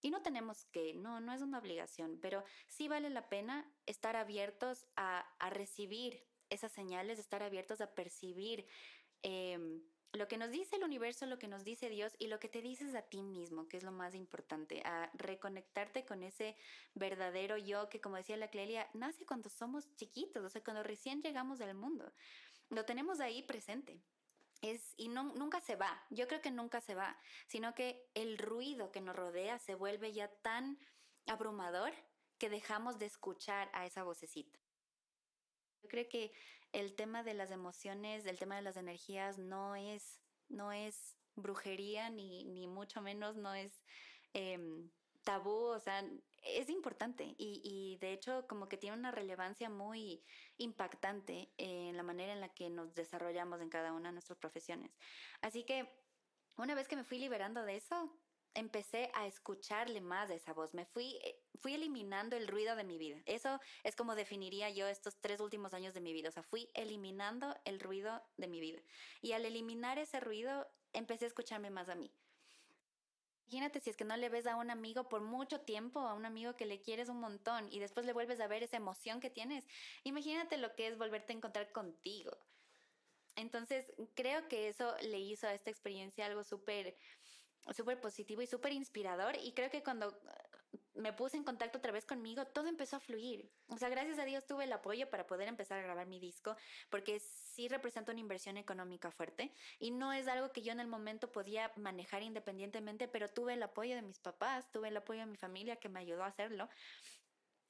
Y 0.01 0.11
no 0.11 0.21
tenemos 0.21 0.65
que, 0.65 0.93
no, 0.93 1.19
no 1.19 1.33
es 1.33 1.41
una 1.41 1.59
obligación, 1.59 2.19
pero 2.21 2.43
sí 2.67 2.87
vale 2.87 3.09
la 3.09 3.29
pena 3.29 3.71
estar 3.85 4.15
abiertos 4.15 4.87
a, 4.95 5.27
recibir 5.51 6.25
esas 6.49 6.71
señales, 6.71 7.19
estar 7.19 7.43
abiertos 7.43 7.81
a 7.81 7.93
percibir 7.93 8.65
em, 9.21 9.81
lo 10.13 10.27
que 10.27 10.37
nos 10.37 10.51
dice 10.51 10.75
el 10.75 10.83
universo, 10.83 11.25
lo 11.25 11.39
que 11.39 11.47
nos 11.47 11.63
dice 11.63 11.89
Dios 11.89 12.15
y 12.19 12.27
lo 12.27 12.39
que 12.39 12.49
te 12.49 12.61
dices 12.61 12.95
a 12.95 13.01
ti 13.01 13.21
mismo, 13.23 13.67
que 13.67 13.77
es 13.77 13.83
lo 13.83 13.91
más 13.91 14.13
importante, 14.13 14.81
a 14.83 15.09
reconectarte 15.13 16.05
con 16.05 16.23
ese 16.23 16.57
verdadero 16.93 17.57
yo 17.57 17.87
que, 17.89 18.01
como 18.01 18.17
decía 18.17 18.35
la 18.35 18.49
Clelia, 18.49 18.89
nace 18.93 19.25
cuando 19.25 19.49
somos 19.49 19.93
chiquitos, 19.95 20.43
o 20.43 20.49
sea, 20.49 20.63
cuando 20.63 20.83
recién 20.83 21.21
llegamos 21.21 21.61
al 21.61 21.75
mundo. 21.75 22.11
Lo 22.69 22.83
tenemos 22.83 23.19
ahí 23.19 23.43
presente 23.43 24.01
es, 24.61 24.93
y 24.97 25.07
no, 25.07 25.33
nunca 25.35 25.59
se 25.61 25.75
va, 25.75 26.05
yo 26.09 26.27
creo 26.27 26.41
que 26.41 26.51
nunca 26.51 26.81
se 26.81 26.95
va, 26.95 27.17
sino 27.47 27.73
que 27.73 28.09
el 28.13 28.37
ruido 28.37 28.91
que 28.91 29.01
nos 29.01 29.15
rodea 29.15 29.59
se 29.59 29.75
vuelve 29.75 30.13
ya 30.13 30.27
tan 30.27 30.77
abrumador 31.25 31.93
que 32.37 32.49
dejamos 32.49 32.99
de 32.99 33.05
escuchar 33.05 33.69
a 33.73 33.85
esa 33.85 34.03
vocecita. 34.03 34.59
Yo 35.83 35.89
creo 35.89 36.07
que 36.09 36.31
el 36.73 36.95
tema 36.95 37.23
de 37.23 37.33
las 37.33 37.51
emociones, 37.51 38.25
el 38.25 38.39
tema 38.39 38.55
de 38.55 38.61
las 38.61 38.77
energías 38.77 39.37
no 39.37 39.75
es, 39.75 40.19
no 40.49 40.71
es 40.71 41.17
brujería 41.35 42.09
ni, 42.09 42.45
ni 42.45 42.67
mucho 42.67 43.01
menos 43.01 43.35
no 43.35 43.53
es 43.53 43.83
em, 44.33 44.89
tabú, 45.23 45.67
o 45.67 45.79
sea, 45.79 46.03
es 46.43 46.69
importante 46.69 47.35
y, 47.37 47.61
y, 47.63 47.97
de 47.97 48.13
hecho 48.13 48.47
como 48.47 48.67
que 48.67 48.77
tiene 48.77 48.97
una 48.97 49.11
relevancia 49.11 49.69
muy 49.69 50.23
impactante 50.57 51.51
en 51.57 51.95
la 51.95 52.03
manera 52.03 52.33
en 52.33 52.41
la 52.41 52.49
que 52.49 52.69
nos 52.69 52.95
desarrollamos 52.95 53.61
en 53.61 53.69
cada 53.69 53.93
una 53.93 54.09
de 54.09 54.13
nuestras 54.13 54.39
profesiones. 54.39 54.91
Así 55.41 55.63
que 55.63 55.87
una 56.57 56.75
vez 56.75 56.87
que 56.87 56.95
me 56.95 57.03
fui 57.03 57.19
liberando 57.19 57.63
de 57.63 57.75
eso, 57.75 58.19
empecé 58.53 59.11
a 59.13 59.27
escucharle 59.27 60.01
más 60.01 60.29
de 60.29 60.35
esa 60.35 60.53
voz, 60.53 60.73
me 60.73 60.85
fui, 60.85 61.19
eh, 61.23 61.40
fui 61.61 61.75
eliminando 61.75 62.35
el 62.35 62.47
ruido 62.47 62.75
de 62.75 62.83
mi 62.83 62.97
vida. 62.97 63.21
Eso 63.25 63.59
es 63.83 63.95
como 63.95 64.15
definiría 64.15 64.69
yo 64.69 64.87
estos 64.87 65.15
tres 65.21 65.39
últimos 65.39 65.73
años 65.73 65.93
de 65.93 66.01
mi 66.01 66.11
vida, 66.11 66.29
o 66.29 66.31
sea, 66.31 66.43
fui 66.43 66.69
eliminando 66.73 67.55
el 67.65 67.79
ruido 67.79 68.21
de 68.37 68.47
mi 68.47 68.59
vida. 68.59 68.81
Y 69.21 69.31
al 69.33 69.45
eliminar 69.45 69.99
ese 69.99 70.19
ruido, 70.19 70.67
empecé 70.93 71.25
a 71.25 71.27
escucharme 71.27 71.69
más 71.69 71.87
a 71.89 71.95
mí. 71.95 72.11
Imagínate 73.45 73.81
si 73.81 73.89
es 73.89 73.97
que 73.97 74.05
no 74.05 74.15
le 74.15 74.29
ves 74.29 74.47
a 74.47 74.55
un 74.55 74.71
amigo 74.71 75.09
por 75.09 75.21
mucho 75.21 75.59
tiempo, 75.59 75.99
a 75.99 76.13
un 76.13 76.25
amigo 76.25 76.55
que 76.55 76.65
le 76.65 76.81
quieres 76.81 77.09
un 77.09 77.19
montón 77.19 77.67
y 77.71 77.79
después 77.79 78.05
le 78.05 78.13
vuelves 78.13 78.39
a 78.39 78.47
ver 78.47 78.63
esa 78.63 78.77
emoción 78.77 79.19
que 79.19 79.29
tienes. 79.29 79.67
Imagínate 80.03 80.57
lo 80.57 80.73
que 80.73 80.87
es 80.87 80.97
volverte 80.97 81.33
a 81.33 81.35
encontrar 81.35 81.71
contigo. 81.73 82.31
Entonces, 83.35 83.91
creo 84.15 84.47
que 84.47 84.69
eso 84.69 84.95
le 85.01 85.19
hizo 85.19 85.47
a 85.47 85.53
esta 85.53 85.69
experiencia 85.69 86.25
algo 86.25 86.43
súper 86.43 86.95
súper 87.73 87.99
positivo 87.99 88.41
y 88.41 88.47
súper 88.47 88.73
inspirador 88.73 89.35
y 89.37 89.53
creo 89.53 89.69
que 89.69 89.83
cuando 89.83 90.19
me 90.93 91.13
puse 91.13 91.37
en 91.37 91.43
contacto 91.43 91.77
otra 91.77 91.91
vez 91.91 92.05
conmigo, 92.05 92.45
todo 92.45 92.67
empezó 92.67 92.97
a 92.97 92.99
fluir. 92.99 93.49
O 93.67 93.77
sea, 93.77 93.89
gracias 93.89 94.19
a 94.19 94.25
Dios 94.25 94.45
tuve 94.45 94.65
el 94.65 94.73
apoyo 94.73 95.09
para 95.09 95.25
poder 95.25 95.47
empezar 95.47 95.79
a 95.79 95.81
grabar 95.81 96.07
mi 96.07 96.19
disco, 96.19 96.55
porque 96.89 97.19
sí 97.19 97.67
representa 97.67 98.11
una 98.11 98.21
inversión 98.21 98.57
económica 98.57 99.11
fuerte 99.11 99.53
y 99.79 99.91
no 99.91 100.13
es 100.13 100.27
algo 100.27 100.51
que 100.51 100.61
yo 100.61 100.71
en 100.71 100.79
el 100.79 100.87
momento 100.87 101.31
podía 101.31 101.71
manejar 101.75 102.23
independientemente, 102.23 103.07
pero 103.07 103.29
tuve 103.29 103.53
el 103.53 103.63
apoyo 103.63 103.95
de 103.95 104.01
mis 104.01 104.19
papás, 104.19 104.71
tuve 104.71 104.89
el 104.89 104.97
apoyo 104.97 105.21
de 105.21 105.27
mi 105.27 105.37
familia 105.37 105.77
que 105.77 105.89
me 105.89 105.99
ayudó 105.99 106.23
a 106.23 106.27
hacerlo. 106.27 106.69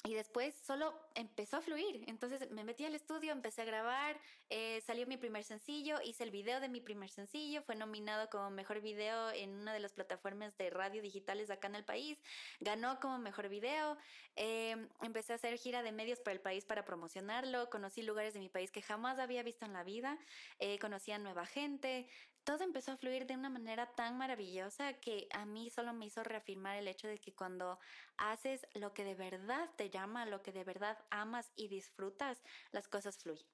Y 0.04 0.16
después 0.16 0.56
solo 0.56 0.96
empezó 1.14 1.58
a 1.58 1.62
fluir. 1.62 2.04
Entonces 2.08 2.50
me 2.50 2.64
metí 2.64 2.86
al 2.86 2.96
estudio, 2.96 3.32
empecé 3.32 3.62
a 3.62 3.66
grabar, 3.66 4.20
eh, 4.50 4.82
salió 4.82 5.06
mi 5.06 5.16
primer 5.16 5.44
sencillo, 5.44 6.02
hice 6.04 6.24
el 6.24 6.32
video 6.32 6.60
de 6.60 6.70
mi 6.70 6.82
primer 6.82 7.12
sencillo, 7.12 7.62
fue 7.62 7.76
nominado 7.76 8.28
como 8.32 8.50
mejor 8.50 8.82
video 8.82 9.30
en 9.30 9.52
una 9.52 9.74
de 9.74 9.80
las 9.80 9.94
plataformas 9.94 10.58
de 10.58 10.72
radio 10.72 11.04
digitales 11.04 11.52
acá 11.52 11.68
en 11.68 11.76
el 11.76 11.86
país, 11.86 12.18
ganó 12.60 13.00
como 13.00 13.20
mejor 13.20 13.48
video, 13.48 13.96
eh, 14.36 14.88
empecé 15.04 15.34
a 15.34 15.36
hacer 15.36 15.56
gira 15.58 15.84
de 15.84 15.92
medios 15.92 16.20
para 16.20 16.34
el 16.34 16.42
país 16.42 16.66
para 16.66 16.84
promocionarlo, 16.84 17.70
conocí 17.70 18.02
lugares 18.02 18.34
de 18.34 18.40
mi 18.40 18.50
país 18.50 18.72
que 18.72 18.82
jamás 18.82 19.20
había 19.20 19.44
visto 19.44 19.66
en 19.66 19.74
la 19.74 19.84
vida, 19.84 20.18
eh, 20.58 20.80
conocí 20.80 21.12
a 21.12 21.20
nueva 21.20 21.46
gente, 21.46 22.08
todo 22.44 22.64
empezó 22.64 22.92
a 22.92 22.98
fluir 22.98 23.26
de 23.26 23.36
una 23.36 23.50
manera 23.50 23.94
tan 23.96 24.18
maravillosa 24.18 24.94
que 24.94 25.28
a 25.32 25.46
mí 25.46 25.70
solo 25.70 25.94
me 25.94 26.06
hizo 26.06 26.24
reafirmar 26.24 26.78
el 26.78 26.88
hecho 26.88 27.08
de 27.08 27.20
que 27.20 27.34
cuando 27.34 27.80
haces 28.18 28.68
lo 28.74 28.94
que 28.94 29.04
de 29.04 29.16
verdad 29.16 29.70
te 29.76 29.90
llama, 29.90 30.26
lo 30.26 30.42
que 30.42 30.52
de 30.52 30.64
verdad 30.64 30.98
amas 31.10 31.52
y 31.56 31.68
disfrutas, 31.68 32.42
las 32.72 32.88
cosas 32.88 33.18
fluyen. 33.18 33.48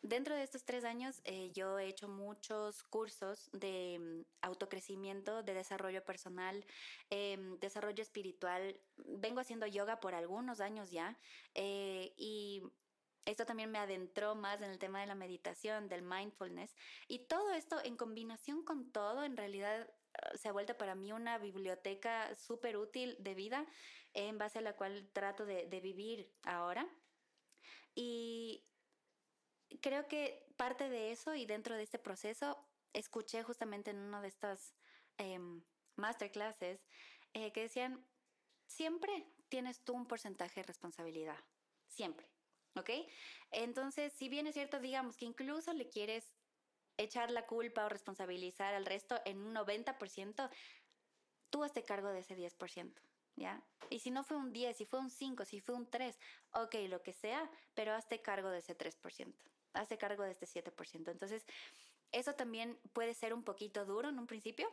Dentro 0.00 0.36
de 0.36 0.44
estos 0.44 0.64
tres 0.64 0.84
años 0.84 1.20
eh, 1.24 1.50
yo 1.52 1.76
he 1.78 1.88
hecho 1.88 2.08
muchos 2.08 2.84
cursos 2.84 3.50
de 3.52 3.98
mm, 3.98 4.22
autocrecimiento, 4.42 5.42
de 5.42 5.54
desarrollo 5.54 6.04
personal, 6.04 6.64
em, 7.10 7.58
desarrollo 7.58 8.00
espiritual. 8.00 8.80
Vengo 8.96 9.40
haciendo 9.40 9.66
yoga 9.66 9.98
por 9.98 10.14
algunos 10.14 10.60
años 10.60 10.92
ya 10.92 11.18
eh, 11.54 12.14
y 12.16 12.62
esto 13.24 13.44
también 13.44 13.70
me 13.70 13.78
adentró 13.78 14.34
más 14.34 14.60
en 14.62 14.70
el 14.70 14.78
tema 14.78 15.00
de 15.00 15.06
la 15.06 15.14
meditación, 15.14 15.88
del 15.88 16.02
mindfulness. 16.02 16.74
Y 17.08 17.20
todo 17.26 17.52
esto 17.52 17.78
en 17.84 17.96
combinación 17.96 18.64
con 18.64 18.90
todo, 18.90 19.24
en 19.24 19.36
realidad 19.36 19.82
eh, 19.82 20.38
se 20.38 20.48
ha 20.48 20.52
vuelto 20.52 20.76
para 20.76 20.94
mí 20.94 21.12
una 21.12 21.38
biblioteca 21.38 22.34
súper 22.36 22.76
útil 22.76 23.16
de 23.20 23.34
vida 23.34 23.66
en 24.14 24.38
base 24.38 24.58
a 24.58 24.62
la 24.62 24.76
cual 24.76 25.08
trato 25.12 25.44
de, 25.44 25.66
vivir 25.80 26.32
ahora. 26.42 26.88
Y 27.94 28.64
creo 29.82 30.08
que 30.08 30.46
parte 30.56 30.88
de 30.88 31.12
eso 31.12 31.34
y 31.34 31.46
dentro 31.46 31.76
de 31.76 31.82
este 31.82 31.98
proceso 31.98 32.66
escuché 32.92 33.42
justamente 33.42 33.90
en 33.90 33.98
una 33.98 34.22
de 34.22 34.28
estas 34.28 34.74
em, 35.18 35.62
masterclasses 35.96 36.80
eh, 37.34 37.52
que 37.52 37.62
decían, 37.62 38.04
siempre 38.66 39.26
tienes 39.48 39.82
tú 39.82 39.94
un 39.94 40.06
porcentaje 40.06 40.60
de 40.60 40.66
responsabilidad, 40.66 41.38
siempre. 41.86 42.28
¿Ok? 42.74 42.90
Entonces, 43.50 44.12
si 44.12 44.28
bien 44.28 44.46
es 44.46 44.54
cierto, 44.54 44.80
digamos 44.80 45.16
que 45.16 45.24
incluso 45.24 45.72
le 45.72 45.88
quieres 45.88 46.34
echar 46.96 47.30
la 47.30 47.46
culpa 47.46 47.86
o 47.86 47.88
responsabilizar 47.88 48.74
al 48.74 48.84
resto 48.84 49.20
en 49.24 49.38
un 49.38 49.54
90%, 49.54 50.50
tú 51.50 51.64
hazte 51.64 51.84
cargo 51.84 52.08
de 52.08 52.20
ese 52.20 52.36
10%. 52.36 53.00
¿Ya? 53.36 53.64
Y 53.88 54.00
si 54.00 54.10
no 54.10 54.24
fue 54.24 54.36
un 54.36 54.52
10, 54.52 54.76
si 54.76 54.84
fue 54.84 54.98
un 54.98 55.10
5, 55.10 55.44
si 55.44 55.60
fue 55.60 55.76
un 55.76 55.88
3, 55.88 56.18
ok, 56.54 56.74
lo 56.88 57.02
que 57.02 57.12
sea, 57.12 57.48
pero 57.74 57.92
hazte 57.94 58.20
cargo 58.20 58.50
de 58.50 58.58
ese 58.58 58.76
3%, 58.76 59.32
hazte 59.74 59.96
cargo 59.96 60.24
de 60.24 60.32
este 60.32 60.46
7%. 60.46 61.12
Entonces, 61.12 61.46
eso 62.10 62.34
también 62.34 62.80
puede 62.92 63.14
ser 63.14 63.32
un 63.32 63.44
poquito 63.44 63.84
duro 63.86 64.08
en 64.08 64.18
un 64.18 64.26
principio. 64.26 64.68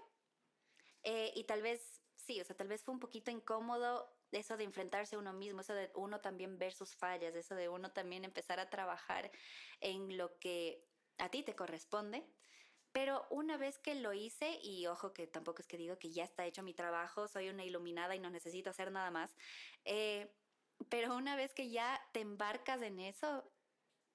Eh, 1.04 1.32
y 1.36 1.44
tal 1.44 1.62
vez, 1.62 2.02
sí, 2.16 2.42
o 2.42 2.44
sea, 2.44 2.56
tal 2.56 2.68
vez 2.68 2.84
fue 2.84 2.96
un 2.96 3.00
poquito 3.00 3.30
incómodo 3.30 4.12
eso 4.36 4.58
de 4.58 4.64
enfrentarse 4.64 5.16
a 5.16 5.20
uno 5.20 5.34
mismo, 5.34 5.62
eso 5.62 5.74
de 5.74 5.92
uno 5.96 6.22
también 6.22 6.58
ver 6.58 6.74
sus 6.74 6.96
fallas, 6.96 7.36
eso 7.36 7.56
de 7.56 7.70
uno 7.70 7.92
también 7.92 8.24
empezar 8.24 8.60
a 8.60 8.70
trabajar 8.70 9.32
en 9.80 10.18
lo 10.18 10.38
que 10.40 10.86
a 11.18 11.30
ti 11.30 11.44
te 11.44 11.56
corresponde. 11.56 12.26
Pero 12.92 13.28
una 13.30 13.58
vez 13.58 13.78
que 13.78 13.94
lo 13.96 14.14
hice, 14.14 14.58
y 14.62 14.88
ojo 14.88 15.14
que 15.14 15.28
tampoco 15.28 15.62
es 15.62 15.68
que 15.68 15.78
digo 15.78 16.00
que 16.00 16.12
ya 16.12 16.24
está 16.24 16.46
hecho 16.46 16.64
mi 16.64 16.74
trabajo, 16.74 17.28
soy 17.28 17.50
una 17.50 17.66
iluminada 17.66 18.16
y 18.16 18.20
no 18.20 18.30
necesito 18.30 18.70
hacer 18.70 18.90
nada 18.90 19.12
más, 19.12 19.36
eh, 19.84 20.34
pero 20.90 21.16
una 21.16 21.36
vez 21.36 21.54
que 21.54 21.70
ya 21.70 22.02
te 22.14 22.22
embarcas 22.22 22.82
en 22.82 23.00
eso, 23.00 23.52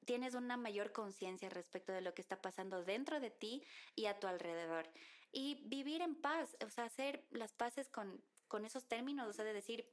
tienes 0.07 0.35
una 0.35 0.57
mayor 0.57 0.93
conciencia 0.93 1.49
respecto 1.49 1.93
de 1.93 2.01
lo 2.01 2.15
que 2.15 2.23
está 2.23 2.41
pasando 2.41 2.83
dentro 2.83 3.21
de 3.21 3.31
ti 3.31 3.63
y 3.95 4.07
a 4.07 4.19
tu 4.19 4.27
alrededor. 4.27 4.91
Y 5.33 5.63
vivir 5.69 6.01
en 6.01 6.21
paz, 6.21 6.57
o 6.65 6.71
sea, 6.71 6.85
hacer 6.85 7.27
las 7.31 7.53
paces 7.53 7.89
con, 7.89 8.25
con 8.49 8.65
esos 8.65 8.89
términos, 8.89 9.29
o 9.29 9.33
sea, 9.33 9.45
de 9.45 9.53
decir, 9.53 9.89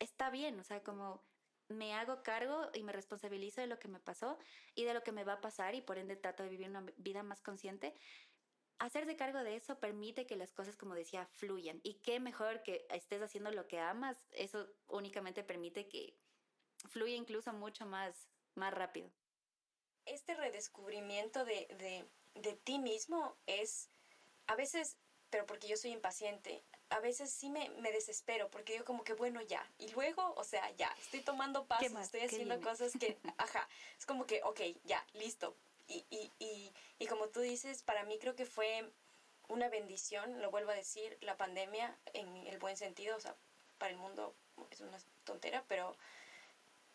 está 0.00 0.30
bien, 0.30 0.58
o 0.58 0.64
sea, 0.64 0.82
como 0.82 1.22
me 1.68 1.94
hago 1.94 2.22
cargo 2.22 2.68
y 2.74 2.82
me 2.82 2.92
responsabilizo 2.92 3.60
de 3.60 3.68
lo 3.68 3.78
que 3.78 3.88
me 3.88 4.00
pasó 4.00 4.38
y 4.74 4.84
de 4.84 4.94
lo 4.94 5.02
que 5.02 5.12
me 5.12 5.24
va 5.24 5.34
a 5.34 5.40
pasar 5.40 5.74
y 5.74 5.80
por 5.80 5.98
ende 5.98 6.16
trato 6.16 6.42
de 6.42 6.48
vivir 6.48 6.68
una 6.68 6.84
vida 6.96 7.22
más 7.22 7.40
consciente. 7.40 7.94
Hacerse 8.78 9.14
cargo 9.14 9.38
de 9.44 9.56
eso 9.56 9.78
permite 9.78 10.26
que 10.26 10.36
las 10.36 10.52
cosas, 10.52 10.76
como 10.76 10.94
decía, 10.94 11.26
fluyan. 11.26 11.80
Y 11.82 12.00
qué 12.00 12.18
mejor 12.18 12.62
que 12.62 12.86
estés 12.90 13.22
haciendo 13.22 13.50
lo 13.52 13.68
que 13.68 13.78
amas, 13.78 14.26
eso 14.32 14.66
únicamente 14.88 15.44
permite 15.44 15.86
que 15.88 16.16
fluya 16.88 17.14
incluso 17.14 17.52
mucho 17.52 17.86
más, 17.86 18.28
más 18.54 18.74
rápido. 18.74 19.12
Este 20.06 20.34
redescubrimiento 20.34 21.44
de, 21.44 21.68
de, 21.78 22.10
de 22.40 22.56
ti 22.56 22.78
mismo 22.78 23.36
es, 23.46 23.90
a 24.46 24.56
veces, 24.56 24.96
pero 25.28 25.46
porque 25.46 25.68
yo 25.68 25.76
soy 25.76 25.92
impaciente, 25.92 26.64
a 26.90 27.00
veces 27.00 27.30
sí 27.30 27.50
me, 27.50 27.70
me, 27.80 27.92
desespero 27.92 28.50
porque 28.50 28.72
digo 28.74 28.84
como 28.84 29.04
que 29.04 29.14
bueno 29.14 29.40
ya 29.40 29.64
y 29.78 29.88
luego 29.88 30.34
o 30.36 30.44
sea 30.44 30.70
ya 30.76 30.94
estoy 30.98 31.20
tomando 31.20 31.64
pasos 31.66 31.92
estoy 32.00 32.20
haciendo 32.20 32.60
cosas 32.60 32.92
que 32.98 33.16
ajá 33.38 33.68
es 33.98 34.06
como 34.06 34.26
que 34.26 34.42
ok 34.42 34.60
ya 34.84 35.04
listo. 35.14 35.56
Y, 35.88 36.04
y, 36.08 36.30
y, 36.38 36.72
y, 37.00 37.06
como 37.08 37.30
tú 37.30 37.40
dices 37.40 37.82
para 37.82 38.04
mí 38.04 38.16
creo 38.20 38.36
que 38.36 38.46
fue 38.46 38.88
una 39.48 39.68
bendición 39.68 40.40
lo 40.40 40.50
vuelvo 40.52 40.70
a 40.70 40.74
decir 40.74 41.18
la 41.20 41.36
pandemia 41.36 41.96
en 42.12 42.28
el 42.46 42.58
buen 42.58 42.76
sentido 42.76 43.16
o 43.16 43.20
sea 43.20 43.34
para 43.78 43.90
el 43.90 43.96
mundo 43.96 44.32
es 44.70 44.80
una 44.80 44.98
tontera 45.24 45.64
pero 45.66 45.96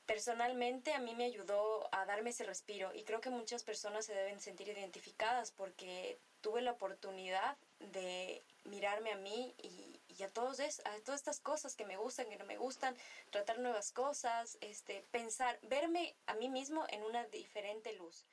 personalmente 0.06 0.94
a 0.94 1.00
mí 1.00 1.14
me 1.16 1.26
ayudó 1.26 1.90
a 1.92 2.06
darme 2.06 2.30
ese 2.30 2.44
respiro 2.44 2.94
y 2.94 3.04
creo 3.04 3.22
que 3.22 3.30
muchas 3.30 3.64
personas 3.64 4.06
se 4.06 4.14
deben 4.14 4.40
sentir 4.40 4.70
identificadas 4.70 5.52
porque 5.52 6.18
tuve 6.42 6.62
la 6.62 6.72
oportunidad 6.72 7.58
de 7.80 8.44
mirarme 8.66 9.12
a 9.12 9.18
mí 9.18 9.56
y, 9.62 10.00
y 10.08 10.24
a, 10.24 10.28
es, 10.28 10.82
todas 11.04 11.20
estas 11.20 11.40
cosas 11.40 11.76
que 11.76 11.86
me 11.86 11.98
gustan, 11.98 12.30
que 12.30 12.38
no 12.38 12.46
me 12.46 12.58
gustan, 12.58 12.96
tratar 13.30 13.60
nuevas 13.60 13.92
cosas, 13.92 14.58
este, 14.62 15.06
pensar, 15.12 15.58
verme 15.64 16.16
a 16.28 16.34
mí 16.36 16.50
mismo 16.50 16.86
en 16.90 17.04
una 17.04 17.26
diferente 17.28 17.94
luz. 17.94 18.26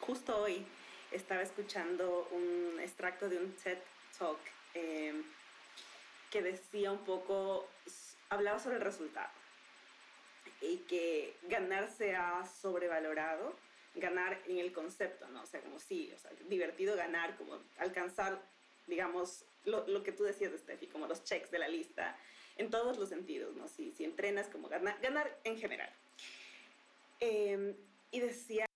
Justo 0.00 0.36
hoy 0.42 0.66
estaba 1.12 1.42
escuchando 1.42 2.28
un 2.30 2.80
extracto 2.80 3.28
de 3.28 3.38
un 3.38 3.52
TED 3.56 3.78
Talk 4.18 4.38
eh, 4.74 5.22
que 6.30 6.42
decía 6.42 6.90
un 6.90 7.04
poco, 7.04 7.68
hablaba 8.28 8.58
sobre 8.58 8.76
el 8.76 8.82
resultado 8.82 9.30
y 10.60 10.78
que 10.78 11.36
ganar 11.44 11.88
se 11.88 12.16
ha 12.16 12.44
sobrevalorado, 12.44 13.54
ganar 13.94 14.40
en 14.46 14.58
el 14.58 14.72
concepto, 14.72 15.28
¿no? 15.28 15.42
O 15.42 15.46
sea, 15.46 15.60
como 15.60 15.78
sí, 15.78 16.12
o 16.14 16.18
sea, 16.18 16.32
divertido 16.48 16.96
ganar, 16.96 17.36
como 17.36 17.58
alcanzar, 17.78 18.42
digamos, 18.86 19.44
lo, 19.64 19.86
lo 19.86 20.02
que 20.02 20.12
tú 20.12 20.24
decías, 20.24 20.52
Steffi, 20.58 20.86
como 20.86 21.06
los 21.06 21.24
checks 21.24 21.50
de 21.50 21.58
la 21.58 21.68
lista, 21.68 22.16
en 22.56 22.70
todos 22.70 22.98
los 22.98 23.08
sentidos, 23.08 23.54
¿no? 23.56 23.68
Si, 23.68 23.92
si 23.92 24.04
entrenas, 24.04 24.48
como 24.48 24.68
ganar, 24.68 24.98
ganar 25.00 25.38
en 25.44 25.58
general. 25.58 25.90
Eh, 27.20 27.74
y 28.10 28.20
decía, 28.20 28.66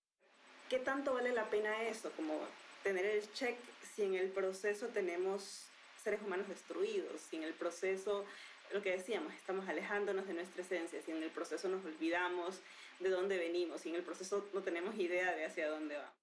¿qué 0.69 0.79
tanto 0.79 1.13
vale 1.13 1.31
la 1.31 1.49
pena 1.49 1.83
eso? 1.83 2.11
Como 2.11 2.39
tener 2.83 3.05
el 3.05 3.31
check 3.33 3.57
si 3.95 4.03
en 4.03 4.15
el 4.15 4.29
proceso 4.29 4.87
tenemos 4.87 5.65
seres 6.03 6.21
humanos 6.21 6.47
destruidos, 6.47 7.21
si 7.21 7.37
en 7.37 7.43
el 7.43 7.53
proceso 7.53 8.25
lo 8.71 8.81
que 8.81 8.91
decíamos, 8.91 9.33
estamos 9.33 9.67
alejándonos 9.67 10.27
de 10.27 10.33
nuestra 10.33 10.61
esencia, 10.61 11.01
si 11.01 11.11
en 11.11 11.23
el 11.23 11.31
proceso 11.31 11.67
nos 11.69 11.83
olvidamos 11.85 12.59
de 12.99 13.09
dónde 13.09 13.37
venimos, 13.37 13.81
si 13.81 13.89
en 13.89 13.95
el 13.95 14.03
proceso 14.03 14.47
no 14.53 14.61
tenemos 14.61 14.95
idea 14.97 15.35
de 15.35 15.45
hacia 15.45 15.69
dónde 15.69 15.95
vamos. 15.95 16.13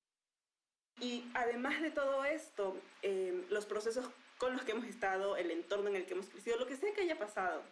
Y 1.01 1.25
además 1.35 1.81
de 1.83 1.91
todo 1.91 2.25
esto, 2.25 2.77
eh, 3.03 3.45
los 3.51 3.67
procesos 3.67 4.07
con 4.39 4.53
los 4.55 4.63
que 4.63 4.73
hemos 4.73 4.87
estado, 4.87 5.37
el 5.37 5.51
entorno 5.51 5.89
en 5.89 5.97
el 5.97 6.07
que 6.07 6.15
hemos 6.15 6.27
crecido, 6.27 6.59
lo 6.59 6.67
que 6.67 6.77
sea 6.77 6.93
que 6.95 7.03
haya 7.03 7.19
pasado, 7.19 7.63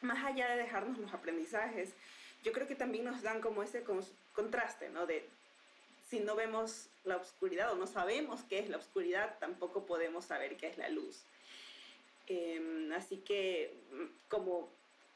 más 0.00 0.24
allá 0.24 0.50
de 0.50 0.62
dejarnos 0.62 0.98
los 0.98 1.12
aprendizajes, 1.12 1.94
yo 2.42 2.52
creo 2.52 2.66
que 2.66 2.74
también 2.74 3.04
nos 3.04 3.22
dan 3.22 3.40
como 3.40 3.62
ese 3.62 3.84
contraste, 4.32 4.88
¿no? 4.88 5.06
De 5.06 5.28
si 6.08 6.20
no 6.20 6.34
vemos 6.34 6.88
la 7.04 7.16
oscuridad 7.16 7.72
o 7.72 7.76
no 7.76 7.86
sabemos 7.86 8.42
qué 8.48 8.58
es 8.58 8.68
la 8.68 8.78
oscuridad, 8.78 9.38
tampoco 9.38 9.86
podemos 9.86 10.24
saber 10.24 10.56
qué 10.56 10.68
es 10.68 10.78
la 10.78 10.88
luz. 10.88 11.22
Em, 12.26 12.92
así 12.92 13.18
que, 13.18 13.76
mm, 13.92 14.28
como 14.28 14.72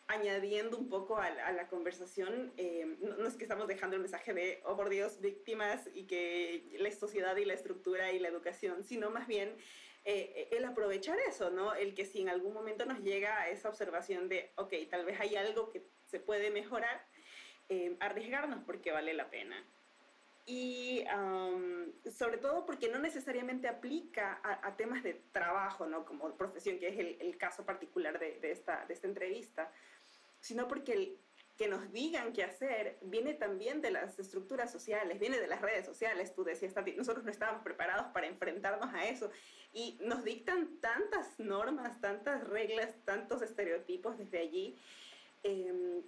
añadiendo 0.06 0.76
un 0.76 0.88
poco 0.88 1.16
a, 1.16 1.30
la 1.30 1.68
conversación, 1.68 2.52
em, 2.56 2.98
no, 3.00 3.26
es 3.26 3.36
que 3.36 3.44
estamos 3.44 3.66
dejando 3.66 3.96
el 3.96 4.02
mensaje 4.02 4.34
de, 4.34 4.60
oh 4.64 4.76
por 4.76 4.90
Dios, 4.90 5.20
víctimas 5.20 5.88
y 5.94 6.06
que 6.06 6.76
la 6.78 6.90
sociedad 6.90 7.36
y 7.36 7.44
la 7.44 7.54
estructura 7.54 8.12
y 8.12 8.18
la 8.18 8.28
educación, 8.28 8.84
sino 8.84 9.10
más 9.10 9.26
bien 9.26 9.56
eh, 10.04 10.48
el 10.52 10.64
aprovechar 10.64 11.18
eso, 11.26 11.50
¿no? 11.50 11.74
El 11.74 11.94
que 11.94 12.04
si 12.04 12.20
en 12.20 12.28
algún 12.28 12.52
momento 12.52 12.84
nos 12.84 13.00
llega 13.00 13.48
esa 13.48 13.68
observación 13.70 14.28
de, 14.28 14.52
ok, 14.56 14.74
tal 14.90 15.06
vez 15.06 15.18
hay 15.20 15.36
algo 15.36 15.70
que 15.70 15.86
se 16.04 16.20
puede 16.20 16.50
mejorar, 16.50 17.06
em, 17.68 17.96
arriesgarnos 18.00 18.62
porque 18.64 18.92
vale 18.92 19.14
la 19.14 19.30
pena 19.30 19.66
y 20.46 21.04
sobre 22.10 22.36
todo 22.36 22.66
porque 22.66 22.88
no 22.88 22.98
necesariamente 22.98 23.66
aplica 23.66 24.40
a, 24.42 24.76
temas 24.76 25.02
de 25.02 25.14
trabajo, 25.32 25.86
¿no? 25.86 26.04
Como 26.04 26.36
profesión, 26.36 26.78
que 26.78 26.88
es 26.88 26.98
el, 26.98 27.16
el 27.20 27.38
caso 27.38 27.64
particular 27.64 28.18
de, 28.18 28.38
de, 28.40 28.50
esta, 28.50 28.84
de 28.84 28.94
esta 28.94 29.06
entrevista, 29.06 29.72
sino 30.40 30.68
porque 30.68 30.92
el 30.92 31.18
que 31.56 31.68
nos 31.68 31.92
digan 31.92 32.32
qué 32.32 32.42
hacer 32.42 32.98
viene 33.02 33.32
también 33.32 33.80
de 33.80 33.92
las 33.92 34.18
estructuras 34.18 34.72
sociales, 34.72 35.20
viene 35.20 35.38
de 35.38 35.46
las 35.46 35.60
redes 35.60 35.86
sociales, 35.86 36.34
tú 36.34 36.42
decías, 36.42 36.74
nosotros 36.96 37.24
no 37.24 37.30
estábamos 37.30 37.62
preparados 37.62 38.06
para 38.12 38.26
enfrentarnos 38.26 38.92
a 38.92 39.04
eso 39.04 39.30
y 39.72 39.98
nos 40.02 40.24
dictan 40.24 40.78
tantas 40.80 41.38
normas, 41.38 42.00
tantas 42.00 42.46
reglas, 42.48 42.90
tantos 43.04 43.40
estereotipos 43.40 44.18
desde 44.18 44.38
allí. 44.38 44.76
Eh, 45.44 46.02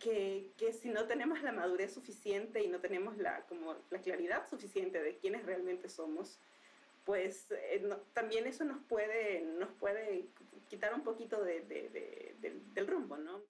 que, 0.00 0.72
si 0.72 0.88
no 0.88 1.06
tenemos 1.06 1.42
la 1.42 1.52
madurez 1.52 1.94
suficiente 1.94 2.62
y 2.62 2.68
no 2.68 2.80
tenemos 2.80 3.16
la, 3.18 3.42
como 3.46 3.76
la 3.90 4.00
claridad 4.00 4.48
suficiente 4.48 5.00
de 5.00 5.18
quiénes 5.18 5.44
realmente 5.44 5.88
somos, 5.88 6.38
pues 7.04 7.50
eh, 7.50 7.88
también 8.12 8.46
eso 8.46 8.64
nos 8.64 8.82
puede, 8.84 9.42
nos 9.42 9.70
puede 9.74 10.26
quitar 10.68 10.94
un 10.94 11.04
poquito 11.04 11.42
de, 11.44 11.60
de, 11.60 12.34
del 12.74 12.86
rumbo, 12.86 13.16
¿no? 13.16 13.42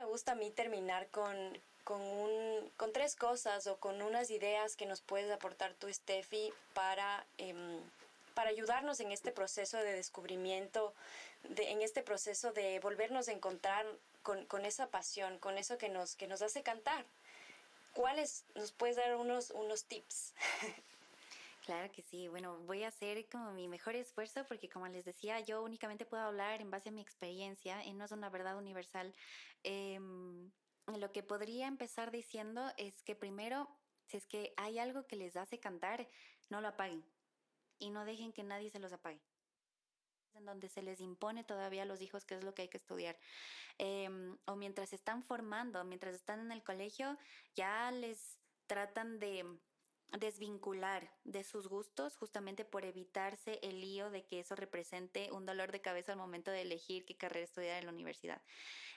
Me 0.00 0.06
gusta 0.06 0.32
a 0.32 0.34
mí 0.34 0.50
terminar 0.50 1.08
con, 1.10 1.36
con, 1.84 2.00
un, 2.00 2.70
con 2.76 2.92
tres 2.92 3.14
cosas 3.14 3.68
o 3.68 3.78
con 3.78 4.02
unas 4.02 4.30
ideas 4.30 4.74
que 4.74 4.86
nos 4.86 5.00
puedes 5.00 5.30
aportar 5.30 5.74
tú, 5.74 5.92
Steffi, 5.92 6.52
para... 6.74 7.24
Eh, 7.38 7.54
para 8.34 8.50
ayudarnos 8.50 9.00
en 9.00 9.12
este 9.12 9.30
proceso 9.30 9.76
de 9.78 9.92
descubrimiento, 9.92 10.94
de, 11.48 11.70
en 11.70 11.82
este 11.82 12.02
proceso 12.02 12.52
de 12.52 12.80
volvernos 12.80 13.28
a 13.28 13.32
encontrar 13.32 13.86
con, 14.22 14.46
con, 14.46 14.64
esa 14.64 14.90
pasión, 14.90 15.38
con 15.38 15.58
eso 15.58 15.78
que 15.78 15.88
nos, 15.88 16.16
que 16.16 16.26
nos 16.26 16.42
hace 16.42 16.62
cantar. 16.62 17.04
¿Cuáles 17.92 18.44
nos 18.54 18.72
puedes 18.72 18.96
dar 18.96 19.16
unos, 19.16 19.50
unos 19.50 19.84
tips? 19.84 20.34
Claro 21.64 21.92
que 21.92 22.02
sí. 22.02 22.26
Bueno, 22.26 22.58
voy 22.66 22.82
a 22.82 22.88
hacer 22.88 23.24
como 23.28 23.52
mi 23.52 23.68
mejor 23.68 23.94
esfuerzo 23.94 24.44
porque 24.48 24.68
como 24.68 24.88
les 24.88 25.04
decía, 25.04 25.38
yo 25.38 25.62
únicamente 25.62 26.04
puedo 26.04 26.24
hablar 26.24 26.60
en 26.60 26.72
base 26.72 26.88
a 26.88 26.92
mi 26.92 27.00
experiencia 27.00 27.84
y 27.84 27.92
no 27.92 28.04
es 28.04 28.10
una 28.10 28.28
verdad 28.30 28.58
universal. 28.58 29.14
Eh, 29.62 30.00
lo 30.88 31.12
que 31.12 31.22
podría 31.22 31.68
empezar 31.68 32.10
diciendo 32.10 32.72
es 32.76 33.02
que 33.04 33.14
primero, 33.14 33.68
si 34.08 34.16
es 34.16 34.26
que 34.26 34.52
hay 34.56 34.80
algo 34.80 35.06
que 35.06 35.14
les 35.14 35.36
hace 35.36 35.60
cantar, 35.60 36.08
no 36.50 36.60
lo 36.60 36.66
apaguen 36.66 37.04
y 37.78 37.90
no 37.90 38.04
dejen 38.04 38.32
que 38.32 38.42
nadie 38.42 38.68
se 38.68 38.80
los 38.80 38.92
apague 38.92 39.20
en 40.34 40.44
donde 40.44 40.68
se 40.68 40.82
les 40.82 41.00
impone 41.00 41.44
todavía 41.44 41.82
a 41.82 41.86
los 41.86 42.00
hijos 42.00 42.24
qué 42.24 42.34
es 42.34 42.44
lo 42.44 42.54
que 42.54 42.62
hay 42.62 42.68
que 42.68 42.78
estudiar. 42.78 43.18
Em, 43.78 44.38
o 44.46 44.56
mientras 44.56 44.92
están 44.92 45.22
formando, 45.22 45.84
mientras 45.84 46.14
están 46.14 46.40
en 46.40 46.52
el 46.52 46.62
colegio, 46.62 47.18
ya 47.54 47.90
les 47.90 48.38
tratan 48.66 49.18
de 49.18 49.44
desvincular 50.18 51.10
de 51.24 51.42
sus 51.42 51.68
gustos 51.68 52.16
justamente 52.16 52.64
por 52.64 52.84
evitarse 52.84 53.58
el 53.62 53.80
lío 53.80 54.10
de 54.10 54.26
que 54.26 54.40
eso 54.40 54.54
represente 54.54 55.30
un 55.32 55.46
dolor 55.46 55.72
de 55.72 55.80
cabeza 55.80 56.12
al 56.12 56.18
momento 56.18 56.50
de 56.50 56.62
elegir 56.62 57.06
qué 57.06 57.16
carrera 57.16 57.44
estudiar 57.44 57.78
en 57.78 57.86
la 57.86 57.92
universidad. 57.92 58.42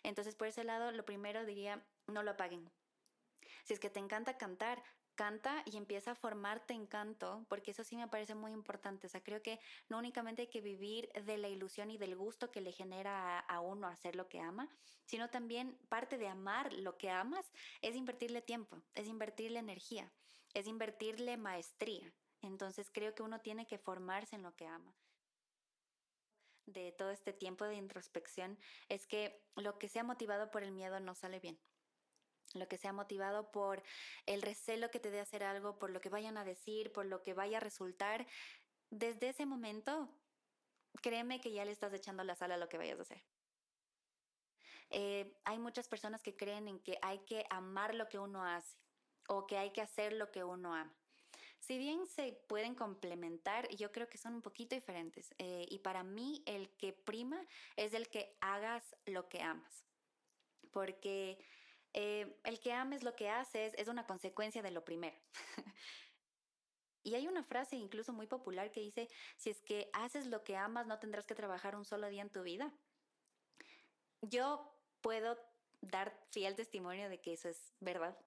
Entonces, 0.03 0.35
por 0.35 0.47
ese 0.47 0.63
lado, 0.63 0.91
lo 0.91 1.05
primero 1.05 1.45
diría, 1.45 1.85
no 2.07 2.21
lo 2.21 2.31
apaguen. 2.31 2.69
Si 3.63 3.73
es 3.73 3.79
que 3.79 3.89
te 3.89 3.99
encanta 3.99 4.37
cantar, 4.37 4.83
canta 5.15 5.63
y 5.65 5.77
empieza 5.77 6.11
a 6.11 6.15
formarte 6.15 6.73
en 6.73 6.85
canto, 6.85 7.45
porque 7.49 7.71
eso 7.71 7.83
sí 7.83 7.95
me 7.95 8.07
parece 8.07 8.35
muy 8.35 8.51
importante. 8.51 9.07
O 9.07 9.09
sea, 9.09 9.23
creo 9.23 9.41
que 9.41 9.59
no 9.89 9.97
únicamente 9.97 10.43
hay 10.43 10.47
que 10.47 10.61
vivir 10.61 11.09
de 11.13 11.37
la 11.37 11.47
ilusión 11.47 11.89
y 11.89 11.97
del 11.97 12.15
gusto 12.15 12.51
que 12.51 12.61
le 12.61 12.71
genera 12.71 13.39
a, 13.39 13.59
uno 13.61 13.87
hacer 13.87 14.15
lo 14.15 14.27
que 14.27 14.39
ama, 14.39 14.69
sino 15.05 15.29
también 15.29 15.77
parte 15.89 16.17
de 16.17 16.27
amar 16.27 16.73
lo 16.73 16.97
que 16.97 17.09
amas 17.09 17.51
es 17.81 17.95
invertirle 17.95 18.41
tiempo, 18.41 18.81
es 18.93 19.07
invertirle 19.07 19.59
energía, 19.59 20.11
es 20.53 20.67
invertirle 20.67 21.37
maestría. 21.37 22.13
Entonces 22.41 22.89
creo 22.91 23.15
que 23.15 23.23
uno 23.23 23.39
tiene 23.41 23.65
que 23.65 23.77
formarse 23.77 24.35
en 24.35 24.43
lo 24.43 24.55
que 24.55 24.67
ama 24.67 24.93
de 26.65 26.91
todo 26.91 27.11
este 27.11 27.31
tiempo 27.31 27.65
de 27.65 27.75
introspección 27.75 28.57
es 28.89 29.05
que 29.05 29.39
lo 29.55 29.77
que 29.77 29.87
sea 29.87 30.03
motivado 30.03 30.49
por 30.49 30.63
el 30.63 30.71
miedo 30.71 30.99
no 30.99 31.13
sale 31.13 31.39
bien 31.39 31.59
lo 32.53 32.67
que 32.67 32.77
sea 32.77 32.93
motivado 32.93 33.51
por 33.51 33.83
el 34.25 34.41
recelo 34.41 34.91
que 34.91 34.99
te 34.99 35.11
dé 35.11 35.19
hacer 35.19 35.43
algo, 35.43 35.77
por 35.77 35.89
lo 35.89 36.01
que 36.01 36.09
vayan 36.09 36.37
a 36.37 36.45
decir, 36.45 36.91
por 36.91 37.05
lo 37.05 37.23
que 37.23 37.33
vaya 37.33 37.57
a 37.57 37.61
resultar, 37.61 38.25
desde 38.89 39.29
ese 39.29 39.45
momento, 39.45 40.09
créeme 41.01 41.41
que 41.41 41.51
ya 41.51 41.65
le 41.65 41.71
estás 41.71 41.93
echando 41.93 42.23
la 42.23 42.35
sal 42.35 42.51
a 42.51 42.57
lo 42.57 42.69
que 42.69 42.77
vayas 42.77 42.99
a 42.99 43.03
hacer. 43.03 43.23
Eh, 44.89 45.35
hay 45.43 45.59
muchas 45.59 45.87
personas 45.87 46.21
que 46.21 46.35
creen 46.35 46.67
en 46.67 46.79
que 46.79 46.97
hay 47.01 47.19
que 47.25 47.45
amar 47.49 47.95
lo 47.95 48.07
que 48.07 48.19
uno 48.19 48.45
hace 48.45 48.77
o 49.27 49.47
que 49.47 49.57
hay 49.57 49.71
que 49.71 49.81
hacer 49.81 50.13
lo 50.13 50.31
que 50.31 50.43
uno 50.43 50.73
ama. 50.73 50.95
Si 51.59 51.79
bien 51.79 52.05
se 52.05 52.33
pueden 52.47 52.75
complementar, 52.75 53.67
yo 53.69 53.91
creo 53.91 54.07
que 54.07 54.19
son 54.19 54.35
un 54.35 54.41
poquito 54.43 54.75
diferentes. 54.75 55.33
Eh, 55.39 55.65
y 55.69 55.79
para 55.79 56.03
mí 56.03 56.43
el 56.45 56.69
que 56.77 56.93
prima 56.93 57.43
es 57.75 57.93
el 57.93 58.07
que 58.07 58.37
hagas 58.39 58.95
lo 59.05 59.27
que 59.29 59.41
amas. 59.41 59.83
Porque 60.69 61.39
eh, 61.97 62.37
el 62.43 62.59
que 62.59 62.73
ames 62.73 63.03
lo 63.03 63.15
que 63.15 63.29
haces 63.29 63.73
es 63.77 63.87
una 63.87 64.05
consecuencia 64.05 64.61
de 64.61 64.69
lo 64.69 64.83
primero. 64.83 65.15
y 67.03 67.15
hay 67.15 67.25
una 67.25 67.41
frase 67.41 67.77
incluso 67.77 68.11
muy 68.11 68.27
popular 68.27 68.69
que 68.73 68.81
dice, 68.81 69.07
si 69.37 69.49
es 69.49 69.61
que 69.61 69.89
haces 69.93 70.27
lo 70.27 70.43
que 70.43 70.57
amas, 70.57 70.87
no 70.87 70.99
tendrás 70.99 71.25
que 71.25 71.35
trabajar 71.35 71.73
un 71.73 71.85
solo 71.85 72.09
día 72.09 72.21
en 72.21 72.29
tu 72.29 72.43
vida. 72.43 72.73
Yo 74.21 74.77
puedo 74.99 75.37
dar 75.79 76.21
fiel 76.31 76.55
testimonio 76.55 77.07
de 77.07 77.21
que 77.21 77.31
eso 77.31 77.47
es 77.47 77.73
verdad. 77.79 78.17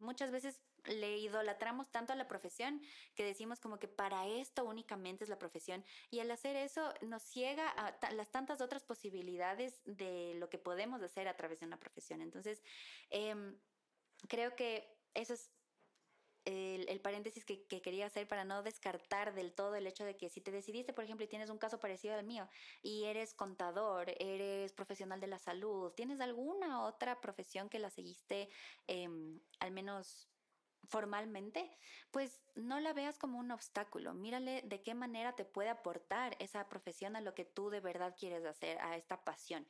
Muchas 0.00 0.30
veces 0.30 0.60
le 0.86 1.18
idolatramos 1.18 1.90
tanto 1.90 2.12
a 2.12 2.16
la 2.16 2.28
profesión 2.28 2.80
que 3.14 3.24
decimos 3.24 3.60
como 3.60 3.78
que 3.78 3.88
para 3.88 4.26
esto 4.26 4.64
únicamente 4.64 5.24
es 5.24 5.30
la 5.30 5.38
profesión 5.38 5.84
y 6.10 6.20
al 6.20 6.30
hacer 6.30 6.56
eso 6.56 6.92
nos 7.02 7.22
ciega 7.22 7.68
a 7.68 8.12
las 8.12 8.30
tantas 8.30 8.60
otras 8.60 8.84
posibilidades 8.84 9.80
de 9.84 10.34
lo 10.36 10.50
que 10.50 10.58
podemos 10.58 11.02
hacer 11.02 11.28
a 11.28 11.36
través 11.36 11.60
de 11.60 11.66
una 11.66 11.78
profesión. 11.78 12.20
Entonces, 12.20 12.62
em, 13.10 13.58
creo 14.28 14.54
que 14.56 14.98
eso 15.14 15.34
es 15.34 15.50
el, 16.44 17.00
paréntesis 17.00 17.44
que, 17.44 17.66
que, 17.66 17.80
quería 17.80 18.06
hacer 18.06 18.28
para 18.28 18.44
no 18.44 18.62
descartar 18.62 19.34
del 19.34 19.54
todo 19.54 19.74
el 19.76 19.86
hecho 19.86 20.04
de 20.04 20.16
que 20.16 20.28
si 20.28 20.40
te 20.40 20.50
decidiste, 20.50 20.92
por 20.92 21.04
ejemplo, 21.04 21.24
y 21.24 21.28
tienes 21.28 21.48
un 21.48 21.58
caso 21.58 21.80
parecido 21.80 22.14
al 22.14 22.24
mío, 22.24 22.48
y 22.82 23.04
eres 23.04 23.32
contador, 23.34 24.10
eres 24.18 24.72
profesional 24.72 25.20
de 25.20 25.26
la 25.26 25.38
salud, 25.38 25.92
¿tienes 25.92 26.20
alguna 26.20 26.84
otra 26.84 27.20
profesión 27.20 27.68
que 27.68 27.78
la 27.78 27.90
seguiste 27.90 28.50
em, 28.86 29.40
al 29.58 29.70
menos 29.70 30.28
formalmente, 30.88 31.70
pues 32.10 32.40
no 32.54 32.80
la 32.80 32.92
veas 32.92 33.18
como 33.18 33.38
un 33.38 33.50
obstáculo. 33.50 34.14
Mírale 34.14 34.62
de 34.62 34.82
qué 34.82 34.94
manera 34.94 35.34
te 35.34 35.44
puede 35.44 35.68
aportar 35.68 36.36
esa 36.38 36.68
profesión 36.68 37.16
a 37.16 37.20
lo 37.20 37.34
que 37.34 37.44
tú 37.44 37.70
de 37.70 37.80
verdad 37.80 38.14
quieres 38.18 38.44
hacer, 38.44 38.78
a 38.80 38.96
esta 38.96 39.24
pasión. 39.24 39.66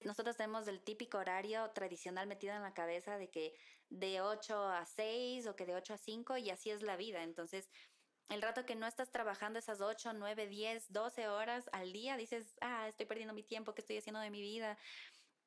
Nosotros 0.00 0.36
tenemos 0.36 0.68
el 0.68 0.82
típico 0.82 1.18
horario 1.18 1.70
tradicional 1.70 2.26
metido 2.26 2.54
en 2.54 2.62
la 2.62 2.74
cabeza 2.74 3.16
de 3.16 3.30
que 3.30 3.54
de 3.88 4.20
8 4.20 4.68
a 4.68 4.84
6 4.84 5.46
o 5.46 5.56
que 5.56 5.66
de 5.66 5.74
8 5.76 5.94
a 5.94 5.98
5 5.98 6.36
y 6.38 6.50
así 6.50 6.70
es 6.70 6.82
la 6.82 6.96
vida. 6.96 7.22
Entonces, 7.22 7.70
el 8.28 8.42
rato 8.42 8.66
que 8.66 8.74
no 8.74 8.86
estás 8.86 9.10
trabajando 9.10 9.58
esas 9.58 9.80
8, 9.80 10.12
9, 10.14 10.46
10, 10.46 10.92
12 10.92 11.28
horas 11.28 11.68
al 11.72 11.92
día, 11.92 12.16
dices, 12.16 12.56
ah, 12.60 12.88
estoy 12.88 13.06
perdiendo 13.06 13.34
mi 13.34 13.42
tiempo, 13.42 13.74
¿qué 13.74 13.80
estoy 13.80 13.98
haciendo 13.98 14.20
de 14.20 14.30
mi 14.30 14.40
vida? 14.40 14.78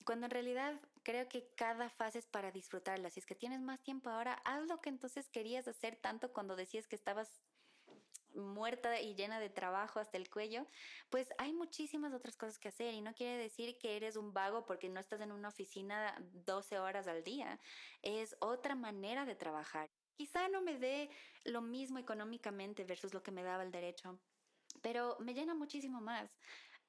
Cuando 0.05 0.25
en 0.25 0.31
realidad 0.31 0.79
creo 1.07 1.29
que 1.29 1.47
cada 1.55 1.89
fase 1.89 2.19
es 2.19 2.27
para 2.27 2.51
disfrutarla. 2.51 3.09
Si 3.09 3.21
es 3.21 3.25
que 3.25 3.33
tienes 3.33 3.61
más 3.61 3.81
tiempo 3.81 4.09
ahora, 4.09 4.33
haz 4.43 4.67
lo 4.67 4.81
que 4.81 4.89
entonces 4.89 5.29
querías 5.29 5.65
hacer 5.65 5.95
tanto 5.95 6.33
cuando 6.33 6.57
decías 6.57 6.85
que 6.85 6.97
estabas 6.97 7.39
muerta 8.35 8.99
y 8.99 9.15
llena 9.15 9.39
de 9.39 9.49
trabajo 9.49 10.01
hasta 10.01 10.17
el 10.17 10.29
cuello, 10.29 10.67
pues 11.09 11.29
hay 11.37 11.53
muchísimas 11.53 12.13
otras 12.13 12.35
cosas 12.35 12.59
que 12.59 12.67
hacer 12.67 12.93
y 12.93 12.99
no 12.99 13.13
quiere 13.13 13.37
decir 13.37 13.77
que 13.77 13.95
eres 13.95 14.17
un 14.17 14.33
vago 14.33 14.65
porque 14.65 14.89
no 14.89 14.99
estás 14.99 15.21
en 15.21 15.31
una 15.31 15.47
oficina 15.47 16.21
12 16.45 16.77
horas 16.77 17.07
al 17.07 17.23
día. 17.23 17.57
Es 18.01 18.35
otra 18.41 18.75
manera 18.75 19.25
de 19.25 19.35
trabajar. 19.35 19.89
Quizá 20.17 20.49
no 20.49 20.61
me 20.61 20.77
dé 20.77 21.09
lo 21.45 21.61
mismo 21.61 21.99
económicamente 21.99 22.83
versus 22.83 23.13
lo 23.13 23.23
que 23.23 23.31
me 23.31 23.43
daba 23.43 23.63
el 23.63 23.71
derecho, 23.71 24.19
pero 24.81 25.15
me 25.21 25.33
llena 25.33 25.55
muchísimo 25.55 26.01
más. 26.01 26.37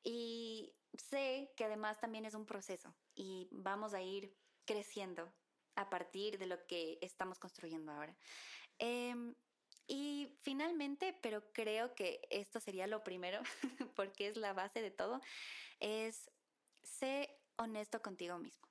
Y 0.03 0.75
sé 0.95 1.53
que 1.57 1.65
además 1.65 2.01
también 2.01 2.25
es 2.25 2.35
un 2.35 2.47
proceso 2.47 2.95
y 3.15 3.49
vamos 3.51 3.95
a 3.95 4.03
ir 4.03 4.35
creciendo 4.65 5.33
a 5.75 5.89
partir 5.91 6.39
de 6.39 6.47
lo 6.47 6.67
que 6.67 6.99
estamos 7.01 7.39
construyendo 7.39 7.93
ahora. 7.93 8.17
Em, 8.79 9.35
y 9.87 10.37
finalmente, 10.43 11.19
pero 11.23 11.53
creo 11.53 11.95
que 11.95 12.21
esto 12.31 12.61
sería 12.61 12.87
lo 12.87 13.03
primero, 13.03 13.41
porque 13.97 14.29
es 14.29 14.37
la 14.37 14.53
base 14.53 14.83
de 14.83 14.91
todo, 14.91 15.21
es 15.81 16.31
sé 16.83 17.41
honesto 17.57 18.03
contigo 18.03 18.39
mismo. 18.39 18.69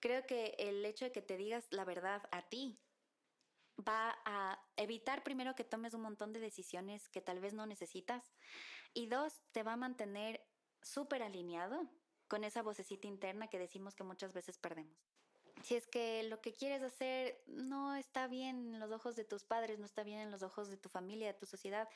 Creo 0.00 0.26
que 0.26 0.54
el 0.58 0.84
hecho 0.84 1.04
de 1.04 1.12
que 1.12 1.22
te 1.22 1.36
digas 1.36 1.66
la 1.70 1.84
verdad 1.84 2.28
a 2.32 2.48
ti 2.48 2.78
va 3.78 4.18
a 4.24 4.60
evitar 4.76 5.22
primero 5.22 5.54
que 5.54 5.64
tomes 5.64 5.94
un 5.94 6.02
montón 6.02 6.32
de 6.32 6.40
decisiones 6.40 7.08
que 7.08 7.20
tal 7.20 7.40
vez 7.40 7.54
no 7.54 7.66
necesitas 7.66 8.32
y 8.94 9.06
dos, 9.06 9.42
te 9.52 9.62
va 9.62 9.74
a 9.74 9.76
mantener 9.76 10.44
súper 10.82 11.22
alineado 11.22 11.86
con 12.28 12.44
esa 12.44 12.62
vocecita 12.62 13.06
interna 13.08 13.48
que 13.48 13.58
decimos 13.58 13.94
que 13.94 14.04
muchas 14.04 14.32
veces 14.32 14.58
perdemos 14.58 15.12
si 15.62 15.76
es 15.76 15.86
que 15.86 16.22
lo 16.24 16.40
que 16.40 16.54
quieres 16.54 16.82
hacer 16.82 17.40
no 17.46 17.94
está 17.94 18.26
bien 18.26 18.74
en 18.74 18.80
los 18.80 18.90
ojos 18.90 19.16
de 19.16 19.24
tus 19.24 19.44
padres, 19.44 19.78
no 19.78 19.86
está 19.86 20.02
bien 20.02 20.20
en 20.20 20.30
los 20.30 20.42
ojos 20.42 20.68
de 20.68 20.76
tu 20.76 20.88
familia, 20.88 21.28
de 21.28 21.38
tu 21.38 21.46
sociedad, 21.46 21.88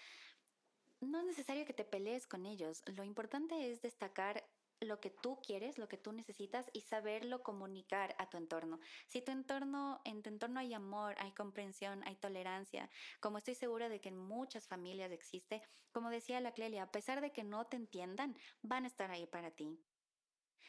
no 1.01 1.21
es 1.21 1.27
necesario 1.27 1.65
que 1.67 1.73
te 1.73 1.85
pelees 1.85 2.27
con 2.27 2.47
ellos. 2.47 2.83
Lo 2.87 3.05
importante 3.05 3.71
es 3.71 3.83
destacar 3.83 4.45
lo 4.81 5.01
que 5.01 5.11
tú 5.11 5.41
quieres, 5.41 5.79
lo 5.79 5.89
que 5.89 5.97
tú 5.97 6.13
necesitas 6.13 6.67
y 6.73 6.83
saberlo 6.83 7.43
comunicar 7.43 8.15
a 8.19 8.29
tu 8.29 8.37
entorno. 8.37 8.79
Si 9.07 9.23
tu 9.23 9.33
entorno, 9.33 10.01
en 10.05 10.23
tu 10.23 10.31
entorno 10.31 10.61
hay 10.61 10.75
amor, 10.75 11.15
hay 11.19 11.33
comprensión, 11.33 12.03
hay 12.05 12.17
tolerancia, 12.17 12.91
como 13.21 13.39
estoy 13.39 13.55
segura 13.55 13.89
de 13.89 14.01
que 14.01 14.11
en 14.11 14.17
muchas 14.17 14.69
familias 14.69 15.13
existe, 15.13 15.63
como 15.93 16.11
decía 16.11 16.41
la 16.41 16.53
Clelia, 16.53 16.85
a 16.85 16.91
pesar 16.91 17.21
de 17.21 17.33
que 17.33 17.45
no 17.45 17.67
te 17.67 17.77
entiendan, 17.77 18.37
van 18.63 18.85
a 18.85 18.89
estar 18.89 19.11
ahí 19.11 19.27
para 19.27 19.51
ti. 19.51 19.79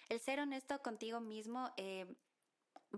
El 0.10 0.20
ser 0.22 0.40
honesto 0.40 0.82
contigo 0.82 1.20
mismo 1.20 1.74
eh, 1.76 2.08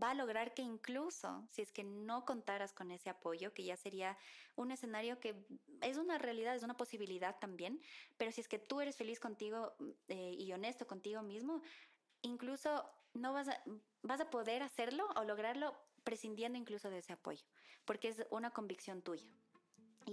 va 0.01 0.11
a 0.11 0.13
lograr 0.13 0.53
que 0.53 0.61
incluso 0.61 1.47
si 1.49 1.61
es 1.61 1.71
que 1.71 1.83
no 1.83 2.25
contaras 2.25 2.73
con 2.73 2.91
ese 2.91 3.09
apoyo, 3.09 3.53
que 3.53 3.63
ya 3.63 3.75
sería 3.77 4.17
un 4.55 4.71
escenario 4.71 5.19
que 5.19 5.35
es 5.81 5.97
una 5.97 6.17
realidad, 6.17 6.55
es 6.55 6.63
una 6.63 6.77
posibilidad 6.77 7.37
también, 7.39 7.81
pero 8.17 8.31
si 8.31 8.41
es 8.41 8.47
que 8.47 8.59
tú 8.59 8.81
eres 8.81 8.95
feliz 8.95 9.19
contigo 9.19 9.73
eh, 10.07 10.35
y 10.37 10.51
honesto 10.53 10.85
contigo 10.87 11.21
mismo, 11.21 11.61
incluso 12.21 12.89
no 13.13 13.33
vas 13.33 13.49
vas 14.01 14.21
a 14.21 14.29
poder 14.29 14.63
hacerlo 14.63 15.07
o 15.15 15.23
lograrlo 15.23 15.75
prescindiendo 16.03 16.57
incluso 16.57 16.89
de 16.89 16.99
ese 16.99 17.13
apoyo, 17.13 17.45
porque 17.85 18.09
es 18.09 18.25
una 18.29 18.51
convicción 18.51 19.01
tuya 19.01 19.27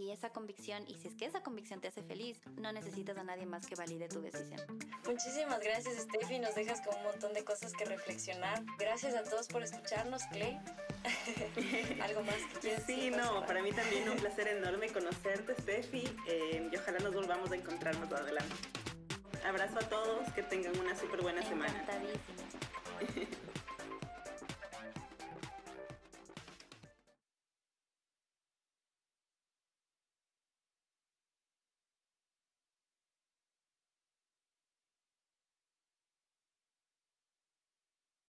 y 0.00 0.10
esa 0.10 0.30
convicción, 0.30 0.84
y 0.86 0.94
si 0.94 1.08
es 1.08 1.14
que 1.14 1.26
esa 1.26 1.42
convicción 1.42 1.80
te 1.80 1.88
hace 1.88 2.02
feliz, 2.02 2.40
no 2.56 2.72
necesitas 2.72 3.16
a 3.16 3.24
nadie 3.24 3.46
más 3.46 3.66
que 3.66 3.74
valide 3.74 4.08
tu 4.08 4.20
decisión. 4.20 4.60
Muchísimas 5.06 5.60
gracias, 5.60 5.96
Steffi. 5.96 6.38
Nos 6.38 6.54
dejas 6.54 6.80
con 6.80 6.96
un 6.96 7.04
montón 7.04 7.32
de 7.32 7.44
cosas 7.44 7.72
que 7.72 7.84
reflexionar. 7.84 8.62
Gracias 8.78 9.14
a 9.14 9.24
todos 9.24 9.48
por 9.48 9.62
escucharnos, 9.62 10.22
Clay. 10.24 10.58
¿Algo 12.02 12.22
más 12.22 12.36
que 12.52 12.60
quieras 12.60 12.84
Sí, 12.86 13.10
no, 13.10 13.44
para 13.46 13.62
mí 13.62 13.72
también 13.72 14.08
un 14.08 14.16
placer 14.16 14.48
enorme 14.48 14.88
conocerte, 14.88 15.54
Steffi, 15.60 16.04
eh, 16.28 16.68
y 16.70 16.76
ojalá 16.76 16.98
nos 16.98 17.14
volvamos 17.14 17.50
a 17.50 17.56
encontrar 17.56 17.96
más 17.98 18.12
adelante. 18.12 18.54
Abrazo 19.44 19.78
a 19.78 19.88
todos, 19.88 20.32
que 20.32 20.42
tengan 20.42 20.78
una 20.78 20.96
súper 20.96 21.22
buena 21.22 21.42
semana. 21.42 21.84